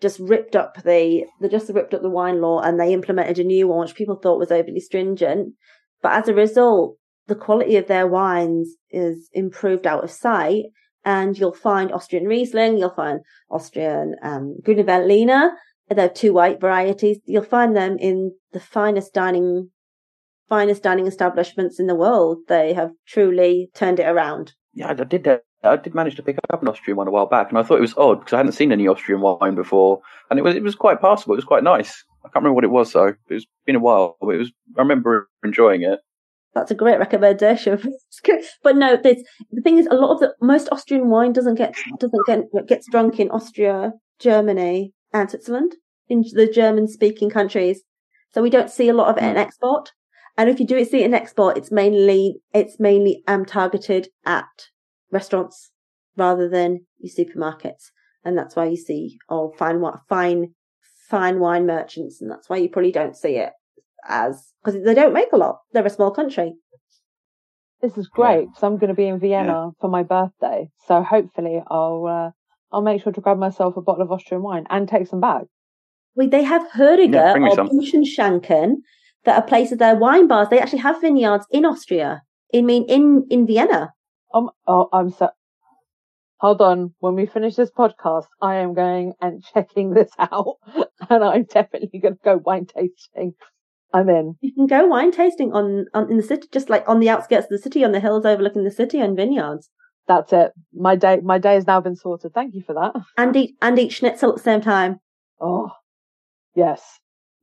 just 0.00 0.18
ripped 0.18 0.56
up 0.56 0.82
the 0.82 1.26
they 1.40 1.48
just 1.48 1.68
ripped 1.68 1.92
up 1.92 2.00
the 2.00 2.10
wine 2.10 2.40
law 2.40 2.60
and 2.60 2.80
they 2.80 2.92
implemented 2.94 3.38
a 3.38 3.44
new 3.44 3.68
one 3.68 3.80
which 3.80 3.94
people 3.94 4.16
thought 4.16 4.38
was 4.38 4.50
overly 4.50 4.80
stringent. 4.80 5.54
But 6.00 6.12
as 6.12 6.28
a 6.28 6.34
result, 6.34 6.96
the 7.26 7.34
quality 7.34 7.76
of 7.76 7.86
their 7.86 8.06
wines 8.06 8.76
is 8.90 9.28
improved 9.34 9.86
out 9.86 10.02
of 10.02 10.10
sight 10.10 10.64
and 11.04 11.38
you'll 11.38 11.52
find 11.52 11.92
Austrian 11.92 12.24
Riesling, 12.24 12.78
you'll 12.78 12.94
find 12.94 13.20
Austrian 13.50 14.16
um, 14.22 14.56
Veltliner. 14.66 15.50
They're 15.90 16.08
two 16.08 16.32
white 16.32 16.60
varieties. 16.60 17.18
You'll 17.26 17.44
find 17.44 17.76
them 17.76 17.98
in 17.98 18.32
the 18.52 18.60
finest 18.60 19.12
dining, 19.12 19.68
finest 20.48 20.82
dining 20.82 21.06
establishments 21.06 21.78
in 21.78 21.86
the 21.86 21.94
world. 21.94 22.38
They 22.48 22.72
have 22.72 22.92
truly 23.06 23.68
turned 23.74 24.00
it 24.00 24.06
around. 24.06 24.54
Yeah, 24.72 24.90
I 24.90 24.94
did. 24.94 25.28
Uh, 25.28 25.38
I 25.64 25.76
did 25.76 25.94
manage 25.94 26.16
to 26.16 26.22
pick 26.22 26.38
up 26.50 26.62
an 26.62 26.68
Austrian 26.68 26.96
one 26.96 27.08
a 27.08 27.10
while 27.10 27.26
back, 27.26 27.48
and 27.48 27.58
I 27.58 27.62
thought 27.62 27.78
it 27.78 27.82
was 27.82 27.96
odd 27.96 28.20
because 28.20 28.32
I 28.32 28.38
hadn't 28.38 28.52
seen 28.52 28.72
any 28.72 28.88
Austrian 28.88 29.20
wine 29.20 29.54
before, 29.54 30.00
and 30.30 30.38
it 30.38 30.42
was 30.42 30.56
it 30.56 30.62
was 30.62 30.74
quite 30.74 31.00
passable. 31.00 31.34
It 31.34 31.36
was 31.36 31.44
quite 31.44 31.64
nice. 31.64 32.04
I 32.24 32.28
can't 32.28 32.36
remember 32.36 32.54
what 32.54 32.64
it 32.64 32.70
was 32.70 32.92
though. 32.92 33.14
It's 33.28 33.46
been 33.66 33.76
a 33.76 33.80
while, 33.80 34.16
but 34.20 34.28
it 34.28 34.38
was. 34.38 34.52
I 34.76 34.82
remember 34.82 35.28
enjoying 35.44 35.82
it 35.82 36.00
that's 36.54 36.70
a 36.70 36.74
great 36.74 36.98
recommendation. 36.98 37.80
but 38.62 38.76
no, 38.76 38.96
this, 38.96 39.22
the 39.50 39.62
thing 39.62 39.78
is, 39.78 39.86
a 39.86 39.94
lot 39.94 40.12
of 40.12 40.20
the 40.20 40.34
most 40.40 40.68
Austrian 40.70 41.08
wine 41.08 41.32
doesn't 41.32 41.54
get 41.54 41.74
doesn't 41.98 42.26
get 42.26 42.66
gets 42.66 42.90
drunk 42.90 43.18
in 43.18 43.30
Austria, 43.30 43.92
Germany, 44.18 44.92
and 45.12 45.30
Switzerland 45.30 45.76
in 46.08 46.24
the 46.32 46.46
German 46.46 46.88
speaking 46.88 47.30
countries. 47.30 47.82
So 48.34 48.42
we 48.42 48.50
don't 48.50 48.70
see 48.70 48.88
a 48.88 48.94
lot 48.94 49.08
of 49.08 49.16
it 49.16 49.26
in 49.26 49.32
hmm. 49.32 49.38
export. 49.38 49.92
And 50.36 50.48
if 50.48 50.58
you 50.58 50.66
do 50.66 50.82
see 50.84 51.02
it 51.02 51.06
in 51.06 51.14
export, 51.14 51.56
it's 51.56 51.70
mainly 51.70 52.36
it's 52.52 52.78
mainly 52.78 53.22
um 53.26 53.44
targeted 53.44 54.08
at 54.24 54.68
restaurants 55.12 55.70
rather 56.16 56.48
than 56.48 56.86
your 56.98 57.14
supermarkets, 57.14 57.90
and 58.24 58.36
that's 58.36 58.56
why 58.56 58.66
you 58.66 58.76
see 58.76 59.18
all 59.28 59.54
fine 59.56 59.80
fine 60.08 60.54
fine 61.08 61.38
wine 61.38 61.66
merchants, 61.66 62.20
and 62.20 62.30
that's 62.30 62.48
why 62.48 62.56
you 62.56 62.68
probably 62.68 62.92
don't 62.92 63.16
see 63.16 63.36
it 63.36 63.52
as 64.08 64.52
because 64.64 64.82
they 64.82 64.94
don't 64.94 65.12
make 65.12 65.32
a 65.32 65.36
lot. 65.36 65.58
They're 65.72 65.86
a 65.86 65.90
small 65.90 66.10
country. 66.10 66.54
This 67.80 67.98
is 67.98 68.08
great 68.08 68.46
because 68.46 68.62
I'm 68.62 68.78
going 68.78 68.88
to 68.88 68.94
be 68.94 69.06
in 69.06 69.18
Vienna 69.18 69.66
yeah. 69.66 69.70
for 69.80 69.88
my 69.88 70.02
birthday, 70.02 70.70
so 70.86 71.02
hopefully 71.02 71.62
I'll 71.68 72.06
uh, 72.06 72.30
I'll 72.74 72.82
make 72.82 73.02
sure 73.02 73.12
to 73.12 73.20
grab 73.20 73.38
myself 73.38 73.76
a 73.76 73.82
bottle 73.82 74.02
of 74.02 74.12
Austrian 74.12 74.42
wine 74.42 74.66
and 74.70 74.88
take 74.88 75.06
some 75.06 75.20
back. 75.20 75.42
Wait, 76.14 76.30
they 76.30 76.42
have 76.42 76.62
Heuriger 76.72 77.12
yeah, 77.12 77.48
or 77.48 77.56
Buschenschanken 77.56 78.76
that 79.24 79.36
are 79.36 79.46
places 79.46 79.78
their 79.78 79.96
wine 79.96 80.26
bars. 80.28 80.48
They 80.48 80.60
actually 80.60 80.80
have 80.80 81.00
vineyards 81.00 81.46
in 81.50 81.64
Austria. 81.64 82.22
I 82.54 82.60
mean, 82.60 82.84
in 82.88 83.26
in 83.30 83.46
Vienna. 83.46 83.92
Um, 84.34 84.50
oh, 84.66 84.88
I'm 84.92 85.10
so. 85.10 85.30
Hold 86.38 86.60
on. 86.60 86.94
When 86.98 87.14
we 87.14 87.26
finish 87.26 87.54
this 87.54 87.70
podcast, 87.70 88.26
I 88.40 88.56
am 88.56 88.74
going 88.74 89.12
and 89.20 89.44
checking 89.54 89.94
this 89.94 90.10
out, 90.18 90.56
and 91.10 91.24
I'm 91.24 91.44
definitely 91.44 92.00
going 92.00 92.14
to 92.14 92.20
go 92.24 92.40
wine 92.44 92.66
tasting 92.66 93.34
I'm 93.94 94.08
in. 94.08 94.36
You 94.40 94.52
can 94.54 94.66
go 94.66 94.86
wine 94.86 95.12
tasting 95.12 95.52
on, 95.52 95.86
on 95.94 96.10
in 96.10 96.16
the 96.16 96.22
city, 96.22 96.48
just 96.52 96.70
like 96.70 96.88
on 96.88 97.00
the 97.00 97.10
outskirts 97.10 97.44
of 97.44 97.50
the 97.50 97.58
city, 97.58 97.84
on 97.84 97.92
the 97.92 98.00
hills 98.00 98.24
overlooking 98.24 98.64
the 98.64 98.70
city, 98.70 99.00
and 99.00 99.16
vineyards. 99.16 99.68
That's 100.08 100.32
it. 100.32 100.52
My 100.72 100.96
day, 100.96 101.20
my 101.22 101.38
day 101.38 101.54
has 101.54 101.66
now 101.66 101.80
been 101.80 101.96
sorted. 101.96 102.32
Thank 102.34 102.54
you 102.54 102.62
for 102.62 102.74
that. 102.74 102.92
And 103.16 103.36
eat 103.36 103.54
and 103.60 103.78
eat 103.78 103.92
schnitzel 103.92 104.30
at 104.30 104.36
the 104.36 104.42
same 104.42 104.60
time. 104.60 104.98
Oh, 105.40 105.70
yes, 106.54 106.82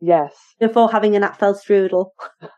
yes. 0.02 0.36
Before 0.60 0.92
having 0.92 1.16
an 1.16 1.24
Apfelstrudel. 1.24 2.10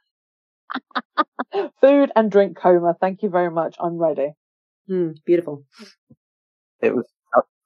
Food 1.81 2.11
and 2.15 2.31
drink 2.31 2.57
coma. 2.57 2.95
Thank 2.99 3.23
you 3.23 3.29
very 3.29 3.51
much. 3.51 3.75
I'm 3.79 3.97
ready. 3.97 4.33
Mm, 4.89 5.15
beautiful. 5.25 5.63
It 6.81 6.95
was. 6.95 7.05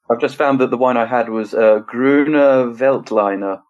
I've 0.09 0.21
just 0.21 0.35
found 0.35 0.59
that 0.59 0.69
the 0.69 0.77
wine 0.77 0.97
I 0.97 1.05
had 1.05 1.29
was 1.29 1.53
uh, 1.55 1.79
Grüne 1.91 2.75
Veltliner. 2.77 3.61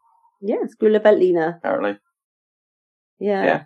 Yes, 0.41 0.73
Gruner 0.75 0.99
Veltliner. 0.99 1.57
Apparently. 1.57 1.97
Yeah. 3.19 3.43
yeah. 3.43 3.63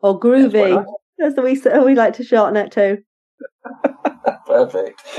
Or 0.00 0.18
groovy. 0.18 0.84
That's 1.18 1.34
the 1.34 1.42
we 1.42 1.60
we 1.84 1.94
like 1.94 2.14
to 2.14 2.24
shorten 2.24 2.56
it 2.56 2.72
to. 2.72 2.98
Perfect. 4.46 5.02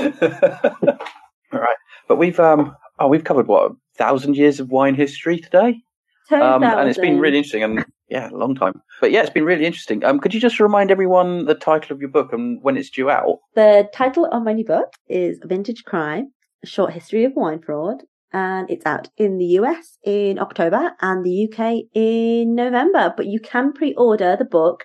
All 1.52 1.60
right, 1.60 1.76
but 2.08 2.16
we've 2.16 2.38
um 2.40 2.76
oh 2.98 3.08
we've 3.08 3.24
covered 3.24 3.46
what 3.46 3.70
a 3.70 3.74
thousand 3.96 4.36
years 4.36 4.60
of 4.60 4.70
wine 4.70 4.94
history 4.94 5.38
today. 5.38 5.82
Um, 6.30 6.62
and 6.64 6.88
it's 6.88 6.98
been 6.98 7.18
really 7.18 7.36
interesting 7.36 7.62
and 7.62 7.84
yeah, 8.08 8.30
a 8.30 8.36
long 8.36 8.54
time. 8.54 8.80
But 9.00 9.10
yeah, 9.10 9.20
it's 9.20 9.30
been 9.30 9.44
really 9.44 9.64
interesting. 9.64 10.04
Um, 10.04 10.20
could 10.20 10.34
you 10.34 10.40
just 10.40 10.60
remind 10.60 10.90
everyone 10.90 11.46
the 11.46 11.54
title 11.54 11.94
of 11.94 12.00
your 12.00 12.10
book 12.10 12.32
and 12.32 12.62
when 12.62 12.76
it's 12.76 12.90
due 12.90 13.10
out? 13.10 13.38
The 13.54 13.88
title 13.94 14.26
of 14.26 14.42
my 14.42 14.52
new 14.52 14.64
book 14.64 14.92
is 15.08 15.38
Vintage 15.44 15.84
Crime: 15.84 16.32
A 16.62 16.66
Short 16.66 16.92
History 16.92 17.24
of 17.24 17.32
Wine 17.34 17.60
Fraud, 17.60 18.02
and 18.32 18.70
it's 18.70 18.84
out 18.84 19.08
in 19.16 19.38
the 19.38 19.46
US 19.58 19.98
in 20.04 20.38
October 20.38 20.92
and 21.00 21.24
the 21.24 21.48
UK 21.48 21.84
in 21.94 22.54
November. 22.54 23.14
But 23.16 23.26
you 23.26 23.40
can 23.40 23.72
pre-order 23.72 24.36
the 24.36 24.44
book 24.44 24.84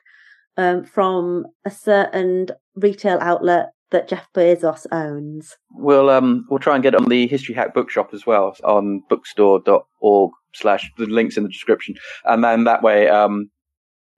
um, 0.56 0.84
from 0.84 1.46
a 1.66 1.72
certain 1.72 2.48
retail 2.76 3.18
outlet 3.22 3.72
that 3.92 4.08
Jeff 4.08 4.28
Bezos 4.36 4.86
owns. 4.92 5.58
We'll 5.72 6.10
um 6.10 6.46
we'll 6.50 6.60
try 6.60 6.76
and 6.76 6.84
get 6.84 6.94
it 6.94 7.02
on 7.02 7.10
the 7.10 7.28
History 7.28 7.56
Hack 7.56 7.74
Bookshop 7.74 8.14
as 8.14 8.26
well 8.26 8.56
on 8.64 9.02
bookstore.org 9.10 10.32
slash 10.54 10.92
the 10.98 11.06
links 11.06 11.38
in 11.38 11.44
the 11.44 11.50
description, 11.50 11.96
and 12.26 12.44
then 12.44 12.66
that 12.66 12.84
way 12.84 13.08
um 13.08 13.50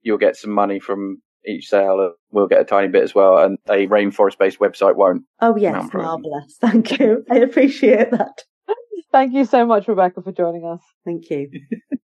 you'll 0.02 0.18
get 0.18 0.36
some 0.36 0.50
money 0.50 0.80
from 0.80 1.22
each 1.46 1.68
sale. 1.68 2.14
We'll 2.30 2.48
get 2.48 2.60
a 2.60 2.64
tiny 2.64 2.88
bit 2.88 3.02
as 3.02 3.14
well, 3.14 3.38
and 3.38 3.58
a 3.68 3.86
rainforest 3.86 4.38
based 4.38 4.58
website 4.58 4.96
won't. 4.96 5.22
Oh 5.40 5.56
yes, 5.56 5.92
marvelous! 5.92 6.56
Thank 6.60 6.98
you. 6.98 7.24
I 7.30 7.38
appreciate 7.38 8.10
that. 8.10 8.44
Thank 9.10 9.34
you 9.34 9.44
so 9.44 9.66
much, 9.66 9.88
Rebecca, 9.88 10.22
for 10.22 10.32
joining 10.32 10.64
us. 10.64 10.80
Thank 11.04 11.28
you. 11.28 11.50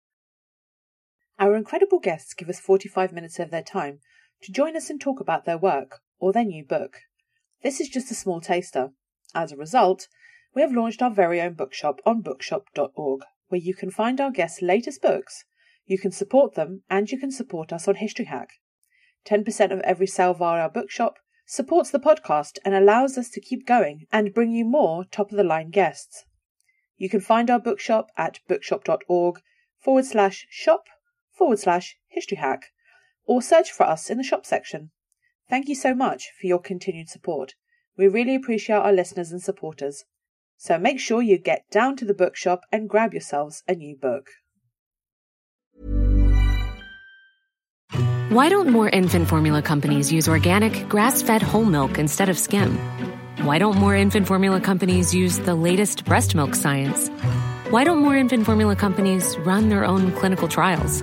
Our 1.39 1.55
incredible 1.55 2.01
guests 2.01 2.35
give 2.35 2.49
us 2.49 2.59
45 2.59 3.13
minutes 3.13 3.39
of 3.39 3.51
their 3.51 3.63
time 3.63 4.01
to 4.43 4.53
join 4.53 4.77
us 4.77 4.91
and 4.91 5.01
talk 5.01 5.21
about 5.21 5.45
their 5.45 5.59
work 5.59 6.01
or 6.19 6.33
their 6.33 6.45
new 6.45 6.65
book. 6.65 6.97
This 7.67 7.81
is 7.81 7.89
just 7.89 8.13
a 8.13 8.15
small 8.15 8.41
taster. 8.41 8.93
As 9.35 9.51
a 9.51 9.57
result, 9.57 10.07
we 10.55 10.63
have 10.63 10.71
launched 10.71 11.03
our 11.03 11.11
very 11.11 11.41
own 11.41 11.55
bookshop 11.55 11.99
on 12.07 12.21
bookshop.org, 12.21 13.23
where 13.49 13.61
you 13.61 13.75
can 13.75 13.91
find 13.91 14.21
our 14.21 14.31
guests' 14.31 14.63
latest 14.63 15.03
books, 15.03 15.45
you 15.85 15.99
can 15.99 16.13
support 16.13 16.55
them, 16.55 16.85
and 16.89 17.11
you 17.11 17.19
can 17.19 17.33
support 17.33 17.73
us 17.73 17.89
on 17.89 17.97
History 17.97 18.27
Hack. 18.27 18.51
10% 19.27 19.73
of 19.73 19.81
every 19.81 20.07
sale 20.07 20.33
via 20.33 20.61
our 20.61 20.71
bookshop 20.71 21.17
supports 21.45 21.91
the 21.91 21.99
podcast 21.99 22.61
and 22.65 22.73
allows 22.73 23.19
us 23.19 23.31
to 23.31 23.41
keep 23.41 23.67
going 23.67 24.07
and 24.13 24.33
bring 24.33 24.53
you 24.53 24.65
more 24.65 25.05
top 25.05 25.33
of 25.33 25.37
the 25.37 25.43
line 25.43 25.71
guests. 25.71 26.25
You 26.97 27.09
can 27.09 27.19
find 27.19 27.51
our 27.51 27.59
bookshop 27.59 28.13
at 28.17 28.39
bookshop.org 28.47 29.41
forward 29.81 30.05
slash 30.05 30.47
shop 30.51 30.85
forward 31.33 31.59
slash 31.59 31.99
history 32.07 32.37
hack 32.37 32.67
or 33.25 33.43
search 33.43 33.73
for 33.73 33.87
us 33.87 34.09
in 34.09 34.19
the 34.19 34.23
shop 34.23 34.47
section. 34.47 34.93
Thank 35.49 35.69
you 35.69 35.77
so 35.77 35.95
much 35.95 36.33
for 36.41 36.49
your 36.49 36.59
continued 36.59 37.09
support. 37.09 37.55
We 37.97 38.09
really 38.09 38.35
appreciate 38.35 38.77
our 38.77 38.93
listeners 38.93 39.31
and 39.31 39.41
supporters. 39.41 40.05
So 40.57 40.77
make 40.77 40.99
sure 40.99 41.23
you 41.23 41.39
get 41.39 41.71
down 41.71 41.97
to 41.97 42.05
the 42.05 42.15
bookshop 42.15 42.63
and 42.73 42.89
grab 42.89 43.13
yourselves 43.13 43.63
a 43.69 43.75
new 43.75 43.97
book. 43.97 44.31
Why 48.31 48.49
don't 48.49 48.71
more 48.71 48.89
infant 48.89 49.29
formula 49.29 49.63
companies 49.63 50.11
use 50.11 50.29
organic, 50.29 50.89
grass 50.89 51.23
fed 51.23 51.43
whole 51.43 51.65
milk 51.65 51.97
instead 51.97 52.29
of 52.29 52.37
skim? 52.37 52.77
Why 53.43 53.59
don't 53.59 53.77
more 53.77 53.95
infant 53.95 54.27
formula 54.27 54.61
companies 54.61 55.15
use 55.15 55.39
the 55.39 55.55
latest 55.55 56.05
breast 56.05 56.35
milk 56.35 56.57
science? 56.57 57.09
Why 57.71 57.85
don't 57.85 58.01
more 58.01 58.17
infant 58.17 58.45
formula 58.45 58.75
companies 58.75 59.39
run 59.39 59.69
their 59.69 59.85
own 59.85 60.11
clinical 60.13 60.49
trials? 60.49 61.03